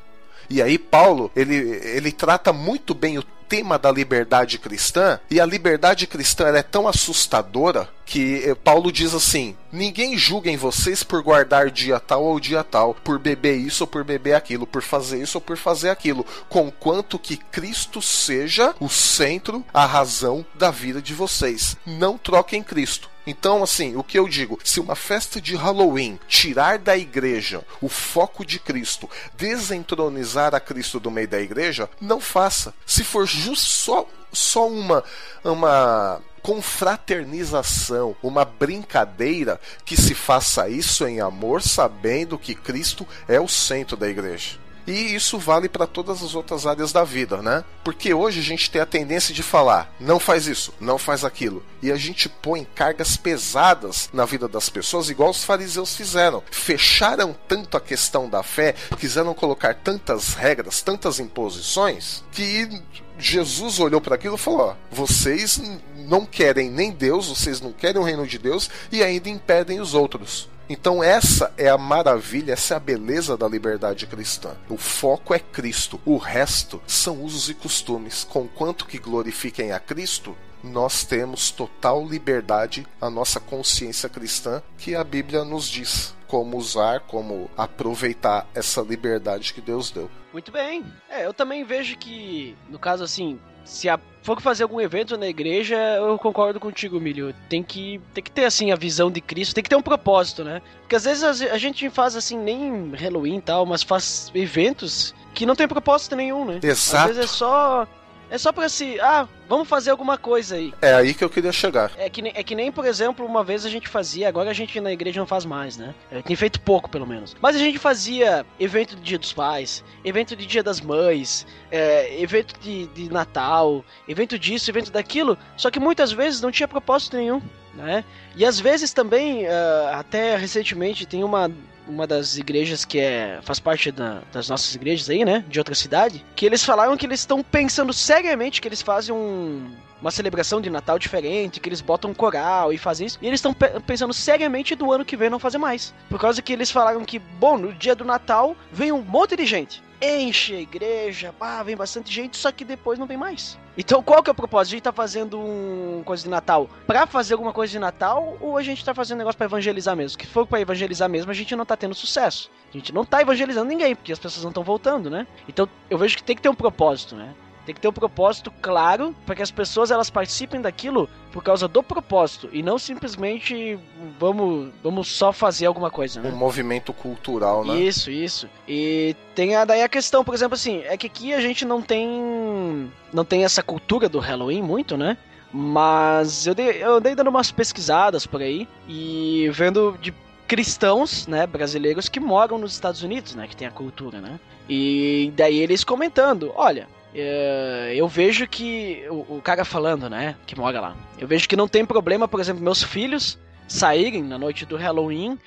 E 0.50 0.62
aí 0.62 0.78
Paulo, 0.78 1.32
ele, 1.36 1.56
ele 1.56 2.12
trata 2.12 2.54
muito 2.54 2.94
bem 2.94 3.18
o 3.18 3.24
tema 3.48 3.78
da 3.78 3.92
liberdade 3.92 4.58
cristã, 4.58 5.20
e 5.30 5.40
a 5.40 5.46
liberdade 5.46 6.08
cristã 6.08 6.48
é 6.48 6.64
tão 6.64 6.88
assustadora 6.88 7.90
que 8.06 8.44
eh, 8.46 8.56
Paulo 8.56 8.92
diz 8.92 9.14
assim: 9.14 9.56
ninguém 9.72 10.18
julga 10.18 10.50
em 10.50 10.58
vocês 10.58 11.04
por 11.04 11.22
guardar 11.22 11.70
dia 11.70 12.00
tal 12.00 12.24
ou 12.24 12.40
dia 12.40 12.64
tal, 12.64 12.94
por 12.94 13.20
beber 13.20 13.58
isso 13.58 13.84
ou 13.84 13.88
por 13.88 14.04
beber 14.04 14.34
aquilo, 14.34 14.66
por 14.66 14.82
fazer 14.82 15.22
isso 15.22 15.38
ou 15.38 15.42
por 15.42 15.58
fazer 15.58 15.90
aquilo, 15.90 16.26
conquanto 16.50 17.20
que 17.20 17.38
Cristo 17.38 18.02
seja 18.02 18.74
o 18.80 18.90
centro, 18.90 19.64
a 19.74 19.86
razão 19.86 20.46
da 20.56 20.72
vida 20.72 21.02
de 21.02 21.14
vocês. 21.14 21.76
Não 21.86 22.18
troquem 22.18 22.64
Cristo. 22.64 23.10
Então, 23.28 23.62
assim, 23.62 23.98
o 23.98 24.04
que 24.04 24.18
eu 24.18 24.26
digo, 24.26 24.58
se 24.64 24.80
uma 24.80 24.96
festa 24.96 25.42
de 25.42 25.54
Halloween 25.54 26.18
tirar 26.30 26.80
da 26.80 26.98
igreja 26.98 27.62
o 27.82 27.90
foco 27.90 28.46
de 28.46 28.58
Cristo, 28.58 29.10
desentronizar 29.36 30.56
a 30.56 30.62
Cristo 30.62 30.98
do 30.98 31.12
meio 31.12 31.28
da 31.28 31.42
igreja, 31.42 31.90
não 32.00 32.22
faça. 32.22 32.74
Se 32.86 33.04
for 33.04 33.28
justo 33.28 33.66
só, 33.66 34.08
só 34.32 34.70
uma, 34.70 35.04
uma 35.44 36.22
confraternização, 36.42 38.16
uma 38.24 38.46
brincadeira, 38.46 39.60
que 39.84 39.98
se 39.98 40.16
faça 40.16 40.70
isso 40.70 41.06
em 41.06 41.20
amor, 41.20 41.62
sabendo 41.62 42.40
que 42.40 42.56
Cristo 42.56 43.06
é 43.28 43.42
o 43.42 43.48
centro 43.50 43.98
da 43.98 44.08
igreja. 44.08 44.58
E 44.88 45.14
isso 45.14 45.38
vale 45.38 45.68
para 45.68 45.86
todas 45.86 46.24
as 46.24 46.34
outras 46.34 46.66
áreas 46.66 46.94
da 46.94 47.04
vida, 47.04 47.42
né? 47.42 47.66
Porque 47.84 48.14
hoje 48.14 48.40
a 48.40 48.44
gente 48.44 48.72
tem 48.72 48.82
a 48.82 48.86
tendência 48.86 49.34
de 49.34 49.44
falar, 49.44 49.94
não 50.00 50.18
faz 50.18 50.48
isso, 50.48 50.74
não 50.80 50.98
faz 50.98 51.26
aquilo. 51.26 51.62
E 51.82 51.92
a 51.92 51.98
gente 51.98 52.30
põe 52.30 52.66
cargas 52.74 53.18
pesadas 53.18 54.10
na 54.14 54.24
vida 54.24 54.48
das 54.48 54.70
pessoas, 54.70 55.10
igual 55.10 55.30
os 55.30 55.44
fariseus 55.44 55.94
fizeram. 55.94 56.42
Fecharam 56.50 57.36
tanto 57.48 57.76
a 57.76 57.82
questão 57.82 58.30
da 58.30 58.42
fé, 58.42 58.74
quiseram 58.98 59.34
colocar 59.34 59.76
tantas 59.76 60.34
regras, 60.34 60.82
tantas 60.82 61.20
imposições, 61.20 62.24
que 62.32 62.82
Jesus 63.20 63.80
olhou 63.80 64.00
para 64.00 64.16
aquilo 64.16 64.36
e 64.36 64.40
falou: 64.40 64.70
ó, 64.70 64.76
vocês 64.90 65.62
não 65.98 66.26
querem 66.26 66.70
nem 66.70 66.92
Deus, 66.92 67.28
vocês 67.28 67.60
não 67.60 67.74
querem 67.74 68.02
o 68.02 68.06
reino 68.06 68.26
de 68.26 68.38
Deus 68.38 68.70
e 68.92 69.04
ainda 69.04 69.28
impedem 69.28 69.82
os 69.82 69.94
outros. 69.94 70.48
Então, 70.70 71.02
essa 71.02 71.54
é 71.58 71.70
a 71.70 71.78
maravilha, 71.78 72.52
essa 72.52 72.74
é 72.74 72.78
a 72.78 72.80
beleza 72.80 73.38
da 73.38 73.48
liberdade 73.48 74.06
cristã. 74.06 74.56
O 74.70 74.78
foco 74.78 75.34
é 75.34 75.40
Cristo, 75.40 76.00
o 76.06 76.18
resto 76.18 76.82
são 76.86 77.24
usos 77.24 77.50
e 77.50 77.54
costumes. 77.54 78.26
Conquanto 78.26 78.86
que 78.86 79.00
glorifiquem 79.00 79.72
a 79.72 79.80
Cristo, 79.80 80.36
nós 80.62 81.06
temos 81.06 81.52
total 81.52 82.06
liberdade 82.06 82.86
a 83.00 83.10
nossa 83.10 83.40
consciência 83.40 84.10
cristã 84.10 84.62
que 84.78 84.94
a 84.94 85.04
Bíblia 85.04 85.46
nos 85.46 85.70
diz 85.70 86.16
como 86.28 86.58
usar, 86.58 87.02
como 87.02 87.50
aproveitar 87.56 88.46
essa 88.54 88.82
liberdade 88.82 89.54
que 89.54 89.62
Deus 89.62 89.90
deu. 89.90 90.12
Muito 90.34 90.52
bem. 90.52 90.86
É, 91.10 91.26
eu 91.26 91.34
também 91.34 91.64
vejo 91.64 91.98
que, 91.98 92.56
no 92.70 92.78
caso 92.78 93.04
assim, 93.04 93.40
se 93.68 93.90
a, 93.90 94.00
for 94.24 94.42
fazer 94.42 94.64
algum 94.64 94.80
evento 94.80 95.18
na 95.18 95.28
igreja, 95.28 95.76
eu 95.76 96.18
concordo 96.18 96.60
contigo, 96.60 97.00
Milho. 97.00 97.36
Tem 97.50 97.62
que, 97.62 98.02
tem 98.14 98.24
que 98.24 98.32
ter, 98.32 98.46
assim, 98.46 98.72
a 98.72 98.76
visão 98.76 99.12
de 99.12 99.22
Cristo, 99.22 99.54
tem 99.54 99.64
que 99.64 99.70
ter 99.70 99.76
um 99.76 99.82
propósito, 99.82 100.44
né? 100.44 100.62
Porque 100.82 100.96
às 100.96 101.04
vezes 101.04 101.24
a, 101.24 101.54
a 101.54 101.58
gente 101.58 101.90
faz, 101.90 102.16
assim, 102.16 102.38
nem 102.38 102.92
Halloween 102.92 103.38
e 103.38 103.42
tal, 103.42 103.66
mas 103.66 103.84
faz 103.84 104.32
eventos 104.34 105.14
que 105.34 105.46
não 105.46 105.56
tem 105.56 105.68
propósito 105.68 106.16
nenhum, 106.16 106.46
né? 106.46 106.60
Exato. 106.64 107.12
Às 107.12 107.16
vezes 107.16 107.32
é 107.32 107.36
só 107.36 107.88
é 108.30 108.38
só 108.38 108.52
pra 108.52 108.68
se. 108.70 109.00
Ah, 109.00 109.28
vamos 109.48 109.68
fazer 109.68 109.92
alguma 109.92 110.18
coisa 110.18 110.56
aí. 110.56 110.74
É 110.82 110.94
aí 110.94 111.14
que 111.14 111.24
eu 111.24 111.30
queria 111.30 111.52
chegar. 111.52 111.92
É 111.98 112.10
que, 112.10 112.22
é 112.28 112.44
que 112.44 112.56
nem, 112.56 112.72
por 112.72 112.86
exemplo, 112.86 113.26
uma 113.26 113.44
vez 113.44 113.66
a 113.66 113.70
gente 113.70 113.88
fazia, 113.88 114.28
agora 114.28 114.50
a 114.50 114.54
gente 114.54 114.80
na 114.80 114.92
igreja 114.92 115.20
não 115.20 115.28
faz 115.28 115.46
mais, 115.46 115.78
né? 115.78 115.94
É, 116.12 116.22
tem 116.22 116.36
feito 116.36 116.60
pouco, 116.60 116.90
pelo 116.90 117.08
menos. 117.08 117.36
Mas 117.42 117.56
a 117.56 117.60
gente 117.60 117.80
fazia 117.80 118.46
evento 118.60 118.96
de 118.96 119.02
Dia 119.02 119.20
dos 119.20 119.34
Pais, 119.34 119.84
evento 120.04 120.36
de 120.36 120.46
Dia 120.46 120.64
das 120.64 120.82
Mães, 120.82 121.48
é, 121.72 122.22
evento 122.22 122.60
de, 122.60 122.88
de 122.88 123.12
Natal, 123.12 123.84
evento 124.08 124.38
disso, 124.38 124.70
evento 124.70 124.92
daquilo, 124.92 125.38
só 125.56 125.72
que 125.72 125.80
muitas 125.80 126.12
vezes 126.12 126.42
não 126.42 126.52
tinha 126.52 126.68
propósito 126.68 127.18
nenhum. 127.18 127.42
Né? 127.74 128.04
E 128.36 128.44
às 128.44 128.60
vezes 128.60 128.92
também, 128.92 129.46
uh, 129.46 129.50
até 129.94 130.36
recentemente, 130.36 131.06
tem 131.06 131.24
uma 131.24 131.52
uma 131.88 132.06
das 132.06 132.38
igrejas 132.38 132.86
que 132.86 133.00
é 133.00 133.40
faz 133.42 133.60
parte 133.60 133.92
da, 133.92 134.22
das 134.32 134.50
nossas 134.50 134.74
igrejas 134.76 135.10
aí, 135.10 135.24
né, 135.24 135.44
de 135.48 135.60
outra 135.60 135.76
cidade, 135.76 136.24
que 136.36 136.46
eles 136.46 136.64
falaram 136.64 136.98
que 136.98 137.06
eles 137.06 137.22
estão 137.22 137.44
pensando 137.44 137.94
seriamente 137.94 138.62
que 138.62 138.68
eles 138.68 138.82
fazem 138.82 139.14
um, 139.14 139.72
uma 140.02 140.12
celebração 140.12 140.62
de 140.62 140.70
Natal 140.70 141.00
diferente, 141.00 141.60
que 141.60 141.70
eles 141.70 141.82
botam 141.82 142.14
coral 142.14 142.72
e 142.72 142.78
fazem 142.78 143.08
isso. 143.08 143.18
E 143.22 143.28
eles 143.28 143.40
estão 143.40 143.54
pe 143.54 143.68
pensando 143.86 144.14
seriamente 144.14 144.76
do 144.76 144.92
ano 144.92 145.06
que 145.06 145.18
vem 145.18 145.30
não 145.30 145.40
fazer 145.40 145.58
mais. 145.58 145.94
Por 146.10 146.20
causa 146.20 146.42
que 146.42 146.54
eles 146.54 146.72
falaram 146.72 147.04
que, 147.04 147.20
bom, 147.20 147.58
no 147.58 147.74
dia 147.74 147.96
do 147.96 148.06
Natal 148.06 148.56
vem 148.72 148.92
um 148.92 149.02
monte 149.02 149.36
de 149.36 149.46
gente 149.46 149.87
enche 150.02 150.56
a 150.56 150.60
igreja, 150.60 151.34
pá, 151.38 151.64
vem 151.64 151.76
bastante 151.76 152.14
gente, 152.14 152.38
só 152.38 152.52
que 152.52 152.64
depois 152.64 153.00
não 153.00 153.08
vem 153.08 153.18
mais. 153.18 153.58
Então 153.78 154.02
qual 154.02 154.24
que 154.24 154.30
é 154.30 154.34
o 154.34 154.36
propósito? 154.36 154.74
A 154.74 154.76
gente 154.76 154.84
tá 154.84 154.92
fazendo 154.92 155.40
um 155.40 156.02
coisa 156.04 156.24
de 156.24 156.30
Natal 156.30 156.70
pra 156.86 157.06
fazer 157.06 157.34
alguma 157.34 157.54
coisa 157.54 157.72
de 157.72 157.80
Natal 157.80 158.38
ou 158.42 158.58
a 158.58 158.64
gente 158.64 158.84
tá 158.84 158.94
fazendo 158.94 159.20
negócio 159.20 159.38
para 159.38 159.46
evangelizar 159.46 159.96
mesmo? 159.96 160.18
Que 160.18 160.26
for 160.26 160.48
para 160.48 160.60
evangelizar 160.60 161.08
mesmo, 161.08 161.30
a 161.30 161.34
gente 161.34 161.56
não 161.56 161.66
tá 161.66 161.78
tendo 161.78 161.94
sucesso. 161.94 162.50
A 162.74 162.78
gente 162.78 162.94
não 162.94 163.06
tá 163.06 163.22
evangelizando 163.22 163.68
ninguém, 163.68 163.96
porque 163.96 164.12
as 164.12 164.20
pessoas 164.20 164.44
não 164.44 164.52
estão 164.52 164.64
voltando, 164.64 165.10
né? 165.10 165.28
Então 165.48 165.70
eu 165.90 165.98
vejo 165.98 166.18
que 166.18 166.24
tem 166.24 166.36
que 166.36 166.42
ter 166.42 166.50
um 166.50 166.56
propósito, 166.56 167.16
né? 167.16 167.34
Tem 167.68 167.76
que 167.76 167.82
ter 167.82 167.90
um 167.90 167.94
propósito 167.94 168.50
claro 168.62 169.14
para 169.26 169.36
que 169.36 169.42
as 169.42 169.52
pessoas 169.52 169.92
elas 169.92 170.10
participem 170.10 170.62
daquilo 170.62 171.10
por 171.34 171.44
causa 171.44 171.68
do 171.68 171.84
propósito 171.84 172.48
e 172.54 172.64
não 172.64 172.80
simplesmente 172.80 173.78
vamos, 174.18 174.70
vamos 174.82 175.10
só 175.10 175.34
fazer 175.34 175.66
alguma 175.66 175.92
coisa, 175.92 176.22
né? 176.22 176.30
Um 176.30 176.38
movimento 176.38 176.94
cultural, 176.94 177.66
né? 177.66 177.76
Isso, 177.76 178.10
isso. 178.10 178.48
E 178.66 179.14
tem 179.36 179.54
a, 179.54 179.66
daí 179.66 179.82
a 179.82 179.90
questão, 179.90 180.24
por 180.24 180.34
exemplo, 180.34 180.56
assim, 180.56 180.82
é 180.86 180.96
que 180.96 181.08
aqui 181.08 181.34
a 181.34 181.42
gente 181.42 181.66
não 181.66 181.82
tem 181.82 182.90
não 183.12 183.26
tem 183.26 183.44
essa 183.44 183.62
cultura 183.62 184.08
do 184.08 184.20
Halloween 184.20 184.62
muito, 184.62 184.96
né? 184.96 185.18
Mas 185.52 186.48
eu, 186.48 186.56
dei, 186.56 186.82
eu 186.82 186.96
andei 186.96 187.16
dando 187.16 187.30
umas 187.30 187.52
pesquisadas 187.52 188.26
por 188.26 188.42
aí 188.42 188.66
e 188.88 189.50
vendo 189.52 189.98
de 190.02 190.14
cristãos, 190.48 191.28
né, 191.28 191.46
brasileiros 191.46 192.08
que 192.08 192.22
moram 192.22 192.58
nos 192.58 192.72
Estados 192.72 193.04
Unidos, 193.04 193.36
né, 193.36 193.46
que 193.46 193.58
tem 193.58 193.68
a 193.68 193.72
cultura, 193.72 194.22
né? 194.22 194.40
E 194.70 195.34
daí 195.36 195.60
eles 195.60 195.84
comentando, 195.84 196.54
olha, 196.56 196.88
eu 197.14 198.08
vejo 198.08 198.48
que 198.48 199.04
o, 199.10 199.38
o, 199.38 199.42
cara 199.42 199.66
falando, 199.66 200.10
né, 200.10 200.36
que 200.46 200.58
mora 200.58 200.80
lá, 200.80 200.96
eu 201.18 201.28
vejo 201.28 201.48
que 201.48 201.56
não 201.56 201.68
tem 201.68 201.86
problema, 201.86 202.28
por 202.28 202.40
exemplo, 202.40 202.64
meus 202.64 202.84
filhos 202.84 203.40
saírem 203.68 204.24
na 204.24 204.38
noite 204.38 204.66
do 204.66 204.78
Halloween 204.78 205.40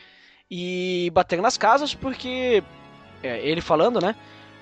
e 0.51 1.11
bater 1.13 1.41
nas 1.41 1.57
casas, 1.57 1.95
porque 1.95 2.63
é, 3.23 3.39
ele 3.47 3.61
falando, 3.61 4.01
né, 4.01 4.17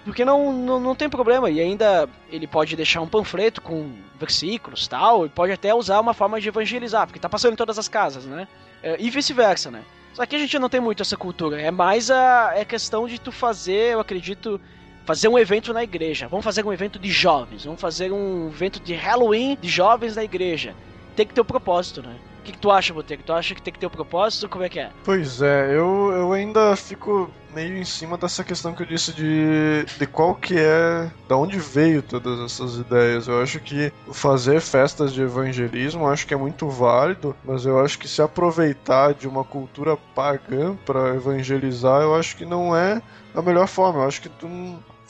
porque 0.05 0.25
não, 0.25 0.53
não, 0.53 0.81
não 0.81 0.95
tem 0.95 1.09
problema 1.09 1.51
e 1.51 1.61
ainda 1.61 2.09
ele 2.31 2.47
pode 2.47 2.77
deixar 2.77 3.01
um 3.01 3.09
panfleto 3.09 3.63
com 3.63 3.93
versículos 4.19 4.87
tal, 4.87 5.25
e 5.25 5.29
pode 5.29 5.53
até 5.53 5.73
usar 5.75 6.01
uma 6.01 6.15
forma 6.15 6.41
de 6.41 6.49
evangelizar, 6.49 7.07
porque 7.07 7.21
tá 7.21 7.29
passando 7.29 7.55
em 7.55 7.57
todas 7.57 7.79
as 7.79 7.89
casas, 7.89 8.25
né, 8.25 8.47
é, 8.83 8.97
e 8.99 9.09
vice-versa, 9.09 9.71
né. 9.71 9.83
Só 10.19 10.27
que 10.27 10.35
a 10.35 10.39
gente 10.39 10.59
não 10.59 10.69
tem 10.69 10.81
muito 10.81 11.01
essa 11.01 11.17
cultura. 11.17 11.61
É 11.61 11.71
mais 11.71 12.11
a 12.11 12.53
é 12.57 12.65
questão 12.65 13.07
de 13.07 13.21
tu 13.21 13.31
fazer, 13.31 13.93
eu 13.93 14.01
acredito, 14.01 14.61
fazer 15.09 15.29
um 15.29 15.39
evento 15.39 15.73
na 15.73 15.83
igreja. 15.83 16.29
Vamos 16.29 16.45
fazer 16.45 16.67
um 16.67 16.71
evento 16.71 16.99
de 16.99 17.11
jovens. 17.11 17.65
Vamos 17.65 17.81
fazer 17.81 18.13
um 18.13 18.49
evento 18.49 18.79
de 18.79 18.93
Halloween 18.93 19.57
de 19.59 19.67
jovens 19.67 20.17
na 20.17 20.23
igreja. 20.23 20.75
Tem 21.17 21.27
que 21.27 21.33
ter 21.33 21.41
um 21.41 21.47
propósito, 21.47 22.03
né? 22.03 22.15
O 22.41 22.43
que, 22.43 22.53
que 22.53 22.59
tu 22.59 22.71
acha, 22.71 22.93
Boteco? 22.93 23.23
Tu 23.23 23.33
acha 23.33 23.55
que 23.55 23.63
tem 23.63 23.73
que 23.73 23.79
ter 23.79 23.87
um 23.87 23.91
propósito? 23.91 24.51
Como 24.51 24.65
é 24.65 24.69
que 24.69 24.79
é? 24.79 24.91
Pois 25.05 25.41
é, 25.41 25.75
eu, 25.75 26.13
eu 26.13 26.33
ainda 26.35 26.77
fico 26.77 27.31
meio 27.55 27.79
em 27.79 27.87
cima 27.87 28.19
dessa 28.19 28.45
questão 28.45 28.75
que 28.75 28.83
eu 28.83 28.87
disse 28.87 29.15
de, 29.15 29.87
de 29.99 30.07
qual 30.07 30.35
que 30.35 30.59
é, 30.59 31.11
da 31.27 31.39
onde 31.39 31.59
veio 31.59 32.03
todas 32.03 32.39
essas 32.41 32.77
ideias. 32.77 33.27
Eu 33.27 33.43
acho 33.43 33.61
que 33.61 33.91
fazer 34.13 34.61
festas 34.61 35.15
de 35.15 35.23
evangelismo 35.23 36.07
acho 36.07 36.27
que 36.27 36.35
é 36.35 36.37
muito 36.37 36.69
válido, 36.69 37.35
mas 37.43 37.65
eu 37.65 37.83
acho 37.83 37.99
que 37.99 38.07
se 38.07 38.21
aproveitar 38.21 39.15
de 39.15 39.27
uma 39.27 39.43
cultura 39.43 39.97
pagã 40.15 40.77
para 40.85 41.15
evangelizar, 41.15 42.03
eu 42.03 42.15
acho 42.15 42.37
que 42.37 42.45
não 42.45 42.77
é 42.77 43.01
a 43.35 43.41
melhor 43.41 43.67
forma. 43.67 44.01
Eu 44.01 44.09
acho 44.09 44.21
que 44.21 44.29
tu, 44.29 44.47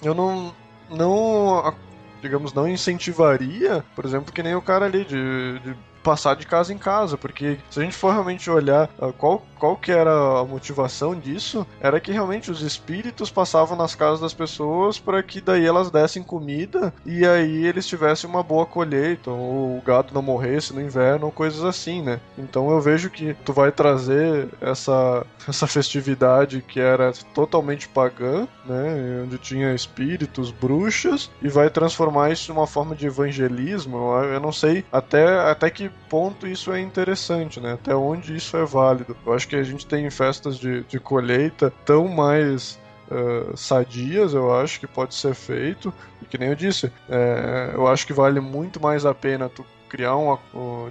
eu 0.02 0.14
não 0.14 0.54
não 0.90 1.74
digamos 2.20 2.52
não 2.52 2.68
incentivaria, 2.68 3.84
por 3.94 4.04
exemplo, 4.04 4.32
que 4.32 4.42
nem 4.42 4.54
o 4.54 4.62
cara 4.62 4.86
ali 4.86 5.04
de, 5.04 5.58
de 5.60 5.76
passar 6.02 6.34
de 6.36 6.46
casa 6.46 6.72
em 6.72 6.78
casa, 6.78 7.16
porque 7.16 7.58
se 7.70 7.80
a 7.80 7.82
gente 7.82 7.96
for 7.96 8.12
realmente 8.12 8.50
olhar 8.50 8.88
uh, 8.98 9.12
qual, 9.12 9.44
qual 9.58 9.76
que 9.76 9.90
era 9.90 10.40
a 10.40 10.44
motivação 10.44 11.18
disso, 11.18 11.66
era 11.80 12.00
que 12.00 12.12
realmente 12.12 12.50
os 12.50 12.62
espíritos 12.62 13.30
passavam 13.30 13.76
nas 13.76 13.94
casas 13.94 14.20
das 14.20 14.34
pessoas 14.34 14.98
para 14.98 15.22
que 15.22 15.40
daí 15.40 15.66
elas 15.66 15.90
dessem 15.90 16.22
comida 16.22 16.92
e 17.04 17.26
aí 17.26 17.66
eles 17.66 17.86
tivessem 17.86 18.28
uma 18.28 18.42
boa 18.42 18.64
colheita, 18.66 19.30
ou 19.30 19.78
o 19.78 19.82
gado 19.84 20.14
não 20.14 20.22
morresse 20.22 20.72
no 20.72 20.80
inverno, 20.80 21.26
ou 21.26 21.32
coisas 21.32 21.64
assim, 21.64 22.02
né? 22.02 22.20
Então 22.36 22.70
eu 22.70 22.80
vejo 22.80 23.10
que 23.10 23.34
tu 23.44 23.52
vai 23.52 23.72
trazer 23.72 24.48
essa, 24.60 25.26
essa 25.48 25.66
festividade 25.66 26.62
que 26.62 26.80
era 26.80 27.12
totalmente 27.34 27.88
pagã, 27.88 28.46
né? 28.64 29.22
Onde 29.24 29.38
tinha 29.38 29.74
espíritos, 29.74 30.50
bruxas, 30.50 31.30
e 31.42 31.48
vai 31.48 31.70
transformar 31.70 32.30
isso 32.30 32.50
em 32.50 32.54
uma 32.54 32.66
forma 32.66 32.94
de 32.94 33.06
evangelismo. 33.06 33.98
Eu 34.22 34.40
não 34.40 34.52
sei 34.52 34.84
até, 34.92 35.50
até 35.50 35.70
que 35.70 35.90
ponto 36.08 36.46
isso 36.46 36.72
é 36.72 36.80
interessante, 36.80 37.60
né? 37.60 37.72
Até 37.72 37.94
onde 37.94 38.36
isso 38.36 38.56
é 38.56 38.64
válido. 38.64 39.16
Eu 39.26 39.32
acho 39.32 39.47
que 39.48 39.56
a 39.56 39.62
gente 39.62 39.86
tem 39.86 40.08
festas 40.10 40.58
de, 40.58 40.82
de 40.84 41.00
colheita 41.00 41.72
tão 41.84 42.08
mais 42.08 42.78
uh, 43.10 43.56
sadias, 43.56 44.34
eu 44.34 44.54
acho 44.54 44.78
que 44.80 44.86
pode 44.86 45.14
ser 45.14 45.34
feito. 45.34 45.92
E 46.22 46.26
que 46.26 46.38
nem 46.38 46.50
eu 46.50 46.54
disse, 46.54 46.92
é, 47.08 47.72
eu 47.74 47.86
acho 47.86 48.06
que 48.06 48.12
vale 48.12 48.40
muito 48.40 48.80
mais 48.80 49.06
a 49.06 49.14
pena 49.14 49.48
tu 49.48 49.64
criar 49.88 50.16
um, 50.16 50.36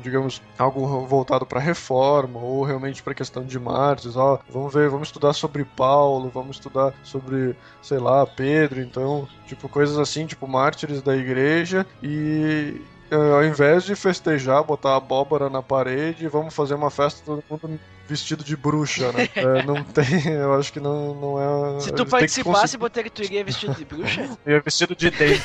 digamos, 0.02 0.42
algo 0.58 1.06
voltado 1.06 1.46
para 1.46 1.60
reforma 1.60 2.40
ou 2.40 2.64
realmente 2.64 3.04
para 3.04 3.14
questão 3.14 3.44
de 3.44 3.60
mártires, 3.60 4.18
ó, 4.18 4.40
vamos 4.50 4.74
ver, 4.74 4.90
vamos 4.90 5.10
estudar 5.10 5.34
sobre 5.34 5.64
Paulo, 5.64 6.32
vamos 6.34 6.58
estudar 6.58 6.94
sobre, 7.04 7.56
sei 7.82 8.00
lá, 8.00 8.26
Pedro, 8.26 8.82
então, 8.82 9.28
tipo 9.46 9.70
coisas 9.70 9.98
assim, 10.00 10.26
tipo 10.26 10.48
mártires 10.48 11.02
da 11.02 11.16
igreja 11.16 11.86
e 12.02 12.82
é, 13.10 13.16
ao 13.16 13.44
invés 13.44 13.84
de 13.84 13.96
festejar, 13.96 14.64
botar 14.64 14.96
abóbora 14.96 15.50
na 15.50 15.62
parede, 15.62 16.28
vamos 16.28 16.54
fazer 16.54 16.74
uma 16.74 16.90
festa 16.90 17.22
todo 17.26 17.44
mundo 17.50 17.80
vestido 18.08 18.44
de 18.44 18.56
bruxa, 18.56 19.12
né? 19.12 19.30
é, 19.36 19.64
não 19.64 19.84
tem, 19.84 20.28
eu 20.28 20.54
acho 20.54 20.72
que 20.72 20.80
não, 20.80 21.14
não 21.14 21.78
é. 21.78 21.80
Se 21.82 21.92
tu 21.92 22.06
participasse, 22.06 22.78
conseguir... 22.78 23.04
que 23.04 23.10
tu 23.10 23.24
iria 23.24 23.44
vestido 23.44 23.74
de 23.76 23.86
bruxa? 23.86 24.38
Eu 24.46 24.54
ia 24.54 24.62
vestido 24.62 24.96
de 24.96 25.10
dente. 25.12 25.44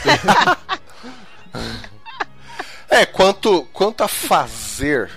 é, 2.88 3.04
quanto, 3.04 3.64
quanto 3.72 4.04
a 4.04 4.08
fazer 4.08 5.10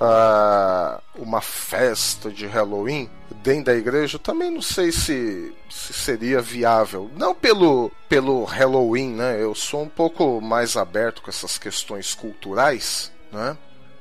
uh, 0.00 1.00
uma 1.14 1.40
festa 1.40 2.30
de 2.30 2.46
Halloween 2.46 3.08
dentro 3.42 3.66
da 3.66 3.74
igreja, 3.74 4.18
também 4.18 4.50
não 4.50 4.62
sei 4.62 4.90
se, 4.92 5.54
se 5.70 5.92
seria 5.92 6.40
viável. 6.40 7.10
Não 7.16 7.34
pelo, 7.34 7.90
pelo 8.08 8.44
Halloween, 8.44 9.14
né? 9.14 9.42
Eu 9.42 9.54
sou 9.54 9.82
um 9.82 9.88
pouco 9.88 10.40
mais 10.40 10.76
aberto 10.76 11.22
com 11.22 11.30
essas 11.30 11.58
questões 11.58 12.14
culturais, 12.14 13.12
né? 13.30 13.56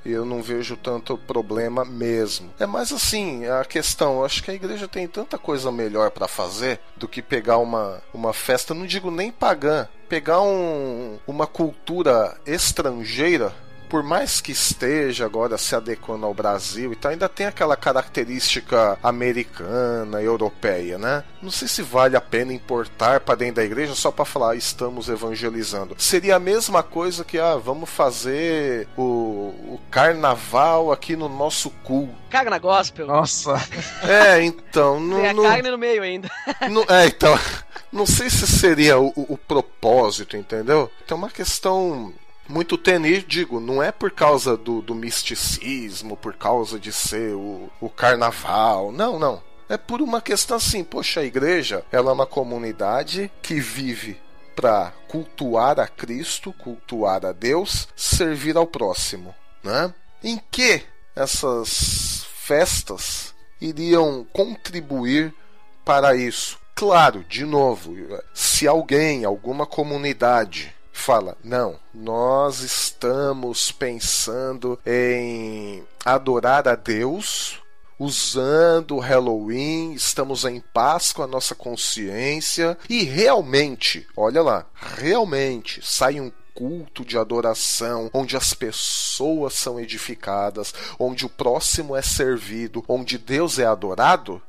Eu 0.05 0.25
não 0.25 0.41
vejo 0.41 0.75
tanto 0.75 1.17
problema 1.17 1.85
mesmo. 1.85 2.51
É 2.59 2.65
mais 2.65 2.91
assim, 2.91 3.45
a 3.45 3.63
questão, 3.65 4.17
eu 4.17 4.25
acho 4.25 4.43
que 4.43 4.51
a 4.51 4.53
igreja 4.53 4.87
tem 4.87 5.07
tanta 5.07 5.37
coisa 5.37 5.71
melhor 5.71 6.11
para 6.11 6.27
fazer 6.27 6.79
do 6.97 7.07
que 7.07 7.21
pegar 7.21 7.57
uma, 7.57 8.01
uma 8.13 8.33
festa, 8.33 8.73
não 8.73 8.85
digo 8.85 9.11
nem 9.11 9.31
pagã, 9.31 9.87
pegar 10.09 10.41
um, 10.41 11.19
uma 11.27 11.47
cultura 11.47 12.37
estrangeira 12.45 13.53
por 13.91 14.03
mais 14.03 14.39
que 14.39 14.53
esteja 14.53 15.25
agora 15.25 15.57
se 15.57 15.75
adequando 15.75 16.25
ao 16.25 16.33
Brasil 16.33 16.93
e 16.93 16.95
tal, 16.95 17.11
ainda 17.11 17.27
tem 17.27 17.45
aquela 17.45 17.75
característica 17.75 18.97
americana, 19.03 20.21
europeia, 20.21 20.97
né? 20.97 21.25
Não 21.41 21.51
sei 21.51 21.67
se 21.67 21.81
vale 21.81 22.15
a 22.15 22.21
pena 22.21 22.53
importar 22.53 23.19
para 23.19 23.35
dentro 23.35 23.55
da 23.55 23.65
igreja 23.65 23.93
só 23.93 24.09
para 24.09 24.23
falar 24.23 24.55
estamos 24.55 25.09
evangelizando. 25.09 25.93
Seria 25.97 26.37
a 26.37 26.39
mesma 26.39 26.81
coisa 26.81 27.25
que 27.25 27.37
ah, 27.37 27.57
vamos 27.57 27.89
fazer 27.89 28.87
o, 28.95 29.01
o 29.73 29.81
carnaval 29.91 30.93
aqui 30.93 31.17
no 31.17 31.27
nosso 31.27 31.69
culto. 31.83 32.15
Carna 32.29 32.59
gospel. 32.59 33.07
Nossa. 33.07 33.55
É, 34.03 34.41
então. 34.43 34.97
Tem 35.09 35.27
a 35.27 35.35
carne 35.35 35.69
no 35.69 35.77
meio 35.77 36.01
ainda. 36.01 36.29
é, 36.89 37.05
então. 37.07 37.37
Não 37.91 38.05
sei 38.05 38.29
se 38.29 38.47
seria 38.47 38.97
o, 38.97 39.09
o, 39.09 39.33
o 39.33 39.37
propósito, 39.37 40.37
entendeu? 40.37 40.89
Tem 41.05 41.15
uma 41.15 41.29
questão 41.29 42.13
muito 42.51 42.77
tênue, 42.77 43.23
digo, 43.23 43.59
não 43.59 43.81
é 43.81 43.91
por 43.91 44.11
causa 44.11 44.57
do, 44.57 44.81
do 44.81 44.93
misticismo, 44.93 46.17
por 46.17 46.35
causa 46.35 46.77
de 46.77 46.91
ser 46.91 47.33
o, 47.33 47.69
o 47.79 47.89
carnaval, 47.89 48.91
não, 48.91 49.17
não. 49.17 49.41
É 49.69 49.77
por 49.77 50.01
uma 50.01 50.21
questão 50.21 50.57
assim, 50.57 50.83
poxa, 50.83 51.21
a 51.21 51.25
igreja, 51.25 51.85
ela 51.91 52.11
é 52.11 52.13
uma 52.13 52.25
comunidade 52.25 53.31
que 53.41 53.59
vive 53.61 54.19
para 54.53 54.91
cultuar 55.07 55.79
a 55.79 55.87
Cristo, 55.87 56.51
cultuar 56.53 57.25
a 57.25 57.31
Deus, 57.31 57.87
servir 57.95 58.57
ao 58.57 58.67
próximo, 58.67 59.33
né? 59.63 59.93
Em 60.21 60.39
que 60.51 60.83
essas 61.15 62.25
festas 62.35 63.33
iriam 63.61 64.27
contribuir 64.33 65.33
para 65.85 66.15
isso? 66.15 66.59
Claro, 66.75 67.23
de 67.23 67.45
novo, 67.45 67.95
se 68.33 68.67
alguém, 68.67 69.23
alguma 69.23 69.65
comunidade 69.65 70.75
fala: 71.01 71.37
não, 71.43 71.77
nós 71.93 72.59
estamos 72.59 73.71
pensando 73.71 74.79
em 74.85 75.83
adorar 76.05 76.67
a 76.67 76.75
Deus 76.75 77.59
usando 77.99 78.95
o 78.95 78.99
Halloween, 78.99 79.93
estamos 79.93 80.43
em 80.43 80.59
paz 80.59 81.11
com 81.11 81.21
a 81.21 81.27
nossa 81.27 81.53
consciência 81.53 82.75
e 82.89 83.03
realmente, 83.03 84.07
olha 84.17 84.41
lá, 84.41 84.65
realmente 84.73 85.81
sai 85.83 86.19
um 86.19 86.31
culto 86.55 87.05
de 87.05 87.17
adoração, 87.17 88.09
onde 88.11 88.35
as 88.35 88.55
pessoas 88.55 89.53
são 89.53 89.79
edificadas, 89.79 90.73
onde 90.97 91.27
o 91.27 91.29
próximo 91.29 91.95
é 91.95 92.01
servido, 92.01 92.83
onde 92.87 93.19
Deus 93.19 93.59
é 93.59 93.65
adorado, 93.65 94.41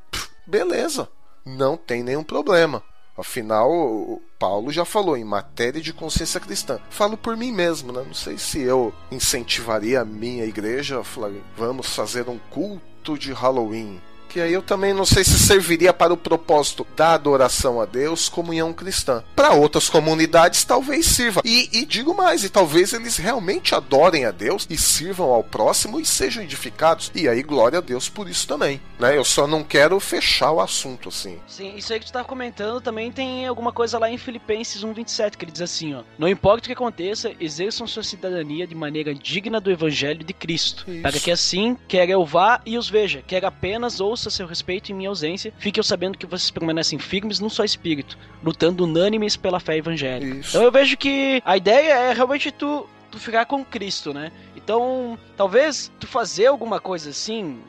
beleza, 0.47 1.09
não 1.45 1.77
tem 1.77 2.03
nenhum 2.03 2.25
problema. 2.25 2.83
Afinal, 3.17 4.21
Paulo 4.39 4.73
já 4.73 4.85
falou 4.85 5.17
em 5.17 5.25
matéria 5.25 5.81
de 5.81 5.93
consciência 5.93 6.41
cristã. 6.41 6.81
Falo 6.89 7.17
por 7.17 7.37
mim 7.37 7.53
mesmo, 7.53 7.93
né? 7.93 8.03
Não 8.07 8.15
sei 8.15 8.39
se 8.39 8.61
eu 8.61 8.93
incentivaria 9.11 10.01
a 10.01 10.05
minha 10.05 10.45
igreja 10.45 11.01
a 11.01 11.05
falar, 11.05 11.31
vamos 11.57 11.95
fazer 11.95 12.29
um 12.29 12.39
culto 12.51 13.19
de 13.19 13.33
Halloween 13.33 14.01
que 14.33 14.41
aí 14.41 14.53
eu 14.55 14.63
também 14.63 14.95
não 14.95 15.05
sei 15.05 15.23
se 15.23 15.39
serviria 15.39 15.93
para 15.93 16.13
o 16.13 16.17
propósito 16.17 16.87
da 16.97 17.13
adoração 17.13 17.81
a 17.81 17.85
Deus, 17.85 18.31
comunhão 18.31 18.73
cristã. 18.73 19.23
Para 19.37 19.53
outras 19.53 19.91
comunidades 19.91 20.65
talvez 20.65 21.05
sirva. 21.05 21.43
E, 21.45 21.69
e, 21.73 21.85
digo 21.85 22.15
mais, 22.15 22.43
e 22.43 22.49
talvez 22.49 22.95
eles 22.95 23.19
realmente 23.19 23.75
adorem 23.75 24.25
a 24.25 24.31
Deus 24.31 24.67
e 24.71 24.77
sirvam 24.79 25.29
ao 25.31 25.45
próximo 25.45 26.01
e 26.01 26.07
sejam 26.07 26.43
edificados. 26.43 27.13
E 27.15 27.29
aí 27.29 27.43
glória 27.43 27.79
a 27.79 27.83
Deus 27.83 28.09
por 28.09 28.29
isso 28.29 28.49
também, 28.49 28.81
né? 28.99 29.17
Eu 29.17 29.25
só 29.25 29.47
não 29.47 29.63
quero 29.63 30.01
fechar 30.01 30.53
o 30.53 30.61
assunto 30.61 31.11
assim. 31.11 31.39
Sim, 31.47 31.77
isso 31.77 31.93
aí 31.93 32.01
que 32.01 32.07
tu 32.07 32.13
tá 32.13 32.25
comentando 32.25 32.81
também 32.81 33.13
tem 33.13 33.47
alguma 33.47 33.73
coisa 33.73 33.99
lá 33.99 34.11
em 34.11 34.17
Filipenses 34.17 34.83
1:27 34.83 35.37
que 35.37 35.45
ele 35.45 35.53
diz 35.53 35.63
assim, 35.63 35.95
ó: 35.95 36.03
Não 36.19 36.29
importa 36.29 36.65
o 36.65 36.67
que 36.69 36.73
aconteça, 36.73 37.33
exerçam 37.39 37.87
sua 37.87 38.03
cidadania 38.03 38.67
de 38.67 38.75
maneira 38.75 39.15
digna 39.15 39.61
do 39.61 39.71
evangelho 39.71 40.25
de 40.25 40.33
Cristo, 40.33 40.91
isso. 40.91 41.03
para 41.03 41.13
que 41.13 41.31
assim, 41.31 41.77
quer 41.87 42.09
eu 42.09 42.25
vá 42.25 42.63
e 42.65 42.79
os 42.79 42.89
veja, 42.89 43.23
quer 43.27 43.45
apenas 43.45 44.01
ouça 44.01 44.22
ouça 44.23 44.31
seu 44.31 44.47
respeito 44.47 44.93
em 44.93 44.95
minha 44.95 45.09
ausência, 45.09 45.53
fiquem 45.59 45.83
sabendo 45.83 46.17
que 46.17 46.27
vocês 46.27 46.51
permanecem 46.51 46.99
firmes 46.99 47.41
num 47.41 47.51
só 47.51 47.65
espírito, 47.65 48.17
lutando 48.43 48.85
unânimes 48.85 49.37
pela 49.37 49.59
fé 49.59 49.77
evangélica. 49.77 50.39
Isso. 50.39 50.51
Então 50.51 50.63
eu 50.63 50.71
vejo 50.71 50.97
que 50.97 51.43
a 51.45 51.57
ideia 51.57 51.93
é 51.93 52.13
realmente 52.13 52.51
tu 52.51 52.87
tu 53.11 53.19
ficar 53.19 53.45
com 53.45 53.63
Cristo, 53.63 54.15
né? 54.15 54.33
Então, 54.57 55.19
talvez 55.37 55.93
tu 56.01 56.07
fazer 56.07 56.47
alguma 56.47 56.81
coisa 56.81 57.11
assim 57.11 57.61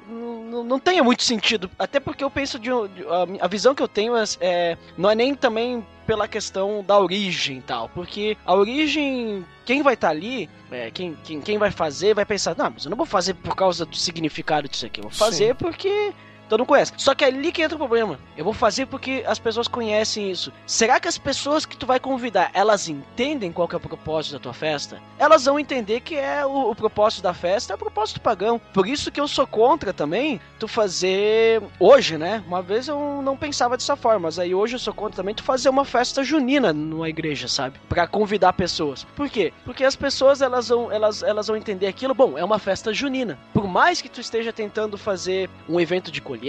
não, 0.53 0.63
não 0.63 0.79
tenha 0.79 1.03
muito 1.03 1.23
sentido. 1.23 1.69
Até 1.77 1.99
porque 1.99 2.23
eu 2.23 2.29
penso 2.29 2.59
de, 2.59 2.69
de 2.69 3.03
a, 3.03 3.45
a, 3.45 3.47
visão 3.47 3.73
que 3.73 3.81
eu 3.81 3.87
tenho 3.87 4.15
é, 4.15 4.23
é, 4.39 4.77
não 4.97 5.09
é 5.09 5.15
nem 5.15 5.35
também 5.35 5.85
pela 6.05 6.27
questão 6.27 6.83
da 6.85 6.97
origem 6.97 7.57
e 7.57 7.61
tal. 7.61 7.89
Porque 7.89 8.37
a 8.45 8.53
origem, 8.53 9.43
quem 9.65 9.81
vai 9.81 9.95
estar 9.95 10.07
tá 10.07 10.13
ali, 10.13 10.49
é, 10.71 10.91
quem, 10.91 11.17
quem, 11.23 11.41
quem 11.41 11.57
vai 11.57 11.71
fazer, 11.71 12.13
vai 12.13 12.25
pensar, 12.25 12.55
não, 12.55 12.69
mas 12.69 12.85
eu 12.85 12.89
não 12.89 12.97
vou 12.97 13.05
fazer 13.05 13.33
por 13.33 13.55
causa 13.55 13.85
do 13.85 13.95
significado 13.95 14.69
disso 14.69 14.85
aqui. 14.85 14.99
Eu 14.99 15.03
vou 15.03 15.11
fazer 15.11 15.49
Sim. 15.49 15.55
porque 15.55 16.13
Todo 16.53 16.59
mundo 16.59 16.67
conhece. 16.67 16.93
Só 16.97 17.15
que 17.15 17.25
é 17.25 17.29
ali 17.29 17.51
que 17.51 17.63
entra 17.63 17.75
o 17.75 17.79
problema. 17.79 18.19
Eu 18.37 18.45
vou 18.45 18.53
fazer 18.53 18.85
porque 18.85 19.23
as 19.25 19.39
pessoas 19.39 19.67
conhecem 19.67 20.29
isso. 20.29 20.53
Será 20.67 20.99
que 20.99 21.07
as 21.07 21.17
pessoas 21.17 21.65
que 21.65 21.75
tu 21.75 21.87
vai 21.87 21.99
convidar, 21.99 22.51
elas 22.53 22.87
entendem 22.87 23.51
qual 23.51 23.67
é 23.73 23.75
o 23.75 23.79
propósito 23.79 24.33
da 24.33 24.39
tua 24.39 24.53
festa? 24.53 25.01
Elas 25.17 25.45
vão 25.45 25.57
entender 25.57 26.01
que 26.01 26.15
é 26.15 26.45
o, 26.45 26.69
o 26.69 26.75
propósito 26.75 27.23
da 27.23 27.33
festa, 27.33 27.73
é 27.73 27.75
o 27.75 27.79
propósito 27.79 28.21
pagão. 28.21 28.61
Por 28.71 28.87
isso 28.87 29.11
que 29.11 29.19
eu 29.19 29.27
sou 29.27 29.47
contra 29.47 29.91
também 29.91 30.39
tu 30.59 30.67
fazer 30.67 31.59
hoje, 31.79 32.19
né? 32.19 32.43
Uma 32.45 32.61
vez 32.61 32.87
eu 32.87 33.19
não 33.23 33.35
pensava 33.35 33.75
dessa 33.75 33.95
forma, 33.95 34.19
mas 34.19 34.37
aí 34.37 34.53
hoje 34.53 34.75
eu 34.75 34.79
sou 34.79 34.93
contra 34.93 35.23
também 35.23 35.33
tu 35.33 35.41
fazer 35.41 35.69
uma 35.69 35.83
festa 35.83 36.23
junina 36.23 36.71
numa 36.71 37.09
igreja, 37.09 37.47
sabe? 37.47 37.79
Para 37.89 38.05
convidar 38.05 38.53
pessoas. 38.53 39.05
Por 39.15 39.27
quê? 39.27 39.51
Porque 39.65 39.83
as 39.83 39.95
pessoas 39.95 40.39
elas 40.39 40.69
vão 40.69 40.91
elas 40.91 41.23
elas 41.23 41.47
vão 41.47 41.57
entender 41.57 41.87
aquilo, 41.87 42.13
bom, 42.13 42.37
é 42.37 42.43
uma 42.43 42.59
festa 42.59 42.93
junina. 42.93 43.39
Por 43.51 43.67
mais 43.67 44.03
que 44.03 44.09
tu 44.09 44.21
esteja 44.21 44.53
tentando 44.53 44.99
fazer 44.99 45.49
um 45.67 45.79
evento 45.79 46.11
de 46.11 46.21
colheita 46.21 46.42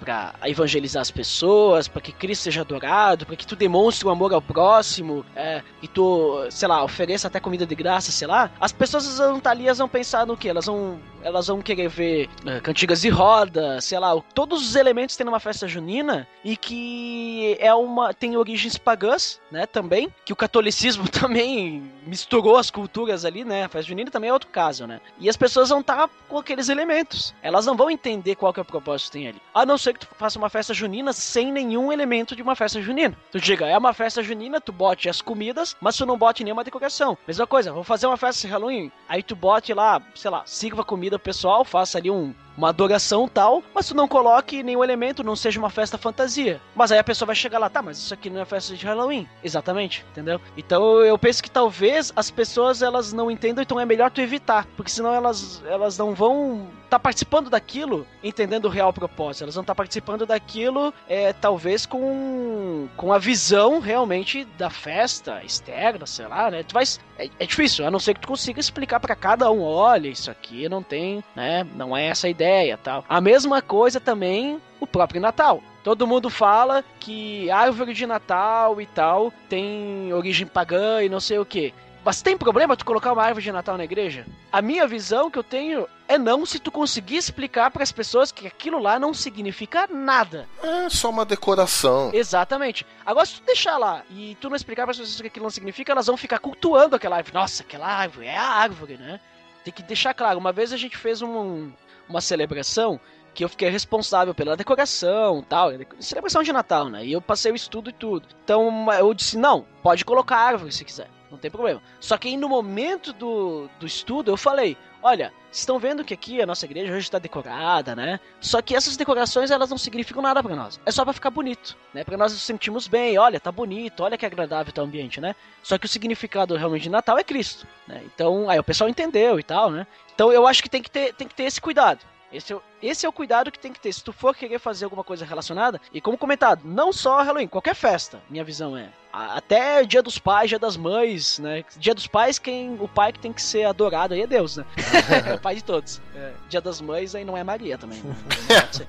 para 0.00 0.34
evangelizar 0.44 1.00
as 1.00 1.10
pessoas, 1.10 1.88
para 1.88 2.00
que 2.00 2.12
Cristo 2.12 2.42
seja 2.42 2.62
adorado, 2.62 3.26
para 3.26 3.36
que 3.36 3.46
tu 3.46 3.56
demonstre 3.56 4.06
o 4.06 4.10
amor 4.10 4.32
ao 4.32 4.42
próximo, 4.42 5.24
é, 5.34 5.62
e 5.82 5.88
tu, 5.88 6.46
sei 6.50 6.68
lá, 6.68 6.82
ofereça 6.82 7.28
até 7.28 7.40
comida 7.40 7.66
de 7.66 7.74
graça, 7.74 8.10
sei 8.12 8.26
lá, 8.26 8.50
as 8.60 8.72
pessoas 8.72 9.18
vão 9.18 9.38
estar 9.38 9.50
vão 9.78 9.88
pensar 9.88 10.26
no 10.26 10.36
que? 10.36 10.48
Elas 10.48 10.66
vão 10.66 10.98
elas 11.26 11.48
vão 11.48 11.60
querer 11.60 11.88
ver 11.88 12.28
uh, 12.44 12.62
cantigas 12.62 13.00
de 13.00 13.08
roda, 13.08 13.80
sei 13.80 13.98
lá, 13.98 14.16
todos 14.32 14.64
os 14.64 14.76
elementos 14.76 15.16
que 15.16 15.18
tem 15.18 15.24
numa 15.24 15.40
festa 15.40 15.66
junina 15.66 16.26
e 16.44 16.56
que 16.56 17.56
é 17.58 17.74
uma 17.74 18.14
tem 18.14 18.36
origens 18.36 18.78
pagãs, 18.78 19.40
né, 19.50 19.66
também, 19.66 20.08
que 20.24 20.32
o 20.32 20.36
catolicismo 20.36 21.08
também 21.10 21.82
misturou 22.06 22.56
as 22.56 22.70
culturas 22.70 23.24
ali, 23.24 23.44
né? 23.44 23.64
A 23.64 23.68
festa 23.68 23.88
junina 23.88 24.08
também 24.08 24.30
é 24.30 24.32
outro 24.32 24.48
caso, 24.50 24.86
né? 24.86 25.00
E 25.18 25.28
as 25.28 25.36
pessoas 25.36 25.68
vão 25.70 25.80
estar 25.80 26.08
com 26.28 26.38
aqueles 26.38 26.68
elementos. 26.68 27.34
Elas 27.42 27.66
não 27.66 27.76
vão 27.76 27.90
entender 27.90 28.36
qual 28.36 28.52
que 28.52 28.60
é 28.60 28.62
o 28.62 28.64
propósito 28.64 29.06
que 29.06 29.18
tem 29.18 29.28
ali. 29.28 29.42
A 29.52 29.66
não 29.66 29.76
ser 29.76 29.94
que 29.94 30.06
tu 30.06 30.08
faça 30.16 30.38
uma 30.38 30.48
festa 30.48 30.72
junina 30.72 31.12
sem 31.12 31.50
nenhum 31.50 31.92
elemento 31.92 32.36
de 32.36 32.42
uma 32.42 32.54
festa 32.54 32.80
junina. 32.80 33.16
Tu 33.32 33.40
diga, 33.40 33.66
é 33.66 33.76
uma 33.76 33.92
festa 33.92 34.22
junina, 34.22 34.60
tu 34.60 34.70
bote 34.70 35.08
as 35.08 35.20
comidas, 35.20 35.74
mas 35.80 35.96
tu 35.96 36.06
não 36.06 36.16
bote 36.16 36.44
nenhuma 36.44 36.62
decoração. 36.62 37.18
Mesma 37.26 37.48
coisa, 37.48 37.72
vou 37.72 37.82
fazer 37.82 38.06
uma 38.06 38.16
festa 38.16 38.46
de 38.46 38.52
Halloween, 38.52 38.92
aí 39.08 39.24
tu 39.24 39.34
bote 39.34 39.74
lá, 39.74 40.00
sei 40.14 40.30
lá, 40.30 40.44
sirva 40.46 40.84
comida 40.84 41.15
pessoal, 41.18 41.64
faça 41.64 41.98
ali 41.98 42.10
um, 42.10 42.34
uma 42.56 42.68
adoração 42.70 43.28
tal, 43.28 43.62
mas 43.74 43.88
tu 43.88 43.94
não 43.94 44.08
coloque 44.08 44.62
nenhum 44.62 44.82
elemento, 44.82 45.24
não 45.24 45.36
seja 45.36 45.58
uma 45.58 45.70
festa 45.70 45.98
fantasia. 45.98 46.60
Mas 46.74 46.90
aí 46.92 46.98
a 46.98 47.04
pessoa 47.04 47.26
vai 47.26 47.36
chegar 47.36 47.58
lá, 47.58 47.68
tá, 47.68 47.82
mas 47.82 47.98
isso 47.98 48.14
aqui 48.14 48.30
não 48.30 48.40
é 48.40 48.44
festa 48.44 48.74
de 48.74 48.86
Halloween. 48.86 49.28
Exatamente, 49.42 50.04
entendeu? 50.10 50.40
Então 50.56 51.02
eu 51.02 51.18
penso 51.18 51.42
que 51.42 51.50
talvez 51.50 52.12
as 52.16 52.30
pessoas 52.30 52.82
elas 52.82 53.12
não 53.12 53.30
entendam, 53.30 53.62
então 53.62 53.78
é 53.78 53.84
melhor 53.84 54.10
tu 54.10 54.20
evitar, 54.20 54.66
porque 54.76 54.90
senão 54.90 55.12
elas, 55.12 55.62
elas 55.66 55.98
não 55.98 56.14
vão 56.14 56.68
estar 56.84 56.98
tá 56.98 56.98
participando 56.98 57.50
daquilo 57.50 58.06
entendendo 58.22 58.66
o 58.66 58.70
real 58.70 58.92
propósito. 58.92 59.44
Elas 59.44 59.54
vão 59.54 59.62
estar 59.62 59.74
tá 59.74 59.76
participando 59.76 60.26
daquilo, 60.26 60.92
é, 61.08 61.32
talvez 61.32 61.86
com, 61.86 62.88
com 62.96 63.12
a 63.12 63.18
visão 63.18 63.78
realmente 63.78 64.44
da 64.56 64.70
festa 64.70 65.42
externa, 65.44 66.06
sei 66.06 66.26
lá, 66.26 66.50
né? 66.50 66.62
Tu 66.62 66.72
vai, 66.72 66.84
é, 67.18 67.28
é 67.38 67.46
difícil, 67.46 67.86
a 67.86 67.90
não 67.90 67.98
ser 67.98 68.14
que 68.14 68.20
tu 68.20 68.28
consiga 68.28 68.60
explicar 68.60 69.00
para 69.00 69.14
cada 69.14 69.50
um, 69.50 69.62
olha, 69.62 70.08
isso 70.08 70.30
aqui 70.30 70.68
não 70.68 70.82
tem, 70.82 71.22
né? 71.34 71.66
Não 71.74 71.96
é 71.96 72.06
essa 72.06 72.26
a 72.26 72.30
ideia, 72.30 72.45
tal. 72.82 73.04
A 73.08 73.20
mesma 73.20 73.62
coisa 73.62 74.00
também 74.00 74.60
o 74.80 74.86
próprio 74.86 75.20
Natal. 75.20 75.62
Todo 75.82 76.06
mundo 76.06 76.28
fala 76.28 76.84
que 76.98 77.50
árvore 77.50 77.94
de 77.94 78.06
Natal 78.06 78.80
e 78.80 78.86
tal 78.86 79.32
tem 79.48 80.12
origem 80.12 80.46
pagã 80.46 81.02
e 81.02 81.08
não 81.08 81.20
sei 81.20 81.38
o 81.38 81.44
que. 81.44 81.72
Mas 82.06 82.22
tem 82.22 82.36
problema 82.36 82.76
tu 82.76 82.84
colocar 82.84 83.12
uma 83.12 83.24
árvore 83.24 83.42
de 83.42 83.50
Natal 83.50 83.76
na 83.76 83.82
igreja? 83.82 84.26
A 84.52 84.62
minha 84.62 84.86
visão 84.86 85.28
que 85.28 85.36
eu 85.36 85.42
tenho 85.42 85.88
é 86.06 86.16
não 86.16 86.46
se 86.46 86.60
tu 86.60 86.70
conseguir 86.70 87.16
explicar 87.16 87.68
para 87.70 87.82
as 87.82 87.90
pessoas 87.90 88.30
que 88.30 88.46
aquilo 88.46 88.78
lá 88.78 88.96
não 88.96 89.12
significa 89.12 89.88
nada. 89.88 90.48
É 90.62 90.88
só 90.88 91.10
uma 91.10 91.24
decoração. 91.24 92.10
Exatamente. 92.12 92.86
Agora, 93.04 93.26
se 93.26 93.40
tu 93.40 93.44
deixar 93.44 93.76
lá 93.76 94.02
e 94.08 94.36
tu 94.40 94.48
não 94.48 94.54
explicar 94.54 94.84
para 94.84 94.92
as 94.92 94.98
pessoas 94.98 95.20
que 95.20 95.26
aquilo 95.26 95.42
não 95.42 95.50
significa, 95.50 95.90
elas 95.90 96.06
vão 96.06 96.16
ficar 96.16 96.38
cultuando 96.38 96.94
aquela 96.94 97.16
árvore. 97.16 97.34
Nossa, 97.34 97.64
aquela 97.64 97.88
árvore 97.88 98.28
é 98.28 98.36
a 98.36 98.50
árvore, 98.50 98.96
né? 98.96 99.18
Tem 99.64 99.72
que 99.72 99.82
deixar 99.82 100.14
claro. 100.14 100.38
Uma 100.38 100.52
vez 100.52 100.72
a 100.72 100.76
gente 100.76 100.96
fez 100.96 101.22
um, 101.22 101.72
uma 102.08 102.20
celebração 102.20 103.00
que 103.34 103.44
eu 103.44 103.48
fiquei 103.50 103.68
responsável 103.68 104.34
pela 104.34 104.56
decoração 104.56 105.42
tal, 105.46 105.70
celebração 106.00 106.42
de 106.42 106.52
Natal, 106.52 106.88
né? 106.88 107.04
E 107.04 107.12
eu 107.12 107.20
passei 107.20 107.52
o 107.52 107.56
estudo 107.56 107.90
e 107.90 107.92
tudo. 107.92 108.26
Então 108.42 108.86
eu 108.92 109.12
disse: 109.12 109.36
não, 109.36 109.66
pode 109.82 110.04
colocar 110.04 110.38
árvore 110.38 110.72
se 110.72 110.84
quiser, 110.84 111.08
não 111.30 111.36
tem 111.36 111.50
problema. 111.50 111.82
Só 112.00 112.16
que 112.16 112.28
aí 112.28 112.36
no 112.36 112.48
momento 112.48 113.12
do, 113.12 113.68
do 113.78 113.86
estudo 113.86 114.30
eu 114.30 114.36
falei: 114.36 114.76
olha, 115.06 115.32
estão 115.52 115.78
vendo 115.78 116.04
que 116.04 116.12
aqui 116.12 116.42
a 116.42 116.46
nossa 116.46 116.66
igreja 116.66 116.92
hoje 116.92 117.06
está 117.06 117.18
decorada, 117.18 117.94
né? 117.94 118.18
Só 118.40 118.60
que 118.60 118.74
essas 118.74 118.96
decorações 118.96 119.52
elas 119.52 119.70
não 119.70 119.78
significam 119.78 120.20
nada 120.20 120.42
para 120.42 120.56
nós. 120.56 120.80
É 120.84 120.90
só 120.90 121.04
para 121.04 121.12
ficar 121.12 121.30
bonito, 121.30 121.76
né? 121.94 122.02
Para 122.02 122.16
nós 122.16 122.32
nos 122.32 122.42
sentimos 122.42 122.88
bem. 122.88 123.16
Olha, 123.16 123.38
tá 123.38 123.52
bonito, 123.52 124.02
olha 124.02 124.18
que 124.18 124.26
agradável 124.26 124.72
tá 124.72 124.82
o 124.82 124.84
ambiente, 124.84 125.20
né? 125.20 125.36
Só 125.62 125.78
que 125.78 125.86
o 125.86 125.88
significado 125.88 126.56
realmente 126.56 126.82
de 126.82 126.90
Natal 126.90 127.16
é 127.18 127.22
Cristo, 127.24 127.66
né? 127.86 128.02
Então 128.04 128.50
aí 128.50 128.58
o 128.58 128.64
pessoal 128.64 128.90
entendeu 128.90 129.38
e 129.38 129.42
tal, 129.44 129.70
né? 129.70 129.86
Então 130.12 130.32
eu 130.32 130.46
acho 130.46 130.62
que 130.62 130.68
tem 130.68 130.82
que 130.82 130.90
ter, 130.90 131.14
tem 131.14 131.28
que 131.28 131.34
ter 131.34 131.44
esse 131.44 131.60
cuidado. 131.60 132.04
Esse 132.32 132.52
é, 132.52 132.58
esse 132.82 133.06
é 133.06 133.08
o 133.08 133.12
cuidado 133.12 133.52
que 133.52 133.58
tem 133.58 133.72
que 133.72 133.80
ter. 133.80 133.92
Se 133.92 134.02
tu 134.02 134.12
for 134.12 134.34
querer 134.34 134.58
fazer 134.58 134.84
alguma 134.84 135.04
coisa 135.04 135.24
relacionada, 135.24 135.80
e 135.92 136.00
como 136.00 136.18
comentado, 136.18 136.62
não 136.64 136.92
só 136.92 137.22
Halloween, 137.22 137.46
qualquer 137.46 137.74
festa, 137.74 138.20
minha 138.28 138.44
visão 138.44 138.76
é. 138.76 138.90
Até 139.16 139.82
dia 139.84 140.02
dos 140.02 140.18
pais, 140.18 140.50
dia 140.50 140.58
das 140.58 140.76
mães, 140.76 141.38
né? 141.38 141.64
Dia 141.78 141.94
dos 141.94 142.06
pais, 142.06 142.38
quem 142.38 142.76
o 142.78 142.86
pai 142.86 143.12
que 143.12 143.18
tem 143.18 143.32
que 143.32 143.40
ser 143.40 143.64
adorado 143.64 144.12
aí 144.12 144.20
é 144.20 144.26
Deus, 144.26 144.58
né? 144.58 144.64
é 145.26 145.34
o 145.34 145.40
pai 145.40 145.54
de 145.54 145.64
todos. 145.64 146.02
É, 146.14 146.32
dia 146.50 146.60
das 146.60 146.82
mães 146.82 147.14
aí 147.14 147.24
não 147.24 147.34
é 147.34 147.42
Maria 147.42 147.78
também. 147.78 147.98
Né? 148.02 148.14
Não 148.46 148.60
pode 148.60 148.76
ser. 148.76 148.88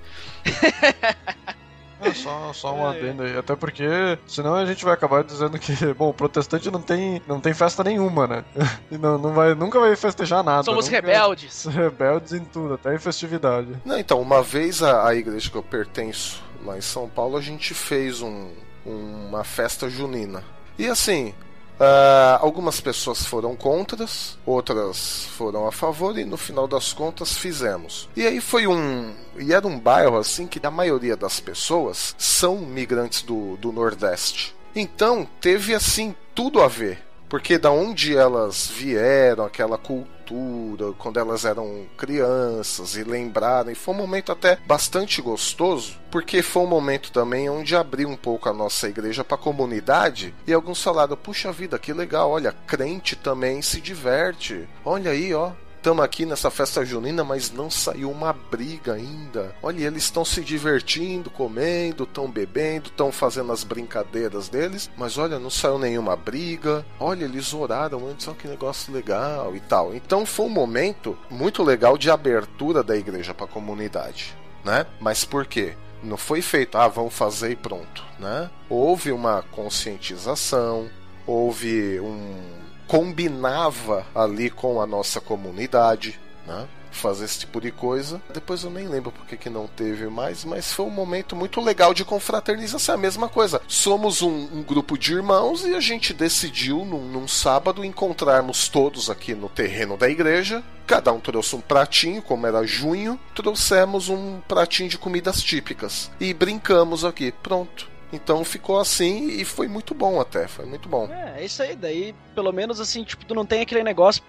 É, 2.02 2.12
só, 2.14 2.52
só 2.52 2.76
um 2.76 2.92
é, 2.92 2.98
adendo 2.98 3.24
aí. 3.24 3.38
Até 3.38 3.56
porque, 3.56 3.88
senão 4.28 4.56
a 4.56 4.66
gente 4.66 4.84
vai 4.84 4.94
acabar 4.94 5.24
dizendo 5.24 5.58
que, 5.58 5.74
bom, 5.94 6.10
o 6.10 6.14
protestante 6.14 6.70
não 6.70 6.82
tem, 6.82 7.22
não 7.26 7.40
tem 7.40 7.54
festa 7.54 7.82
nenhuma, 7.84 8.28
né? 8.28 8.46
E 8.92 8.98
não, 8.98 9.18
não 9.18 9.34
vai, 9.34 9.56
nunca 9.56 9.80
vai 9.80 9.96
festejar 9.96 10.44
nada. 10.44 10.64
Somos 10.64 10.86
nunca... 10.86 10.98
rebeldes. 10.98 11.66
Rebeldes 11.66 12.34
em 12.34 12.44
tudo, 12.44 12.74
até 12.74 12.94
em 12.94 13.00
festividade. 13.00 13.70
Não, 13.86 13.98
então, 13.98 14.20
uma 14.22 14.44
vez 14.44 14.84
a, 14.84 15.08
a 15.08 15.16
igreja 15.16 15.50
que 15.50 15.56
eu 15.56 15.64
pertenço, 15.64 16.44
lá 16.66 16.78
em 16.78 16.82
São 16.82 17.08
Paulo, 17.08 17.38
a 17.38 17.42
gente 17.42 17.74
fez 17.74 18.22
um, 18.22 18.50
uma 18.88 19.44
festa 19.44 19.90
junina. 19.90 20.44
E 20.80 20.88
assim, 20.88 21.34
Uh, 21.78 22.42
algumas 22.42 22.82
pessoas 22.82 23.24
foram 23.24 23.56
contras, 23.56 24.36
outras 24.44 25.26
foram 25.38 25.68
a 25.68 25.72
favor 25.72 26.18
e 26.18 26.26
no 26.26 26.36
final 26.36 26.68
das 26.68 26.92
contas 26.92 27.38
fizemos. 27.38 28.10
E 28.16 28.26
aí 28.26 28.42
foi 28.42 28.66
um. 28.66 29.14
E 29.38 29.54
era 29.54 29.68
um 29.68 29.80
bairro 29.80 30.18
assim 30.18 30.48
que 30.48 30.66
a 30.66 30.72
maioria 30.72 31.16
das 31.16 31.40
pessoas 31.40 32.16
são 32.18 32.58
migrantes 32.58 33.22
do, 33.22 33.58
do 33.58 33.72
Nordeste. 33.72 34.56
Então 34.76 35.28
teve 35.40 35.76
assim 35.76 36.16
tudo 36.34 36.64
a 36.64 36.68
ver. 36.68 37.07
Porque 37.30 37.58
da 37.58 37.72
onde 37.72 38.16
elas 38.16 38.68
vieram, 38.68 39.46
aquela 39.46 39.78
cultura, 39.78 40.94
quando 40.98 41.20
elas 41.20 41.44
eram 41.44 41.86
crianças 41.98 42.96
e 42.96 43.04
lembraram, 43.04 43.72
e 43.72 43.76
foi 43.76 43.94
um 43.94 43.98
momento 43.98 44.32
até 44.32 44.58
bastante 44.66 45.22
gostoso, 45.22 45.98
porque 46.10 46.42
foi 46.42 46.64
um 46.64 46.68
momento 46.68 47.12
também 47.12 47.50
onde 47.50 47.76
abriu 47.76 48.08
um 48.08 48.16
pouco 48.16 48.48
a 48.48 48.54
nossa 48.54 48.88
igreja 48.88 49.24
para 49.24 49.36
a 49.36 49.40
comunidade 49.40 50.34
e 50.46 50.54
alguns 50.54 50.82
falaram: 50.82 51.18
puxa 51.18 51.52
vida, 51.52 51.78
que 51.78 51.92
legal, 51.92 52.32
olha, 52.32 52.56
crente 52.66 53.16
também 53.16 53.62
se 53.62 53.82
diverte, 53.82 54.68
olha 54.86 55.12
aí, 55.12 55.34
ó, 55.34 55.52
estamos 55.78 56.04
aqui 56.04 56.26
nessa 56.26 56.52
festa 56.52 56.84
junina, 56.84 57.24
mas 57.24 57.52
não 57.52 57.70
saiu 57.70 58.12
uma 58.12 58.34
briga 58.34 58.94
ainda. 58.94 59.56
Olha, 59.62 59.86
eles 59.86 60.04
estão 60.04 60.26
se 60.26 60.42
divertindo, 60.42 61.30
comendo, 61.30 62.04
estão 62.04 62.30
bebendo, 62.30 62.90
estão 62.90 63.12
fazendo 63.12 63.52
as 63.52 63.64
brincadeiras 63.64 64.50
deles, 64.50 64.90
mas 64.98 65.18
olha, 65.18 65.40
não 65.40 65.50
saiu 65.50 65.80
nenhuma 65.80 66.16
briga. 66.16 66.86
Olha, 67.00 67.26
eles 67.26 67.54
oraram 67.54 68.08
antes, 68.08 68.28
olha 68.28 68.38
que 68.38 68.48
negócio 68.48 68.94
legal 68.94 69.56
e 69.56 69.60
tal. 69.60 69.96
Então 69.96 70.26
foi 70.26 70.46
um 70.46 70.50
momento 70.50 71.18
muito 71.30 71.64
legal 71.64 71.98
de 71.98 72.10
abertura 72.10 72.84
da 72.84 72.96
igreja 72.96 73.34
para 73.34 73.46
a 73.46 73.50
comunidade, 73.50 74.36
né? 74.66 74.86
Mas 75.00 75.24
por 75.24 75.46
quê? 75.46 75.76
Não 76.04 76.18
foi 76.18 76.42
feito, 76.42 76.78
ah, 76.78 76.88
vamos 76.88 77.14
fazer 77.14 77.52
e 77.52 77.56
pronto, 77.56 78.04
né? 78.20 78.50
Houve 78.70 79.12
uma 79.12 79.42
conscientização, 79.42 80.90
houve 81.26 82.00
um 82.00 82.67
combinava 82.88 84.06
ali 84.16 84.50
com 84.50 84.82
a 84.82 84.88
nossa 84.88 85.20
comunidade, 85.20 86.20
né? 86.46 86.68
fazer 86.98 87.26
esse 87.26 87.40
tipo 87.40 87.62
de 87.62 87.72
coisa. 87.72 88.22
Depois 88.34 88.64
eu 88.64 88.70
nem 88.70 88.88
lembro 88.88 89.12
porque 89.12 89.38
que 89.38 89.50
não 89.50 89.68
teve 89.68 90.08
mais, 90.08 90.44
mas 90.44 90.74
foi 90.74 90.86
um 90.86 90.92
momento 90.92 91.36
muito 91.36 91.62
legal 91.62 91.94
de 91.94 92.04
confraternização. 92.04 92.96
É 92.96 92.98
a 92.98 93.02
mesma 93.02 93.30
coisa. 93.30 93.62
Somos 93.68 94.22
um, 94.22 94.48
um 94.52 94.64
grupo 94.64 94.98
de 94.98 95.14
irmãos 95.14 95.64
e 95.64 95.76
a 95.76 95.80
gente 95.80 96.14
decidiu 96.14 96.84
num, 96.84 97.08
num, 97.08 97.28
sábado 97.28 97.86
encontrarmos 97.86 98.68
todos 98.68 99.10
aqui 99.10 99.36
no 99.36 99.48
terreno 99.48 99.96
da 99.96 100.10
igreja. 100.10 100.64
Cada 100.86 101.12
um 101.12 101.20
trouxe 101.20 101.56
um 101.56 101.62
pratinho, 101.62 102.22
como 102.22 102.48
era 102.48 102.66
junho, 102.66 103.20
trouxemos 103.36 104.10
um 104.10 104.40
pratinho 104.48 104.90
de 104.90 104.98
comidas 104.98 105.42
típicas 105.42 106.10
e 106.20 106.34
brincamos 106.34 107.06
aqui. 107.06 107.32
Pronto. 107.44 107.97
Então 108.12 108.44
ficou 108.44 108.80
assim 108.80 109.28
e 109.28 109.44
foi 109.44 109.68
muito 109.68 109.94
bom 109.94 110.20
até, 110.20 110.48
foi 110.48 110.66
muito 110.66 110.88
bom. 110.88 111.10
É, 111.12 111.42
é 111.42 111.46
isso 111.46 111.62
aí, 111.62 111.76
daí 111.76 112.16
pelo 112.34 112.52
menos 112.52 112.80
assim, 112.80 113.04
tipo, 113.04 113.26
tu 113.26 113.36
não 113.36 113.46
tem 113.46 113.62
aquele 113.62 113.84
negócio 113.84 114.24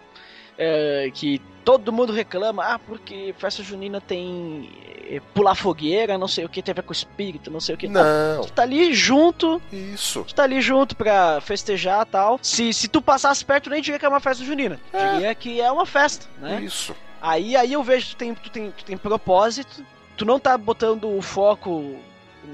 é, 0.59 1.11
que 1.15 1.41
todo 1.65 1.93
mundo 1.93 2.13
reclama, 2.13 2.65
ah, 2.65 2.79
porque 2.79 3.35
festa 3.39 3.63
junina 3.63 4.01
tem 4.01 4.71
eh, 5.11 5.21
pular 5.35 5.55
fogueira, 5.55 6.19
não 6.19 6.27
sei 6.27 6.45
o 6.45 6.49
que, 6.49 6.63
tem 6.63 6.73
a 6.73 6.75
ver 6.75 6.83
com 6.83 6.93
espírito, 6.93 7.51
não 7.51 7.61
sei 7.61 7.75
o 7.75 7.79
que. 7.79 7.87
Não. 7.87 8.43
Tu 8.43 8.53
tá 8.53 8.63
ali 8.63 8.93
junto, 8.93 9.61
Isso. 9.73 10.25
tu 10.25 10.35
tá 10.35 10.43
ali 10.45 10.61
junto 10.61 10.97
pra 10.97 11.41
festejar 11.41 12.07
e 12.07 12.11
tal. 12.11 12.41
Se, 12.43 12.73
se 12.73 12.89
tu 12.89 13.01
passasse 13.01 13.45
perto, 13.45 13.71
nem 13.71 13.81
diria 13.81 13.99
que 13.99 14.07
é 14.07 14.09
uma 14.09 14.19
festa 14.19 14.45
junina. 14.45 14.81
É. 14.93 15.13
Diria 15.13 15.35
que 15.35 15.61
é 15.61 15.71
uma 15.71 15.87
festa, 15.87 16.27
né? 16.41 16.61
Isso. 16.63 16.97
Aí, 17.21 17.55
aí 17.55 17.73
eu 17.73 17.83
vejo 17.83 18.07
que 18.07 18.15
tu 18.15 18.19
tem, 18.19 18.35
tu, 18.35 18.51
tem, 18.51 18.71
tu 18.71 18.85
tem 18.85 18.97
propósito, 18.97 19.85
tu 20.17 20.25
não 20.25 20.39
tá 20.39 20.57
botando 20.57 21.09
o 21.09 21.21
foco 21.21 21.97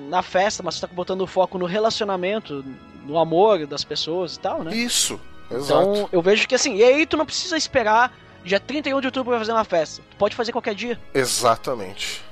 na 0.08 0.22
festa, 0.22 0.62
mas 0.62 0.76
tu 0.76 0.86
tá 0.86 0.88
botando 0.92 1.22
o 1.22 1.26
foco 1.26 1.58
no 1.58 1.66
relacionamento, 1.66 2.64
no 3.06 3.18
amor 3.18 3.66
das 3.66 3.84
pessoas 3.84 4.36
e 4.36 4.40
tal, 4.40 4.62
né? 4.62 4.74
Isso. 4.74 5.20
Exato. 5.50 5.90
Então 5.90 6.08
eu 6.12 6.22
vejo 6.22 6.48
que 6.48 6.54
assim, 6.54 6.76
e 6.76 6.84
aí 6.84 7.06
tu 7.06 7.16
não 7.16 7.26
precisa 7.26 7.56
esperar 7.56 8.12
dia 8.44 8.60
31 8.60 9.00
de 9.00 9.06
outubro 9.06 9.30
pra 9.30 9.38
fazer 9.38 9.52
uma 9.52 9.64
festa. 9.64 10.02
Tu 10.10 10.16
pode 10.16 10.36
fazer 10.36 10.52
qualquer 10.52 10.74
dia. 10.74 11.00
Exatamente. 11.12 12.22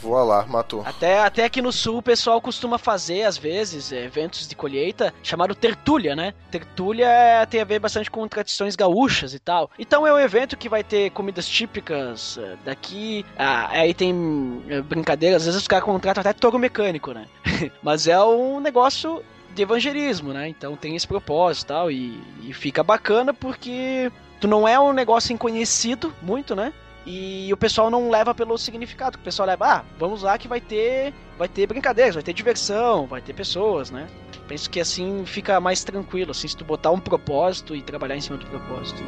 Voa 0.00 0.22
lá, 0.22 0.46
matou. 0.46 0.82
Até, 0.84 1.20
até 1.20 1.44
aqui 1.44 1.62
no 1.62 1.72
sul 1.72 1.98
o 1.98 2.02
pessoal 2.02 2.40
costuma 2.40 2.78
fazer, 2.78 3.22
às 3.22 3.36
vezes, 3.36 3.92
eventos 3.92 4.46
de 4.48 4.54
colheita 4.54 5.12
chamado 5.22 5.54
tertúlia, 5.54 6.14
né? 6.14 6.34
Tertúlia 6.50 7.06
é- 7.06 7.46
tem 7.46 7.60
a 7.60 7.64
ver 7.64 7.78
bastante 7.78 8.10
com 8.10 8.26
tradições 8.28 8.76
gaúchas 8.76 9.34
e 9.34 9.38
tal. 9.38 9.70
Então 9.78 10.06
é 10.06 10.12
um 10.12 10.18
evento 10.18 10.56
que 10.56 10.68
vai 10.68 10.82
ter 10.82 11.10
comidas 11.10 11.48
típicas 11.48 12.38
é, 12.38 12.56
daqui. 12.64 13.24
Ah, 13.38 13.68
aí 13.70 13.94
tem 13.94 14.62
é, 14.68 14.80
brincadeiras, 14.80 15.42
às 15.42 15.46
vezes 15.46 15.60
os 15.62 15.68
caras 15.68 15.84
contratam 15.84 16.20
até 16.20 16.32
touro 16.32 16.58
mecânico, 16.58 17.12
né? 17.12 17.26
Mas 17.82 18.06
é 18.06 18.20
um 18.22 18.60
negócio 18.60 19.22
de 19.54 19.62
evangelismo, 19.62 20.32
né? 20.32 20.48
Então 20.48 20.76
tem 20.76 20.96
esse 20.96 21.06
propósito 21.06 21.64
e 21.64 21.68
tal. 21.68 21.90
E, 21.90 22.20
e 22.42 22.52
fica 22.52 22.82
bacana 22.82 23.32
porque 23.32 24.10
tu 24.40 24.48
não 24.48 24.66
é 24.66 24.78
um 24.78 24.92
negócio 24.92 25.32
inconhecido 25.32 26.12
muito, 26.20 26.54
né? 26.56 26.72
E 27.06 27.52
o 27.52 27.56
pessoal 27.56 27.90
não 27.90 28.08
leva 28.08 28.34
pelo 28.34 28.56
significado. 28.56 29.18
O 29.18 29.20
pessoal 29.20 29.46
leva, 29.46 29.66
ah, 29.66 29.84
vamos 29.98 30.22
lá 30.22 30.38
que 30.38 30.48
vai 30.48 30.60
ter, 30.60 31.12
vai 31.36 31.48
ter 31.48 31.66
brincadeiras, 31.66 32.14
vai 32.14 32.24
ter 32.24 32.32
diversão, 32.32 33.06
vai 33.06 33.20
ter 33.20 33.34
pessoas, 33.34 33.90
né? 33.90 34.08
Penso 34.48 34.68
que 34.68 34.80
assim 34.80 35.24
fica 35.24 35.60
mais 35.60 35.84
tranquilo, 35.84 36.30
assim, 36.30 36.48
se 36.48 36.56
tu 36.56 36.64
botar 36.64 36.90
um 36.90 37.00
propósito 37.00 37.74
e 37.74 37.82
trabalhar 37.82 38.16
em 38.16 38.20
cima 38.20 38.36
do 38.36 38.46
propósito. 38.46 39.02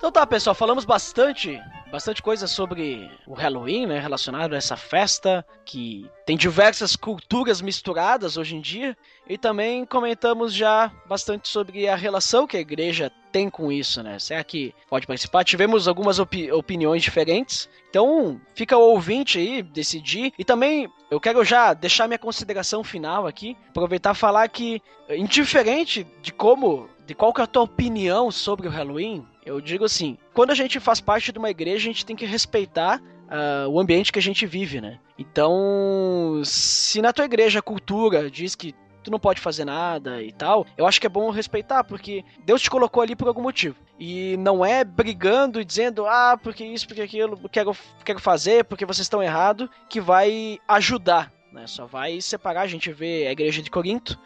Então 0.00 0.10
tá, 0.10 0.26
pessoal, 0.26 0.54
falamos 0.54 0.86
bastante, 0.86 1.60
bastante 1.92 2.22
coisa 2.22 2.46
sobre 2.46 3.10
o 3.26 3.34
Halloween, 3.34 3.84
né, 3.84 3.98
relacionado 3.98 4.54
a 4.54 4.56
essa 4.56 4.74
festa 4.74 5.44
que 5.62 6.10
tem 6.24 6.38
diversas 6.38 6.96
culturas 6.96 7.60
misturadas 7.60 8.38
hoje 8.38 8.56
em 8.56 8.62
dia, 8.62 8.96
e 9.30 9.38
também 9.38 9.84
comentamos 9.84 10.52
já 10.52 10.90
bastante 11.06 11.48
sobre 11.48 11.88
a 11.88 11.94
relação 11.94 12.48
que 12.48 12.56
a 12.56 12.60
igreja 12.60 13.12
tem 13.30 13.48
com 13.48 13.70
isso, 13.70 14.02
né? 14.02 14.18
Será 14.18 14.42
que 14.42 14.74
pode 14.88 15.06
participar? 15.06 15.44
Tivemos 15.44 15.86
algumas 15.86 16.18
opi- 16.18 16.50
opiniões 16.50 17.00
diferentes, 17.00 17.68
então 17.88 18.40
fica 18.56 18.76
o 18.76 18.80
ouvinte 18.80 19.38
aí 19.38 19.62
decidir. 19.62 20.32
E 20.36 20.44
também 20.44 20.90
eu 21.08 21.20
quero 21.20 21.44
já 21.44 21.72
deixar 21.72 22.08
minha 22.08 22.18
consideração 22.18 22.82
final 22.82 23.24
aqui, 23.24 23.56
aproveitar 23.68 24.16
e 24.16 24.18
falar 24.18 24.48
que, 24.48 24.82
indiferente 25.08 26.04
de 26.20 26.32
como, 26.32 26.88
de 27.06 27.14
qual 27.14 27.32
que 27.32 27.40
é 27.40 27.44
a 27.44 27.46
tua 27.46 27.62
opinião 27.62 28.32
sobre 28.32 28.66
o 28.66 28.70
Halloween, 28.70 29.24
eu 29.46 29.60
digo 29.60 29.84
assim, 29.84 30.18
quando 30.34 30.50
a 30.50 30.56
gente 30.56 30.80
faz 30.80 31.00
parte 31.00 31.30
de 31.30 31.38
uma 31.38 31.50
igreja, 31.50 31.76
a 31.76 31.92
gente 31.92 32.04
tem 32.04 32.16
que 32.16 32.26
respeitar 32.26 33.00
ah, 33.28 33.66
o 33.68 33.78
ambiente 33.78 34.10
que 34.10 34.18
a 34.18 34.22
gente 34.22 34.44
vive, 34.44 34.80
né? 34.80 34.98
Então, 35.16 36.42
se 36.44 37.00
na 37.00 37.12
tua 37.12 37.26
igreja 37.26 37.60
a 37.60 37.62
cultura 37.62 38.28
diz 38.28 38.56
que 38.56 38.74
tu 39.02 39.10
não 39.10 39.18
pode 39.18 39.40
fazer 39.40 39.64
nada 39.64 40.22
e 40.22 40.32
tal, 40.32 40.66
eu 40.76 40.86
acho 40.86 41.00
que 41.00 41.06
é 41.06 41.10
bom 41.10 41.30
respeitar, 41.30 41.84
porque 41.84 42.24
Deus 42.44 42.62
te 42.62 42.70
colocou 42.70 43.02
ali 43.02 43.16
por 43.16 43.28
algum 43.28 43.42
motivo. 43.42 43.76
E 43.98 44.36
não 44.38 44.64
é 44.64 44.82
brigando 44.84 45.60
e 45.60 45.64
dizendo, 45.64 46.06
ah, 46.06 46.38
porque 46.42 46.64
isso, 46.64 46.86
porque 46.86 47.02
aquilo, 47.02 47.48
quero, 47.50 47.76
quero 48.04 48.18
fazer, 48.18 48.64
porque 48.64 48.86
vocês 48.86 49.04
estão 49.04 49.22
errados, 49.22 49.68
que 49.88 50.00
vai 50.00 50.58
ajudar, 50.66 51.32
né? 51.52 51.66
Só 51.66 51.86
vai 51.86 52.20
separar. 52.20 52.62
A 52.62 52.66
gente 52.66 52.92
vê 52.92 53.26
a 53.26 53.32
igreja 53.32 53.62
de 53.62 53.70
Corinto, 53.70 54.18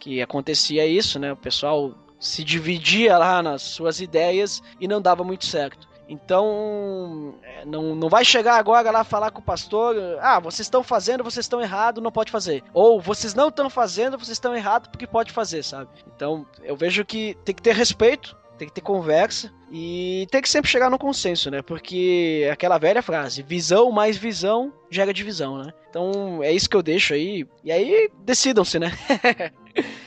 que 0.00 0.20
acontecia 0.20 0.84
isso, 0.86 1.18
né? 1.20 1.32
O 1.32 1.36
pessoal 1.36 1.94
se 2.18 2.42
dividia 2.42 3.18
lá 3.18 3.42
nas 3.42 3.62
suas 3.62 4.00
ideias 4.00 4.62
e 4.80 4.88
não 4.88 5.00
dava 5.00 5.22
muito 5.22 5.46
certo. 5.46 5.88
Então, 6.12 7.36
é, 7.42 7.64
não, 7.64 7.94
não 7.94 8.10
vai 8.10 8.22
chegar 8.22 8.56
agora 8.56 8.90
lá 8.90 9.02
falar 9.02 9.30
com 9.30 9.40
o 9.40 9.44
pastor, 9.44 9.96
ah, 10.20 10.38
vocês 10.38 10.66
estão 10.66 10.82
fazendo, 10.82 11.24
vocês 11.24 11.46
estão 11.46 11.58
errado, 11.58 12.02
não 12.02 12.12
pode 12.12 12.30
fazer. 12.30 12.62
Ou 12.74 13.00
vocês 13.00 13.32
não 13.32 13.48
estão 13.48 13.70
fazendo, 13.70 14.18
vocês 14.18 14.36
estão 14.36 14.54
errado 14.54 14.90
porque 14.90 15.06
pode 15.06 15.32
fazer, 15.32 15.62
sabe? 15.62 15.88
Então, 16.14 16.46
eu 16.62 16.76
vejo 16.76 17.02
que 17.02 17.34
tem 17.46 17.54
que 17.54 17.62
ter 17.62 17.74
respeito, 17.74 18.36
tem 18.62 18.68
que 18.68 18.74
ter 18.74 18.80
conversa 18.80 19.52
e 19.72 20.26
tem 20.30 20.40
que 20.40 20.48
sempre 20.48 20.70
chegar 20.70 20.88
no 20.88 20.98
consenso, 20.98 21.50
né? 21.50 21.62
Porque 21.62 22.48
aquela 22.52 22.78
velha 22.78 23.02
frase, 23.02 23.42
visão 23.42 23.90
mais 23.90 24.16
visão 24.16 24.72
gera 24.88 25.12
divisão, 25.12 25.58
né? 25.58 25.72
Então, 25.90 26.42
é 26.42 26.52
isso 26.52 26.70
que 26.70 26.76
eu 26.76 26.82
deixo 26.82 27.12
aí. 27.12 27.44
E 27.64 27.72
aí, 27.72 28.08
decidam-se, 28.24 28.78
né? 28.78 28.92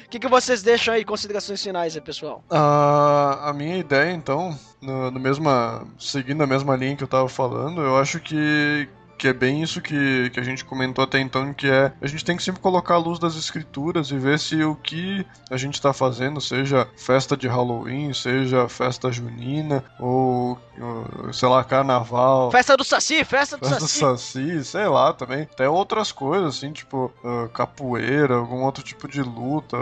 O 0.05 0.09
que, 0.09 0.19
que 0.19 0.27
vocês 0.27 0.63
deixam 0.63 0.93
aí? 0.93 1.03
Considerações 1.03 1.61
finais 1.61 1.99
pessoal. 1.99 2.43
A, 2.49 3.49
a 3.49 3.53
minha 3.53 3.77
ideia, 3.77 4.13
então, 4.13 4.57
no, 4.81 5.11
no 5.11 5.19
mesma, 5.19 5.85
seguindo 5.99 6.41
a 6.41 6.47
mesma 6.47 6.75
linha 6.75 6.95
que 6.95 7.03
eu 7.03 7.07
tava 7.07 7.27
falando, 7.27 7.81
eu 7.81 7.97
acho 7.97 8.19
que, 8.21 8.87
que 9.17 9.27
é 9.27 9.33
bem 9.33 9.61
isso 9.61 9.81
que, 9.81 10.29
que 10.29 10.39
a 10.39 10.43
gente 10.43 10.65
comentou 10.65 11.03
até 11.03 11.19
então, 11.19 11.53
que 11.53 11.69
é 11.69 11.91
a 12.01 12.07
gente 12.07 12.25
tem 12.25 12.35
que 12.35 12.43
sempre 12.43 12.61
colocar 12.61 12.95
a 12.95 12.99
luz 12.99 13.19
das 13.19 13.35
escrituras 13.35 14.11
e 14.11 14.17
ver 14.17 14.39
se 14.39 14.63
o 14.63 14.75
que 14.75 15.25
a 15.49 15.57
gente 15.57 15.75
está 15.75 15.93
fazendo, 15.93 16.41
seja 16.41 16.87
festa 16.97 17.37
de 17.37 17.47
Halloween, 17.47 18.13
seja 18.13 18.67
festa 18.67 19.11
junina, 19.11 19.83
ou, 19.99 20.59
ou, 20.79 21.33
sei 21.33 21.47
lá, 21.47 21.63
carnaval. 21.63 22.51
Festa 22.51 22.75
do 22.75 22.83
Saci, 22.83 23.23
festa 23.23 23.57
do 23.57 23.67
Festa 23.67 23.83
do 23.83 23.87
Saci. 23.87 23.99
Saci, 23.99 24.65
sei 24.65 24.87
lá 24.87 25.13
também. 25.13 25.43
Até 25.43 25.69
outras 25.69 26.11
coisas, 26.11 26.57
assim, 26.57 26.71
tipo 26.71 27.11
ah, 27.23 27.47
capoeira, 27.53 28.35
algum 28.35 28.63
outro 28.63 28.83
tipo 28.83 29.07
de 29.07 29.21
luta. 29.21 29.77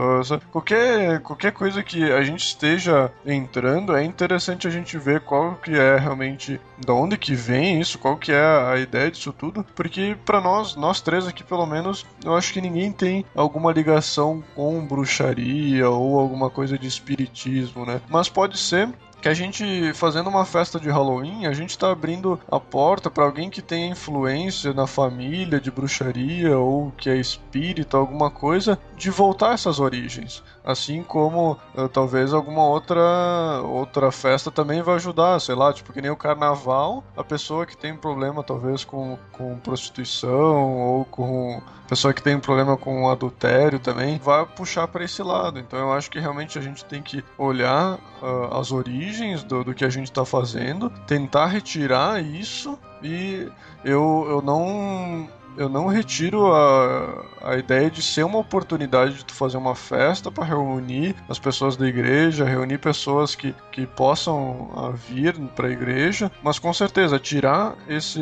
Qualquer, 0.51 1.21
qualquer 1.21 1.51
coisa 1.51 1.81
que 1.81 2.11
a 2.11 2.23
gente 2.23 2.45
esteja 2.45 3.11
entrando, 3.25 3.95
é 3.95 4.03
interessante 4.03 4.67
a 4.67 4.69
gente 4.69 4.97
ver 4.97 5.21
qual 5.21 5.55
que 5.55 5.71
é 5.71 5.97
realmente, 5.97 6.59
da 6.85 6.93
onde 6.93 7.17
que 7.17 7.35
vem 7.35 7.79
isso, 7.79 7.97
qual 7.97 8.17
que 8.17 8.31
é 8.31 8.43
a 8.43 8.77
ideia 8.77 9.09
disso 9.09 9.22
tudo. 9.31 9.65
Porque 9.75 10.17
pra 10.25 10.41
nós, 10.41 10.75
nós 10.75 10.99
três 10.99 11.27
aqui 11.27 11.43
pelo 11.43 11.65
menos, 11.65 12.05
eu 12.23 12.35
acho 12.35 12.51
que 12.51 12.61
ninguém 12.61 12.91
tem 12.91 13.25
alguma 13.35 13.71
ligação 13.71 14.43
com 14.55 14.85
bruxaria 14.85 15.89
ou 15.89 16.19
alguma 16.19 16.49
coisa 16.49 16.77
de 16.77 16.87
espiritismo, 16.87 17.85
né? 17.85 18.01
Mas 18.09 18.27
pode 18.27 18.57
ser 18.57 18.89
que 19.23 19.29
a 19.29 19.33
gente 19.33 19.93
fazendo 19.93 20.29
uma 20.29 20.43
festa 20.43 20.77
de 20.77 20.89
Halloween, 20.89 21.45
a 21.45 21.53
gente 21.53 21.77
tá 21.77 21.89
abrindo 21.89 22.37
a 22.51 22.59
porta 22.59 23.09
para 23.09 23.23
alguém 23.23 23.49
que 23.49 23.61
tem 23.61 23.89
influência 23.89 24.73
na 24.73 24.85
família 24.85 25.61
de 25.61 25.71
bruxaria 25.71 26.59
ou 26.59 26.91
que 26.91 27.09
é 27.09 27.15
espírita, 27.15 27.95
alguma 27.95 28.29
coisa, 28.29 28.77
de 28.97 29.09
voltar 29.09 29.53
essas 29.53 29.79
origens. 29.79 30.43
Assim 30.63 31.03
como 31.03 31.57
eh, 31.75 31.87
talvez 31.89 32.33
alguma 32.33 32.63
outra 32.63 33.61
outra 33.63 34.11
festa 34.11 34.49
também 34.49 34.81
vai 34.81 34.95
ajudar, 34.95 35.39
sei 35.39 35.55
lá, 35.55 35.73
tipo 35.73 35.91
que 35.91 36.01
nem 36.01 36.11
o 36.11 36.15
carnaval, 36.15 37.03
a 37.17 37.23
pessoa 37.23 37.65
que 37.65 37.75
tem 37.75 37.95
problema 37.95 38.43
talvez 38.43 38.85
com, 38.85 39.17
com 39.31 39.57
prostituição 39.59 40.77
ou 40.79 41.05
com 41.05 41.61
pessoa 41.87 42.13
que 42.13 42.23
tem 42.23 42.35
um 42.35 42.39
problema 42.39 42.77
com 42.77 43.09
adultério 43.09 43.77
também 43.77 44.17
vai 44.17 44.45
puxar 44.45 44.87
para 44.87 45.03
esse 45.03 45.21
lado. 45.21 45.59
Então 45.59 45.77
eu 45.77 45.93
acho 45.93 46.09
que 46.09 46.19
realmente 46.19 46.57
a 46.57 46.61
gente 46.61 46.83
tem 46.85 47.01
que 47.01 47.23
olhar 47.37 47.99
ah, 48.21 48.59
as 48.59 48.71
origens 48.71 49.43
do, 49.43 49.63
do 49.63 49.73
que 49.73 49.85
a 49.85 49.89
gente 49.89 50.05
está 50.05 50.25
fazendo, 50.25 50.89
tentar 51.05 51.47
retirar 51.47 52.23
isso 52.23 52.79
e 53.01 53.51
eu, 53.83 54.25
eu 54.29 54.41
não 54.41 55.27
eu 55.57 55.69
não 55.69 55.87
retiro 55.87 56.53
a, 56.53 57.25
a 57.41 57.57
ideia 57.57 57.89
de 57.89 58.01
ser 58.01 58.23
uma 58.23 58.39
oportunidade 58.39 59.15
de 59.15 59.25
tu 59.25 59.33
fazer 59.33 59.57
uma 59.57 59.75
festa 59.75 60.31
para 60.31 60.43
reunir 60.43 61.15
as 61.29 61.39
pessoas 61.39 61.75
da 61.75 61.87
igreja, 61.87 62.45
reunir 62.45 62.77
pessoas 62.77 63.35
que, 63.35 63.53
que 63.71 63.85
possam 63.85 64.71
ah, 64.75 64.91
vir 64.91 65.37
para 65.55 65.67
a 65.67 65.71
igreja, 65.71 66.31
mas 66.41 66.59
com 66.59 66.73
certeza 66.73 67.19
tirar 67.19 67.75
esse 67.87 68.19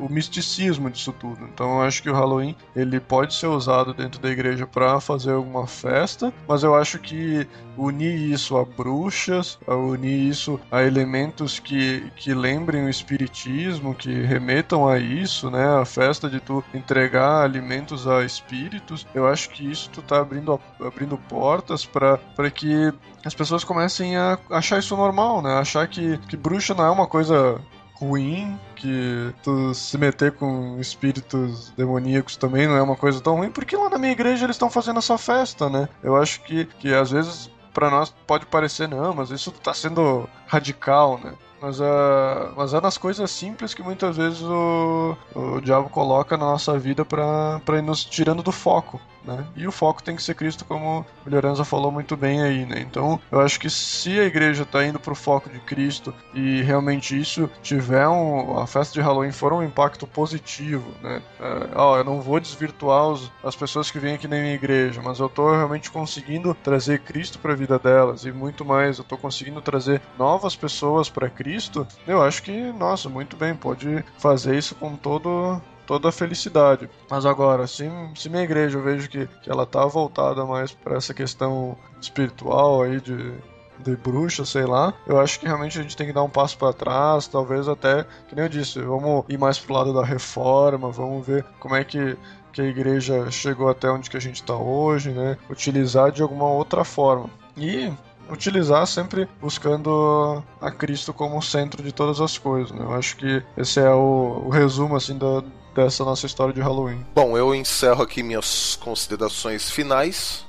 o 0.00 0.08
misticismo 0.08 0.90
disso 0.90 1.12
tudo. 1.12 1.44
Então 1.44 1.78
eu 1.78 1.82
acho 1.82 2.02
que 2.02 2.10
o 2.10 2.14
Halloween 2.14 2.56
ele 2.74 3.00
pode 3.00 3.34
ser 3.34 3.46
usado 3.46 3.94
dentro 3.94 4.20
da 4.20 4.30
igreja 4.30 4.66
para 4.66 5.00
fazer 5.00 5.32
alguma 5.32 5.66
festa, 5.66 6.32
mas 6.46 6.62
eu 6.62 6.74
acho 6.74 6.98
que 6.98 7.46
unir 7.78 8.32
isso 8.32 8.56
a 8.56 8.64
bruxas, 8.64 9.58
a 9.66 9.74
unir 9.74 10.28
isso 10.28 10.60
a 10.70 10.82
elementos 10.82 11.58
que, 11.58 12.10
que 12.16 12.34
lembrem 12.34 12.84
o 12.84 12.90
espiritismo, 12.90 13.94
que 13.94 14.12
remetam 14.22 14.88
a 14.88 14.98
isso, 14.98 15.50
né? 15.50 15.64
A 15.80 15.84
festa 15.84 16.28
de 16.28 16.40
tu 16.40 16.62
entregar 16.74 17.42
alimentos 17.42 18.06
a 18.06 18.24
espíritos. 18.24 19.06
Eu 19.14 19.26
acho 19.26 19.50
que 19.50 19.70
isso 19.70 19.88
tu 19.90 20.02
tá 20.02 20.20
abrindo, 20.20 20.60
abrindo 20.80 21.16
portas 21.16 21.86
para 21.86 22.50
que 22.50 22.92
as 23.24 23.34
pessoas 23.34 23.64
comecem 23.64 24.16
a 24.16 24.38
achar 24.50 24.78
isso 24.78 24.96
normal, 24.96 25.40
né? 25.40 25.54
Achar 25.54 25.86
que, 25.86 26.18
que 26.28 26.36
bruxa 26.36 26.74
não 26.74 26.84
é 26.84 26.90
uma 26.90 27.06
coisa 27.06 27.60
ruim, 28.00 28.58
que 28.76 29.34
tu 29.42 29.74
se 29.74 29.98
meter 29.98 30.32
com 30.32 30.78
espíritos 30.80 31.72
demoníacos 31.76 32.36
também 32.36 32.66
não 32.66 32.76
é 32.76 32.82
uma 32.82 32.96
coisa 32.96 33.20
tão 33.20 33.36
ruim, 33.36 33.50
porque 33.50 33.76
lá 33.76 33.90
na 33.90 33.98
minha 33.98 34.12
igreja 34.12 34.44
eles 34.44 34.54
estão 34.54 34.70
fazendo 34.70 34.98
essa 34.98 35.18
festa, 35.18 35.68
né? 35.68 35.88
Eu 36.02 36.16
acho 36.16 36.40
que, 36.42 36.64
que 36.64 36.94
às 36.94 37.10
vezes 37.10 37.50
para 37.78 37.90
nós 37.90 38.12
pode 38.26 38.44
parecer, 38.44 38.88
não, 38.88 39.14
mas 39.14 39.30
isso 39.30 39.52
tá 39.52 39.72
sendo 39.72 40.28
radical, 40.48 41.20
né? 41.22 41.32
Mas, 41.62 41.78
uh, 41.78 42.52
mas 42.56 42.74
é 42.74 42.80
nas 42.80 42.98
coisas 42.98 43.30
simples 43.30 43.72
que 43.72 43.82
muitas 43.84 44.16
vezes 44.16 44.42
o, 44.42 45.16
o 45.32 45.60
diabo 45.60 45.88
coloca 45.88 46.36
na 46.36 46.46
nossa 46.46 46.76
vida 46.76 47.04
para 47.04 47.78
ir 47.78 47.82
nos 47.82 48.04
tirando 48.04 48.42
do 48.42 48.50
foco. 48.50 49.00
Né? 49.28 49.44
E 49.54 49.66
o 49.66 49.72
foco 49.72 50.02
tem 50.02 50.16
que 50.16 50.22
ser 50.22 50.34
Cristo, 50.34 50.64
como 50.64 51.04
o 51.26 51.64
falou 51.64 51.92
muito 51.92 52.16
bem 52.16 52.40
aí, 52.40 52.64
né? 52.64 52.80
Então, 52.80 53.20
eu 53.30 53.40
acho 53.40 53.60
que 53.60 53.68
se 53.68 54.18
a 54.18 54.24
igreja 54.24 54.62
está 54.62 54.82
indo 54.86 54.98
para 54.98 55.12
o 55.12 55.16
foco 55.16 55.50
de 55.50 55.60
Cristo 55.60 56.14
e 56.32 56.62
realmente 56.62 57.18
isso 57.18 57.50
tiver 57.62 58.08
um, 58.08 58.58
a 58.58 58.66
festa 58.66 58.94
de 58.94 59.02
Halloween 59.02 59.30
for 59.30 59.52
um 59.52 59.62
impacto 59.62 60.06
positivo, 60.06 60.94
né? 61.02 61.22
É, 61.38 61.68
ó, 61.74 61.98
eu 61.98 62.04
não 62.04 62.22
vou 62.22 62.40
desvirtuar 62.40 63.08
os, 63.08 63.30
as 63.44 63.54
pessoas 63.54 63.90
que 63.90 63.98
vêm 63.98 64.14
aqui 64.14 64.26
na 64.26 64.36
minha 64.36 64.54
igreja, 64.54 65.02
mas 65.04 65.18
eu 65.18 65.26
estou 65.26 65.50
realmente 65.50 65.90
conseguindo 65.90 66.54
trazer 66.54 67.00
Cristo 67.00 67.38
para 67.38 67.52
a 67.52 67.56
vida 67.56 67.78
delas 67.78 68.24
e 68.24 68.32
muito 68.32 68.64
mais, 68.64 68.96
eu 68.96 69.02
estou 69.02 69.18
conseguindo 69.18 69.60
trazer 69.60 70.00
novas 70.18 70.56
pessoas 70.56 71.10
para 71.10 71.28
Cristo. 71.28 71.86
Eu 72.06 72.22
acho 72.22 72.42
que, 72.42 72.72
nossa, 72.72 73.10
muito 73.10 73.36
bem, 73.36 73.54
pode 73.54 74.02
fazer 74.16 74.56
isso 74.56 74.74
com 74.74 74.96
todo 74.96 75.60
toda 75.88 76.10
a 76.10 76.12
felicidade. 76.12 76.88
Mas 77.10 77.24
agora, 77.24 77.66
se, 77.66 77.90
se 78.14 78.28
minha 78.28 78.42
igreja 78.42 78.76
eu 78.76 78.82
vejo 78.82 79.08
que, 79.08 79.26
que 79.42 79.50
ela 79.50 79.64
tá 79.64 79.86
voltada 79.86 80.44
mais 80.44 80.70
para 80.70 80.98
essa 80.98 81.14
questão 81.14 81.76
espiritual 81.98 82.82
aí 82.82 83.00
de, 83.00 83.32
de 83.78 83.96
bruxa, 83.96 84.44
sei 84.44 84.66
lá, 84.66 84.92
eu 85.06 85.18
acho 85.18 85.40
que 85.40 85.46
realmente 85.46 85.78
a 85.78 85.82
gente 85.82 85.96
tem 85.96 86.06
que 86.06 86.12
dar 86.12 86.22
um 86.22 86.28
passo 86.28 86.58
para 86.58 86.74
trás, 86.74 87.26
talvez 87.26 87.66
até, 87.66 88.04
que 88.28 88.36
nem 88.36 88.44
eu 88.44 88.50
disse, 88.50 88.78
vamos 88.82 89.24
ir 89.30 89.38
mais 89.38 89.58
pro 89.58 89.72
lado 89.72 89.94
da 89.94 90.04
reforma, 90.04 90.90
vamos 90.92 91.26
ver 91.26 91.44
como 91.58 91.74
é 91.74 91.82
que 91.82 92.16
que 92.50 92.62
a 92.62 92.64
igreja 92.64 93.30
chegou 93.30 93.68
até 93.68 93.90
onde 93.90 94.10
que 94.10 94.16
a 94.16 94.20
gente 94.20 94.36
está 94.36 94.56
hoje, 94.56 95.10
né? 95.10 95.36
Utilizar 95.50 96.10
de 96.10 96.22
alguma 96.22 96.46
outra 96.46 96.82
forma. 96.82 97.30
E 97.56 97.92
utilizar 98.28 98.86
sempre 98.86 99.28
buscando 99.40 100.42
a 100.60 100.70
Cristo 100.70 101.12
como 101.12 101.40
centro 101.42 101.82
de 101.82 101.92
todas 101.92 102.20
as 102.20 102.36
coisas. 102.36 102.72
Né? 102.72 102.84
Eu 102.84 102.94
acho 102.94 103.16
que 103.16 103.42
esse 103.56 103.80
é 103.80 103.90
o, 103.90 104.44
o 104.46 104.48
resumo 104.48 104.96
assim 104.96 105.16
da, 105.16 105.42
dessa 105.84 106.04
nossa 106.04 106.26
história 106.26 106.52
de 106.52 106.60
Halloween. 106.60 107.06
Bom, 107.14 107.38
eu 107.38 107.54
encerro 107.54 108.02
aqui 108.02 108.20
minhas 108.20 108.76
considerações 108.76 109.70
finais. 109.70 110.44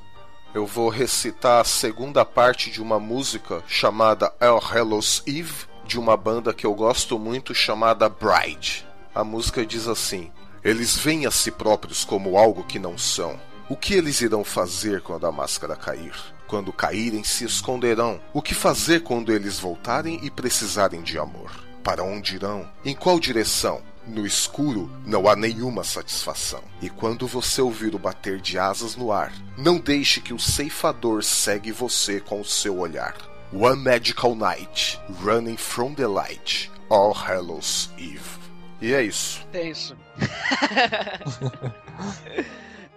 Eu 0.55 0.65
vou 0.65 0.89
recitar 0.89 1.61
a 1.61 1.63
segunda 1.63 2.25
parte 2.25 2.71
de 2.71 2.81
uma 2.81 2.99
música 2.99 3.63
chamada 3.67 4.33
El 4.39 4.57
Hallows 4.57 5.21
Eve, 5.27 5.67
de 5.85 5.99
uma 5.99 6.17
banda 6.17 6.51
que 6.51 6.65
eu 6.65 6.73
gosto 6.73 7.19
muito 7.19 7.53
chamada 7.53 8.09
Bride. 8.09 8.87
A 9.13 9.23
música 9.23 9.63
diz 9.63 9.87
assim: 9.87 10.31
Eles 10.63 10.97
veem 10.97 11.27
a 11.27 11.31
si 11.31 11.51
próprios 11.51 12.03
como 12.03 12.35
algo 12.35 12.63
que 12.63 12.79
não 12.79 12.97
são. 12.97 13.39
O 13.69 13.75
que 13.75 13.93
eles 13.93 14.21
irão 14.21 14.43
fazer 14.43 15.01
quando 15.01 15.27
a 15.27 15.31
máscara 15.31 15.75
cair? 15.75 16.13
Quando 16.47 16.73
caírem, 16.73 17.23
se 17.23 17.45
esconderão. 17.45 18.19
O 18.33 18.41
que 18.41 18.55
fazer 18.55 19.03
quando 19.03 19.31
eles 19.31 19.59
voltarem 19.59 20.19
e 20.23 20.31
precisarem 20.31 21.03
de 21.03 21.19
amor? 21.19 21.51
Para 21.83 22.03
onde 22.03 22.35
irão? 22.35 22.67
Em 22.83 22.95
qual 22.95 23.19
direção? 23.19 23.83
No 24.09 24.25
escuro 24.25 24.89
não 25.05 25.29
há 25.29 25.35
nenhuma 25.35 25.83
satisfação. 25.83 26.63
E 26.81 26.89
quando 26.89 27.27
você 27.27 27.61
ouvir 27.61 27.93
o 27.93 27.99
bater 27.99 28.41
de 28.41 28.57
asas 28.57 28.95
no 28.95 29.11
ar, 29.11 29.31
não 29.55 29.77
deixe 29.77 30.19
que 30.19 30.33
o 30.33 30.39
ceifador 30.39 31.23
segue 31.23 31.71
você 31.71 32.19
com 32.19 32.41
o 32.41 32.45
seu 32.45 32.79
olhar. 32.79 33.15
One 33.53 33.83
Magical 33.83 34.33
Night, 34.33 34.99
Running 35.21 35.57
from 35.57 35.93
the 35.93 36.07
Light, 36.07 36.71
All 36.89 37.13
Hallows 37.13 37.91
Eve. 37.99 38.39
E 38.81 38.93
é 38.93 39.03
isso. 39.03 39.45
É 39.53 39.69
isso. 39.69 39.95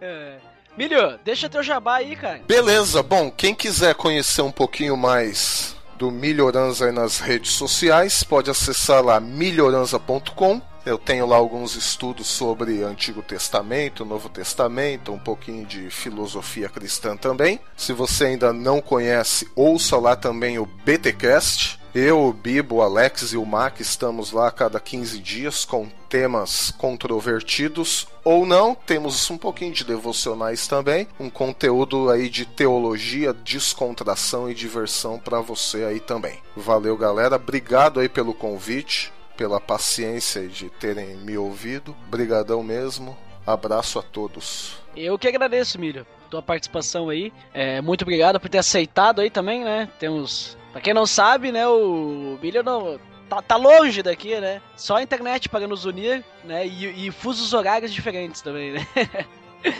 é. 0.00 0.38
Milho, 0.76 1.18
deixa 1.22 1.50
teu 1.50 1.62
jabá 1.62 1.96
aí, 1.96 2.16
cara. 2.16 2.40
Beleza, 2.48 3.02
bom, 3.02 3.30
quem 3.30 3.54
quiser 3.54 3.94
conhecer 3.94 4.40
um 4.40 4.50
pouquinho 4.50 4.96
mais 4.96 5.76
do 5.98 6.10
Milhoranza 6.10 6.90
nas 6.90 7.20
redes 7.20 7.52
sociais, 7.52 8.24
pode 8.24 8.50
acessar 8.50 9.04
lá 9.04 9.20
milhoranza.com. 9.20 10.71
Eu 10.84 10.98
tenho 10.98 11.26
lá 11.26 11.36
alguns 11.36 11.76
estudos 11.76 12.26
sobre 12.26 12.82
Antigo 12.82 13.22
Testamento, 13.22 14.04
Novo 14.04 14.28
Testamento, 14.28 15.12
um 15.12 15.18
pouquinho 15.18 15.64
de 15.64 15.88
filosofia 15.90 16.68
cristã 16.68 17.16
também. 17.16 17.60
Se 17.76 17.92
você 17.92 18.24
ainda 18.24 18.52
não 18.52 18.80
conhece, 18.80 19.48
ouça 19.54 19.96
lá 19.96 20.16
também 20.16 20.58
o 20.58 20.66
BTcast. 20.66 21.80
Eu, 21.94 22.24
o 22.24 22.32
Bibo, 22.32 22.76
o 22.76 22.82
Alex 22.82 23.32
e 23.32 23.36
o 23.36 23.44
Mac 23.44 23.78
estamos 23.78 24.32
lá 24.32 24.48
a 24.48 24.50
cada 24.50 24.80
15 24.80 25.18
dias 25.18 25.64
com 25.64 25.88
temas 26.08 26.72
controvertidos 26.78 28.08
ou 28.24 28.44
não. 28.44 28.74
Temos 28.74 29.30
um 29.30 29.36
pouquinho 29.38 29.72
de 29.72 29.84
devocionais 29.84 30.66
também, 30.66 31.06
um 31.20 31.30
conteúdo 31.30 32.10
aí 32.10 32.28
de 32.28 32.44
teologia, 32.44 33.32
descontração 33.32 34.50
e 34.50 34.54
diversão 34.54 35.18
para 35.18 35.40
você 35.40 35.84
aí 35.84 36.00
também. 36.00 36.40
Valeu, 36.56 36.96
galera. 36.96 37.36
Obrigado 37.36 38.00
aí 38.00 38.08
pelo 38.08 38.34
convite 38.34 39.12
pela 39.36 39.60
paciência 39.60 40.46
de 40.48 40.68
terem 40.70 41.16
me 41.16 41.36
ouvido. 41.36 41.96
Brigadão 42.08 42.62
mesmo. 42.62 43.16
Abraço 43.46 43.98
a 43.98 44.02
todos. 44.02 44.76
Eu 44.96 45.18
que 45.18 45.26
agradeço, 45.26 45.78
Milho, 45.78 46.06
tua 46.30 46.42
participação 46.42 47.08
aí. 47.08 47.32
É, 47.52 47.80
muito 47.80 48.02
obrigado 48.02 48.38
por 48.38 48.48
ter 48.48 48.58
aceitado 48.58 49.20
aí 49.20 49.30
também, 49.30 49.64
né? 49.64 49.88
Temos. 49.98 50.56
Pra 50.70 50.80
quem 50.80 50.94
não 50.94 51.06
sabe, 51.06 51.52
né, 51.52 51.66
o 51.66 52.38
Milho 52.40 52.62
não. 52.62 52.98
Tá, 53.28 53.40
tá 53.40 53.56
longe 53.56 54.02
daqui, 54.02 54.38
né? 54.38 54.60
Só 54.76 54.96
a 54.96 55.02
internet 55.02 55.48
para 55.48 55.66
nos 55.66 55.84
unir, 55.84 56.22
né? 56.44 56.66
E, 56.66 57.06
e 57.06 57.10
fusos 57.10 57.52
horários 57.54 57.92
diferentes 57.92 58.42
também, 58.42 58.72
né? 58.72 58.86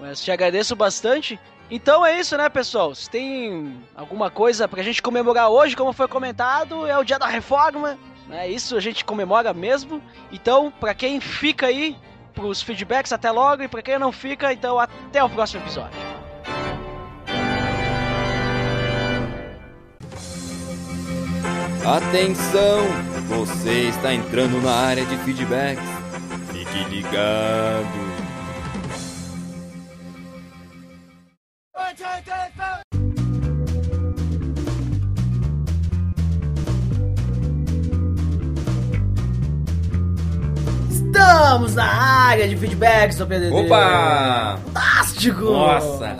Mas 0.00 0.24
te 0.24 0.32
agradeço 0.32 0.74
bastante. 0.74 1.38
Então 1.70 2.04
é 2.04 2.18
isso, 2.18 2.36
né, 2.36 2.48
pessoal? 2.48 2.94
Se 2.94 3.08
tem 3.08 3.80
alguma 3.94 4.30
coisa 4.30 4.66
pra 4.66 4.82
gente 4.82 5.00
comemorar 5.00 5.50
hoje, 5.50 5.76
como 5.76 5.92
foi 5.92 6.08
comentado, 6.08 6.86
é 6.86 6.98
o 6.98 7.04
dia 7.04 7.18
da 7.18 7.26
reforma. 7.26 7.96
Né? 8.30 8.48
Isso 8.48 8.76
a 8.76 8.80
gente 8.80 9.04
comemora 9.04 9.52
mesmo. 9.52 10.00
Então, 10.30 10.70
para 10.70 10.94
quem 10.94 11.20
fica 11.20 11.66
aí, 11.66 11.96
pros 12.32 12.62
feedbacks, 12.62 13.12
até 13.12 13.30
logo. 13.30 13.64
E 13.64 13.68
para 13.68 13.82
quem 13.82 13.98
não 13.98 14.12
fica, 14.12 14.52
então 14.52 14.78
até 14.78 15.22
o 15.22 15.28
próximo 15.28 15.62
episódio. 15.64 15.98
Atenção! 21.84 22.86
Você 23.28 23.88
está 23.88 24.14
entrando 24.14 24.62
na 24.62 24.72
área 24.72 25.04
de 25.04 25.16
feedbacks. 25.18 25.82
Fique 26.52 26.84
ligado! 26.88 28.10
Estamos 41.20 41.74
na 41.74 41.84
área 41.84 42.48
de 42.48 42.56
feedbacks 42.56 43.18
do 43.18 43.26
PDD. 43.26 43.54
Opa! 43.54 44.58
Fantástico! 44.64 45.44
Nossa! 45.44 46.16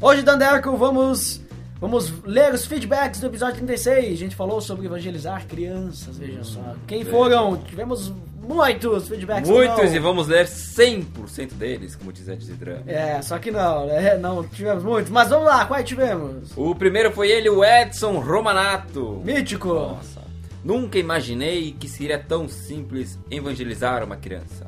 Hoje, 0.00 0.22
Dandeco, 0.22 0.76
vamos 0.76 1.40
Vamos 1.84 2.14
ler 2.24 2.54
os 2.54 2.64
feedbacks 2.64 3.20
do 3.20 3.26
episódio 3.26 3.56
36. 3.56 4.14
A 4.14 4.16
gente 4.16 4.34
falou 4.34 4.58
sobre 4.58 4.86
evangelizar 4.86 5.46
crianças, 5.46 6.16
veja 6.16 6.42
só. 6.42 6.74
Quem 6.86 7.04
foram? 7.04 7.58
Tivemos 7.58 8.10
muitos 8.40 9.06
feedbacks. 9.06 9.50
Muitos 9.50 9.90
não. 9.90 9.94
e 9.94 9.98
vamos 9.98 10.26
ler 10.26 10.46
100% 10.46 11.52
deles, 11.52 11.94
como 11.94 12.10
diz 12.10 12.26
a 12.30 12.34
Desidran. 12.34 12.78
É, 12.86 13.20
só 13.20 13.38
que 13.38 13.50
não, 13.50 13.84
né? 13.84 14.16
Não 14.16 14.42
tivemos 14.48 14.82
muitos. 14.82 15.12
Mas 15.12 15.28
vamos 15.28 15.44
lá, 15.44 15.66
quais 15.66 15.86
tivemos? 15.86 16.56
O 16.56 16.74
primeiro 16.74 17.12
foi 17.12 17.30
ele, 17.30 17.50
o 17.50 17.62
Edson 17.62 18.18
Romanato. 18.18 19.20
Mítico. 19.22 19.74
Nossa. 19.74 20.22
Nunca 20.64 20.98
imaginei 20.98 21.72
que 21.78 21.86
seria 21.86 22.18
tão 22.18 22.48
simples 22.48 23.18
evangelizar 23.30 24.02
uma 24.02 24.16
criança. 24.16 24.66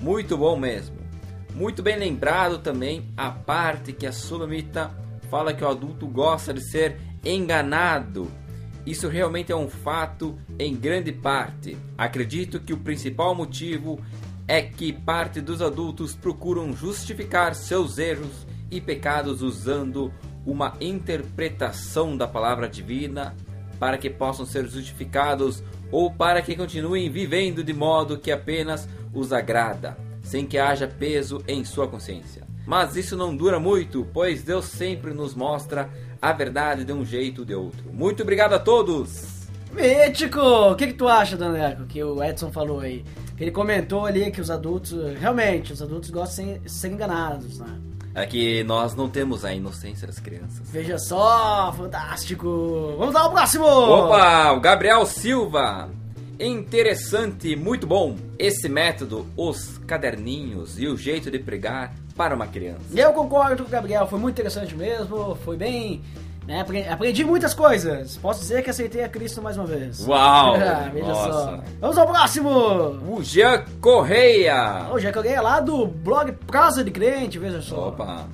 Muito 0.00 0.38
bom 0.38 0.56
mesmo. 0.56 0.96
Muito 1.54 1.82
bem 1.82 1.98
lembrado 1.98 2.60
também 2.60 3.12
a 3.14 3.30
parte 3.30 3.92
que 3.92 4.06
a 4.06 4.12
Sulamita 4.12 5.04
fala 5.26 5.52
que 5.54 5.64
o 5.64 5.68
adulto 5.68 6.06
gosta 6.06 6.52
de 6.52 6.60
ser 6.60 6.98
enganado 7.24 8.30
Isso 8.86 9.08
realmente 9.08 9.50
é 9.50 9.56
um 9.56 9.68
fato 9.68 10.38
em 10.58 10.74
grande 10.74 11.10
parte. 11.10 11.76
Acredito 11.98 12.60
que 12.60 12.72
o 12.72 12.78
principal 12.78 13.34
motivo 13.34 14.00
é 14.46 14.62
que 14.62 14.92
parte 14.92 15.40
dos 15.40 15.60
adultos 15.60 16.14
procuram 16.14 16.72
justificar 16.72 17.56
seus 17.56 17.98
erros 17.98 18.46
e 18.70 18.80
pecados 18.80 19.42
usando 19.42 20.12
uma 20.44 20.74
interpretação 20.80 22.16
da 22.16 22.28
palavra 22.28 22.68
divina 22.68 23.34
para 23.80 23.98
que 23.98 24.08
possam 24.08 24.46
ser 24.46 24.68
justificados 24.68 25.64
ou 25.90 26.10
para 26.10 26.40
que 26.40 26.54
continuem 26.54 27.10
vivendo 27.10 27.64
de 27.64 27.72
modo 27.72 28.18
que 28.18 28.30
apenas 28.30 28.88
os 29.12 29.32
agrada, 29.32 29.98
sem 30.22 30.46
que 30.46 30.58
haja 30.58 30.86
peso 30.86 31.42
em 31.48 31.64
sua 31.64 31.88
consciência. 31.88 32.45
Mas 32.66 32.96
isso 32.96 33.16
não 33.16 33.34
dura 33.34 33.60
muito, 33.60 34.06
pois 34.12 34.42
Deus 34.42 34.64
sempre 34.64 35.14
nos 35.14 35.34
mostra 35.34 35.88
a 36.20 36.32
verdade 36.32 36.84
de 36.84 36.92
um 36.92 37.04
jeito 37.04 37.42
ou 37.42 37.44
de 37.44 37.54
outro. 37.54 37.92
Muito 37.92 38.22
obrigado 38.22 38.54
a 38.54 38.58
todos! 38.58 39.46
Mítico! 39.72 40.40
O 40.40 40.74
que, 40.74 40.88
que 40.88 40.94
tu 40.94 41.06
acha, 41.06 41.36
Daneco, 41.36 41.84
que 41.84 42.02
o 42.02 42.22
Edson 42.22 42.50
falou 42.50 42.80
aí? 42.80 43.04
Ele 43.38 43.50
comentou 43.50 44.06
ali 44.06 44.30
que 44.30 44.40
os 44.40 44.50
adultos, 44.50 44.92
realmente, 45.20 45.72
os 45.72 45.82
adultos 45.82 46.10
gostam 46.10 46.44
de 46.44 46.52
ser, 46.52 46.70
ser 46.70 46.88
enganados, 46.88 47.58
né? 47.58 47.78
É 48.14 48.24
que 48.24 48.64
nós 48.64 48.94
não 48.94 49.10
temos 49.10 49.44
a 49.44 49.52
inocência 49.52 50.06
das 50.06 50.18
crianças. 50.18 50.70
Veja 50.70 50.98
só, 50.98 51.72
fantástico! 51.76 52.96
Vamos 52.98 53.14
lá 53.14 53.20
ao 53.20 53.30
próximo! 53.30 53.66
Opa, 53.66 54.52
o 54.52 54.60
Gabriel 54.60 55.04
Silva. 55.04 55.90
Interessante, 56.40 57.54
muito 57.54 57.86
bom. 57.86 58.16
Esse 58.38 58.68
método, 58.68 59.26
os 59.36 59.78
caderninhos 59.86 60.78
e 60.78 60.88
o 60.88 60.96
jeito 60.96 61.30
de 61.30 61.38
pregar 61.38 61.94
para 62.16 62.34
uma 62.34 62.46
criança. 62.46 62.80
Eu 62.94 63.12
concordo 63.12 63.62
com 63.64 63.68
o 63.68 63.72
Gabriel, 63.72 64.06
foi 64.06 64.18
muito 64.18 64.34
interessante 64.34 64.74
mesmo, 64.74 65.34
foi 65.44 65.56
bem. 65.56 66.02
Né, 66.46 66.60
apre- 66.60 66.86
aprendi 66.88 67.24
muitas 67.24 67.52
coisas. 67.52 68.16
Posso 68.18 68.38
dizer 68.38 68.62
que 68.62 68.70
aceitei 68.70 69.02
a 69.02 69.08
Cristo 69.08 69.42
mais 69.42 69.56
uma 69.56 69.66
vez. 69.66 70.06
Uau! 70.06 70.54
Ah, 70.62 70.88
Veja 70.92 71.06
Nossa. 71.08 71.32
só. 71.32 71.60
Vamos 71.80 71.98
ao 71.98 72.06
próximo! 72.06 72.48
O 72.50 73.20
Jean 73.20 73.64
Correia. 73.80 74.86
É 74.96 75.10
que 75.12 75.18
alguém 75.18 75.32
é 75.34 75.40
lá 75.40 75.58
do 75.58 75.86
blog 75.88 76.30
Prosa 76.46 76.84
de 76.84 76.92
Crente, 76.92 77.36
veja 77.38 77.60
só. 77.60 77.88
Opa. 77.88 78.28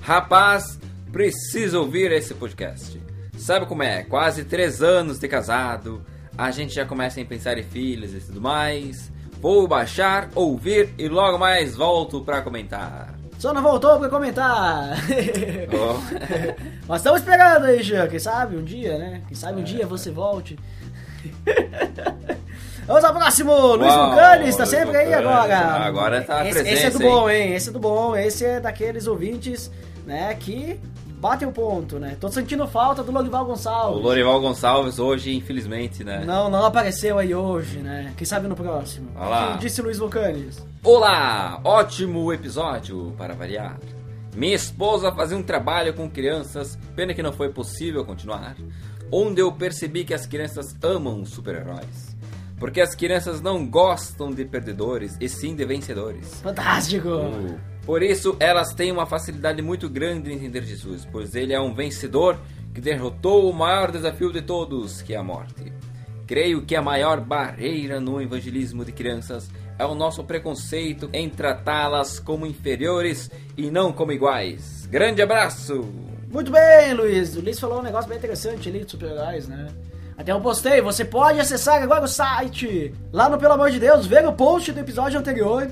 Rapaz, 0.00 0.78
precisa 1.12 1.78
ouvir 1.78 2.10
esse 2.10 2.34
podcast. 2.34 3.00
Sabe 3.38 3.66
como 3.66 3.84
é? 3.84 4.02
Quase 4.02 4.42
três 4.44 4.82
anos 4.82 5.20
de 5.20 5.28
casado, 5.28 6.02
a 6.36 6.50
gente 6.50 6.74
já 6.74 6.84
começa 6.84 7.20
a 7.20 7.24
pensar 7.24 7.56
em 7.58 7.62
filhos 7.62 8.12
e 8.12 8.18
tudo 8.20 8.40
mais. 8.40 9.12
Vou 9.40 9.68
baixar, 9.68 10.28
ouvir 10.34 10.92
e 10.98 11.08
logo 11.08 11.38
mais 11.38 11.76
volto 11.76 12.22
pra 12.22 12.42
comentar. 12.42 13.14
Só 13.42 13.52
não 13.52 13.60
voltou 13.60 13.98
pra 13.98 14.08
comentar. 14.08 14.90
Oh. 15.74 15.98
Nós 16.86 17.00
estamos 17.00 17.18
esperando 17.18 17.64
aí, 17.64 17.82
Jean. 17.82 18.06
Quem 18.06 18.20
sabe 18.20 18.56
um 18.56 18.62
dia, 18.62 18.96
né? 18.96 19.22
Quem 19.26 19.36
sabe 19.36 19.60
um 19.60 19.64
dia 19.64 19.84
você 19.84 20.12
volte. 20.12 20.56
Vamos 22.86 23.02
ao 23.02 23.12
próximo! 23.12 23.52
Luiz 23.74 23.92
Uau, 23.92 24.10
Vulcanes, 24.10 24.54
tá 24.54 24.62
Luiz 24.62 24.70
sempre 24.70 24.96
aí 24.96 25.06
Vulcanes. 25.06 25.26
agora. 25.26 25.84
Agora 25.84 26.22
tá 26.22 26.46
esse, 26.48 26.60
esse 26.60 26.86
é 26.86 26.90
do 26.90 27.00
bom, 27.00 27.28
hein? 27.28 27.52
Esse 27.52 27.68
é 27.68 27.72
do 27.72 27.80
bom. 27.80 28.14
Esse 28.14 28.44
é 28.44 28.60
daqueles 28.60 29.08
ouvintes, 29.08 29.72
né, 30.06 30.32
que 30.38 30.78
batem 31.22 31.46
o 31.46 31.52
ponto, 31.52 32.00
né? 32.00 32.16
Tô 32.18 32.28
sentindo 32.28 32.66
falta 32.66 33.00
do 33.04 33.12
Lorival 33.12 33.44
O 33.44 33.46
Gonçalves. 33.46 34.02
Lorival 34.02 34.40
Gonçalves 34.40 34.98
hoje, 34.98 35.32
infelizmente, 35.32 36.02
né? 36.02 36.24
Não, 36.26 36.50
não 36.50 36.64
apareceu 36.64 37.16
aí 37.16 37.32
hoje, 37.32 37.78
né? 37.78 38.12
Quem 38.16 38.26
sabe 38.26 38.48
no 38.48 38.56
próximo. 38.56 39.08
Olha 39.14 39.28
lá. 39.28 39.50
O 39.50 39.52
que 39.52 39.58
Disse 39.60 39.80
Luiz 39.80 39.98
Vulcanes. 39.98 40.66
Olá! 40.82 41.60
Ótimo 41.62 42.32
episódio, 42.32 43.14
para 43.16 43.34
variar. 43.34 43.78
Minha 44.34 44.56
esposa 44.56 45.12
fazia 45.12 45.36
um 45.36 45.44
trabalho 45.44 45.94
com 45.94 46.10
crianças, 46.10 46.76
pena 46.96 47.14
que 47.14 47.22
não 47.22 47.32
foi 47.32 47.50
possível 47.50 48.04
continuar, 48.04 48.56
onde 49.12 49.40
eu 49.40 49.52
percebi 49.52 50.04
que 50.04 50.14
as 50.14 50.26
crianças 50.26 50.74
amam 50.82 51.22
os 51.22 51.28
super-heróis. 51.28 52.16
Porque 52.58 52.80
as 52.80 52.96
crianças 52.96 53.40
não 53.40 53.64
gostam 53.64 54.32
de 54.32 54.44
perdedores, 54.44 55.16
e 55.20 55.28
sim 55.28 55.54
de 55.54 55.64
vencedores. 55.64 56.40
Fantástico! 56.40 57.08
Por 57.84 58.02
isso, 58.02 58.36
elas 58.38 58.72
têm 58.74 58.92
uma 58.92 59.06
facilidade 59.06 59.60
muito 59.60 59.88
grande 59.88 60.30
em 60.30 60.36
entender 60.36 60.62
Jesus, 60.62 61.06
pois 61.10 61.34
ele 61.34 61.52
é 61.52 61.60
um 61.60 61.74
vencedor 61.74 62.38
que 62.72 62.80
derrotou 62.80 63.50
o 63.50 63.52
maior 63.52 63.90
desafio 63.90 64.32
de 64.32 64.40
todos, 64.40 65.02
que 65.02 65.14
é 65.14 65.16
a 65.16 65.22
morte. 65.22 65.72
Creio 66.26 66.62
que 66.62 66.76
a 66.76 66.80
maior 66.80 67.20
barreira 67.20 68.00
no 68.00 68.22
evangelismo 68.22 68.84
de 68.84 68.92
crianças 68.92 69.50
é 69.78 69.84
o 69.84 69.94
nosso 69.94 70.22
preconceito 70.22 71.10
em 71.12 71.28
tratá-las 71.28 72.20
como 72.20 72.46
inferiores 72.46 73.30
e 73.56 73.70
não 73.70 73.92
como 73.92 74.12
iguais. 74.12 74.86
Grande 74.86 75.20
abraço! 75.20 75.84
Muito 76.30 76.50
bem, 76.50 76.94
Luiz. 76.94 77.36
O 77.36 77.40
Luiz 77.40 77.58
falou 77.58 77.80
um 77.80 77.82
negócio 77.82 78.08
bem 78.08 78.16
interessante 78.16 78.68
ali 78.68 78.84
de 78.84 78.90
super-heróis, 78.92 79.48
né? 79.48 79.68
Até 80.16 80.30
eu 80.30 80.40
postei, 80.40 80.80
você 80.80 81.04
pode 81.04 81.40
acessar 81.40 81.82
agora 81.82 82.04
o 82.04 82.08
site, 82.08 82.94
lá 83.12 83.28
no 83.28 83.38
Pelo 83.38 83.54
Amor 83.54 83.70
de 83.70 83.80
Deus, 83.80 84.06
ver 84.06 84.26
o 84.26 84.32
post 84.32 84.70
do 84.70 84.80
episódio 84.80 85.18
anterior 85.18 85.68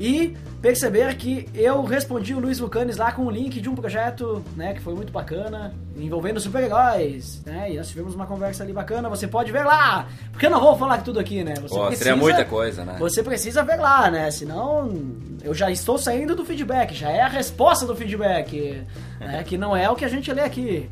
e 0.00 0.34
perceber 0.62 1.14
que 1.16 1.46
eu 1.54 1.84
respondi 1.84 2.32
o 2.32 2.40
Luiz 2.40 2.58
Vulcanes 2.58 2.96
lá 2.96 3.12
com 3.12 3.26
o 3.26 3.30
link 3.30 3.60
de 3.60 3.68
um 3.68 3.74
projeto, 3.74 4.42
né, 4.56 4.72
que 4.72 4.80
foi 4.80 4.94
muito 4.94 5.12
bacana, 5.12 5.74
envolvendo 5.94 6.40
super-heróis, 6.40 7.42
né? 7.44 7.70
E 7.70 7.76
nós 7.76 7.88
tivemos 7.88 8.14
uma 8.14 8.26
conversa 8.26 8.62
ali 8.62 8.72
bacana, 8.72 9.10
você 9.10 9.26
pode 9.26 9.52
ver 9.52 9.64
lá. 9.64 10.08
Porque 10.32 10.46
eu 10.46 10.50
não 10.50 10.60
vou 10.60 10.74
falar 10.76 10.98
tudo 11.02 11.20
aqui, 11.20 11.44
né? 11.44 11.52
Você 11.60 11.74
Pô, 11.74 11.92
seria 11.92 12.16
muita 12.16 12.46
coisa, 12.46 12.82
né? 12.82 12.96
Você 12.98 13.22
precisa 13.22 13.62
ver 13.62 13.76
lá, 13.76 14.10
né? 14.10 14.30
Senão 14.30 14.90
eu 15.44 15.52
já 15.52 15.70
estou 15.70 15.98
saindo 15.98 16.34
do 16.34 16.46
feedback, 16.46 16.94
já 16.94 17.10
é 17.10 17.20
a 17.20 17.28
resposta 17.28 17.84
do 17.84 17.94
feedback, 17.94 18.82
né? 19.20 19.44
que 19.44 19.58
não 19.58 19.76
é 19.76 19.90
o 19.90 19.94
que 19.94 20.04
a 20.06 20.08
gente 20.08 20.32
lê 20.32 20.42
aqui. 20.42 20.88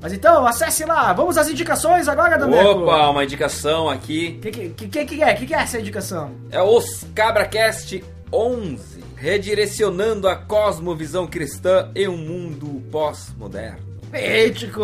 Mas 0.00 0.12
então, 0.12 0.46
acesse 0.46 0.84
lá. 0.84 1.12
Vamos 1.12 1.36
às 1.36 1.48
indicações 1.48 2.06
agora, 2.08 2.38
Dameco. 2.38 2.82
Opa, 2.82 3.08
uma 3.08 3.24
indicação 3.24 3.88
aqui. 3.88 4.36
O 4.38 4.40
que, 4.40 4.50
que, 4.70 4.88
que, 4.88 5.04
que 5.04 5.22
é? 5.22 5.32
O 5.32 5.36
que, 5.36 5.46
que 5.46 5.54
é 5.54 5.58
essa 5.58 5.78
indicação? 5.80 6.32
É 6.50 6.62
os 6.62 7.04
CabraCast 7.14 8.04
11, 8.32 9.02
redirecionando 9.16 10.28
a 10.28 10.36
cosmovisão 10.36 11.26
cristã 11.26 11.90
em 11.94 12.08
um 12.08 12.16
mundo 12.16 12.82
pós-moderno. 12.90 13.84
Mítico! 14.12 14.82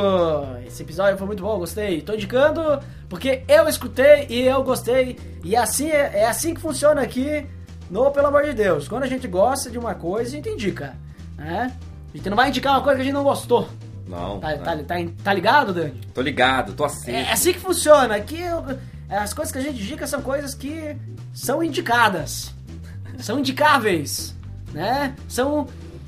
Esse 0.67 0.83
episódio 0.83 1.17
foi 1.19 1.27
muito 1.27 1.43
bom, 1.43 1.59
gostei. 1.59 2.01
Tô 2.03 2.15
indicando 2.15 2.81
porque 3.09 3.43
eu 3.49 3.69
escutei 3.69 4.27
e 4.29 4.43
eu 4.43 4.63
gostei. 4.63 5.19
E 5.45 5.55
assim 5.57 5.91
é, 5.91 6.21
é 6.21 6.27
assim 6.27 6.55
que 6.55 6.61
funciona 6.61 7.01
aqui 7.03 7.47
no 7.91 8.11
Pelo 8.11 8.27
Amor 8.29 8.45
de 8.45 8.53
Deus. 8.53 8.89
Quando 8.89 9.05
a 9.05 9.07
gente 9.07 9.27
gosta 9.29 9.71
de 9.71 9.79
uma 9.79 9.95
coisa, 9.95 10.31
a 10.31 10.35
gente 10.35 10.49
indica. 10.49 10.95
Né? 11.37 11.73
A 12.13 12.17
gente 12.17 12.29
não 12.29 12.37
vai 12.37 12.49
indicar 12.49 12.75
uma 12.75 12.83
coisa 12.83 12.97
que 12.97 13.03
a 13.03 13.05
gente 13.05 13.15
não 13.15 13.25
gostou. 13.25 13.69
Não, 14.07 14.41
Tá, 14.41 14.57
tá, 14.59 14.77
tá, 14.79 14.95
tá 15.25 15.33
ligado, 15.33 15.73
Dani? 15.73 15.95
tô 16.13 16.21
ligado, 16.21 16.73
tô 16.75 16.85
aceso. 16.85 17.11
É 17.17 17.31
assim 17.33 17.53
que 17.53 17.61
funciona. 17.61 18.17
Aqui 18.17 18.41
eu- 18.41 18.65
as 19.09 19.33
coisas 19.33 19.53
que 19.53 19.59
a 19.59 19.63
gente 19.63 19.81
indica 19.81 20.07
são 20.07 20.21
coisas 20.21 20.55
que 20.55 20.97
são 21.33 21.63
indicadas. 21.63 22.53
São 23.19 23.39
indicáveis. 23.39 24.35
Né? 24.73 25.15
São 25.29 25.67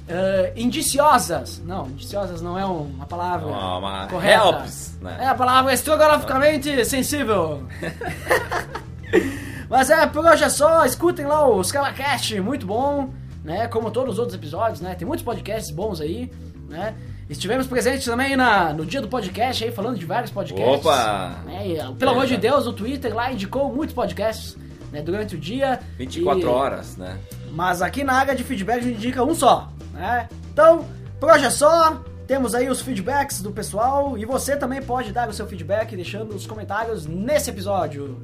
eh, 0.09 0.53
indiciosas. 0.57 1.61
Não, 1.65 1.87
indiciosas 1.87 2.41
não 2.41 2.59
é 2.59 2.65
uma 2.65 3.07
palavra 3.07 3.47
Uma- 3.47 3.79
uma 3.79 4.07
correta. 4.07 4.45
helps, 4.45 4.99
né? 5.01 5.19
É 5.21 5.27
a 5.27 5.35
palavra 5.35 5.73
estrogonoficamente 5.73 6.85
sensível. 6.85 7.63
Mas 9.69 9.91
é, 9.91 10.07
por 10.07 10.25
hoje 10.25 10.45
é 10.45 10.49
só. 10.49 10.85
Escutem 10.85 11.27
lá 11.27 11.47
o 11.49 11.63
Scalacast, 11.63 12.39
muito 12.41 12.67
bom. 12.67 13.11
Né? 13.43 13.67
Como 13.69 13.91
todos 13.91 14.15
os 14.15 14.19
outros 14.19 14.35
episódios, 14.37 14.81
né? 14.81 14.95
Tem 14.95 15.07
muitos 15.07 15.25
podcasts 15.25 15.71
bons 15.71 16.01
aí, 16.01 16.31
né? 16.69 16.95
Estivemos 17.29 17.67
presentes 17.67 18.05
também 18.05 18.37
na, 18.37 18.73
no 18.73 18.85
dia 18.87 19.01
do 19.01 19.09
podcast 19.09 19.65
aí, 19.65 19.71
falando 19.73 19.99
de 19.99 20.05
vários 20.07 20.31
podcasts. 20.31 20.79
Opa! 20.87 21.39
Né? 21.45 21.69
E, 21.69 21.95
pelo 21.95 22.11
amor 22.13 22.27
de. 22.27 22.37
Deus, 22.37 22.67
o 22.67 22.73
Twitter 22.73 23.15
lá 23.15 23.33
indicou 23.33 23.73
muitos 23.75 23.95
podcasts 23.95 24.57
né, 24.95 25.03
durante 25.03 25.35
o 25.35 25.39
dia. 25.39 25.81
24 25.99 26.41
E- 26.41 26.45
horas, 26.47 26.97
né? 26.97 27.19
Mas 27.53 27.83
aqui 27.83 28.03
na 28.05 28.15
área 28.15 28.35
de 28.35 28.43
feedback 28.45 28.79
a 28.79 28.83
gente 28.83 28.97
indica 28.97 29.23
um 29.23 29.35
só, 29.35 29.69
né? 29.93 30.29
Então, 30.53 30.87
por 31.21 31.31
hoje 31.31 31.45
é 31.45 31.51
só. 31.51 32.01
Temos 32.27 32.55
aí 32.55 32.71
os 32.71 32.81
feedbacks 32.81 33.43
do 33.43 33.51
pessoal 33.51 34.17
e 34.17 34.25
você 34.25 34.57
também 34.57 34.81
pode 34.81 35.13
dar 35.13 35.29
o 35.29 35.33
seu 35.35 35.47
feedback 35.47 35.95
deixando 35.95 36.35
os 36.35 36.47
comentários 36.47 37.07
nesse 37.07 37.51
episódio. 37.51 38.23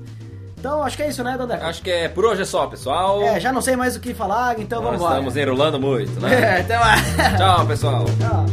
Então, 0.59 0.83
acho 0.83 0.97
que 0.97 1.03
é 1.03 1.09
isso, 1.09 1.23
né, 1.23 1.37
Dandeco? 1.37 1.65
Acho 1.65 1.83
que 1.83 1.91
é 1.91 2.09
por 2.09 2.25
hoje 2.25 2.43
é 2.43 2.45
só, 2.47 2.67
pessoal. 2.67 3.23
É, 3.23 3.39
já 3.39 3.53
não 3.53 3.61
sei 3.61 3.77
mais 3.77 3.97
o 3.97 4.01
que 4.01 4.15
falar, 4.15 4.59
então 4.59 4.81
Nós 4.83 4.93
vamos 4.93 5.01
embora. 5.01 5.15
estamos 5.19 5.37
enrolando 5.37 5.79
muito, 5.81 6.13
É, 6.27 6.31
né? 6.31 6.61
até 6.61 6.79
mais. 6.79 7.03
Tchau, 7.37 7.67
pessoal. 7.67 8.05
Tchau. 8.19 8.47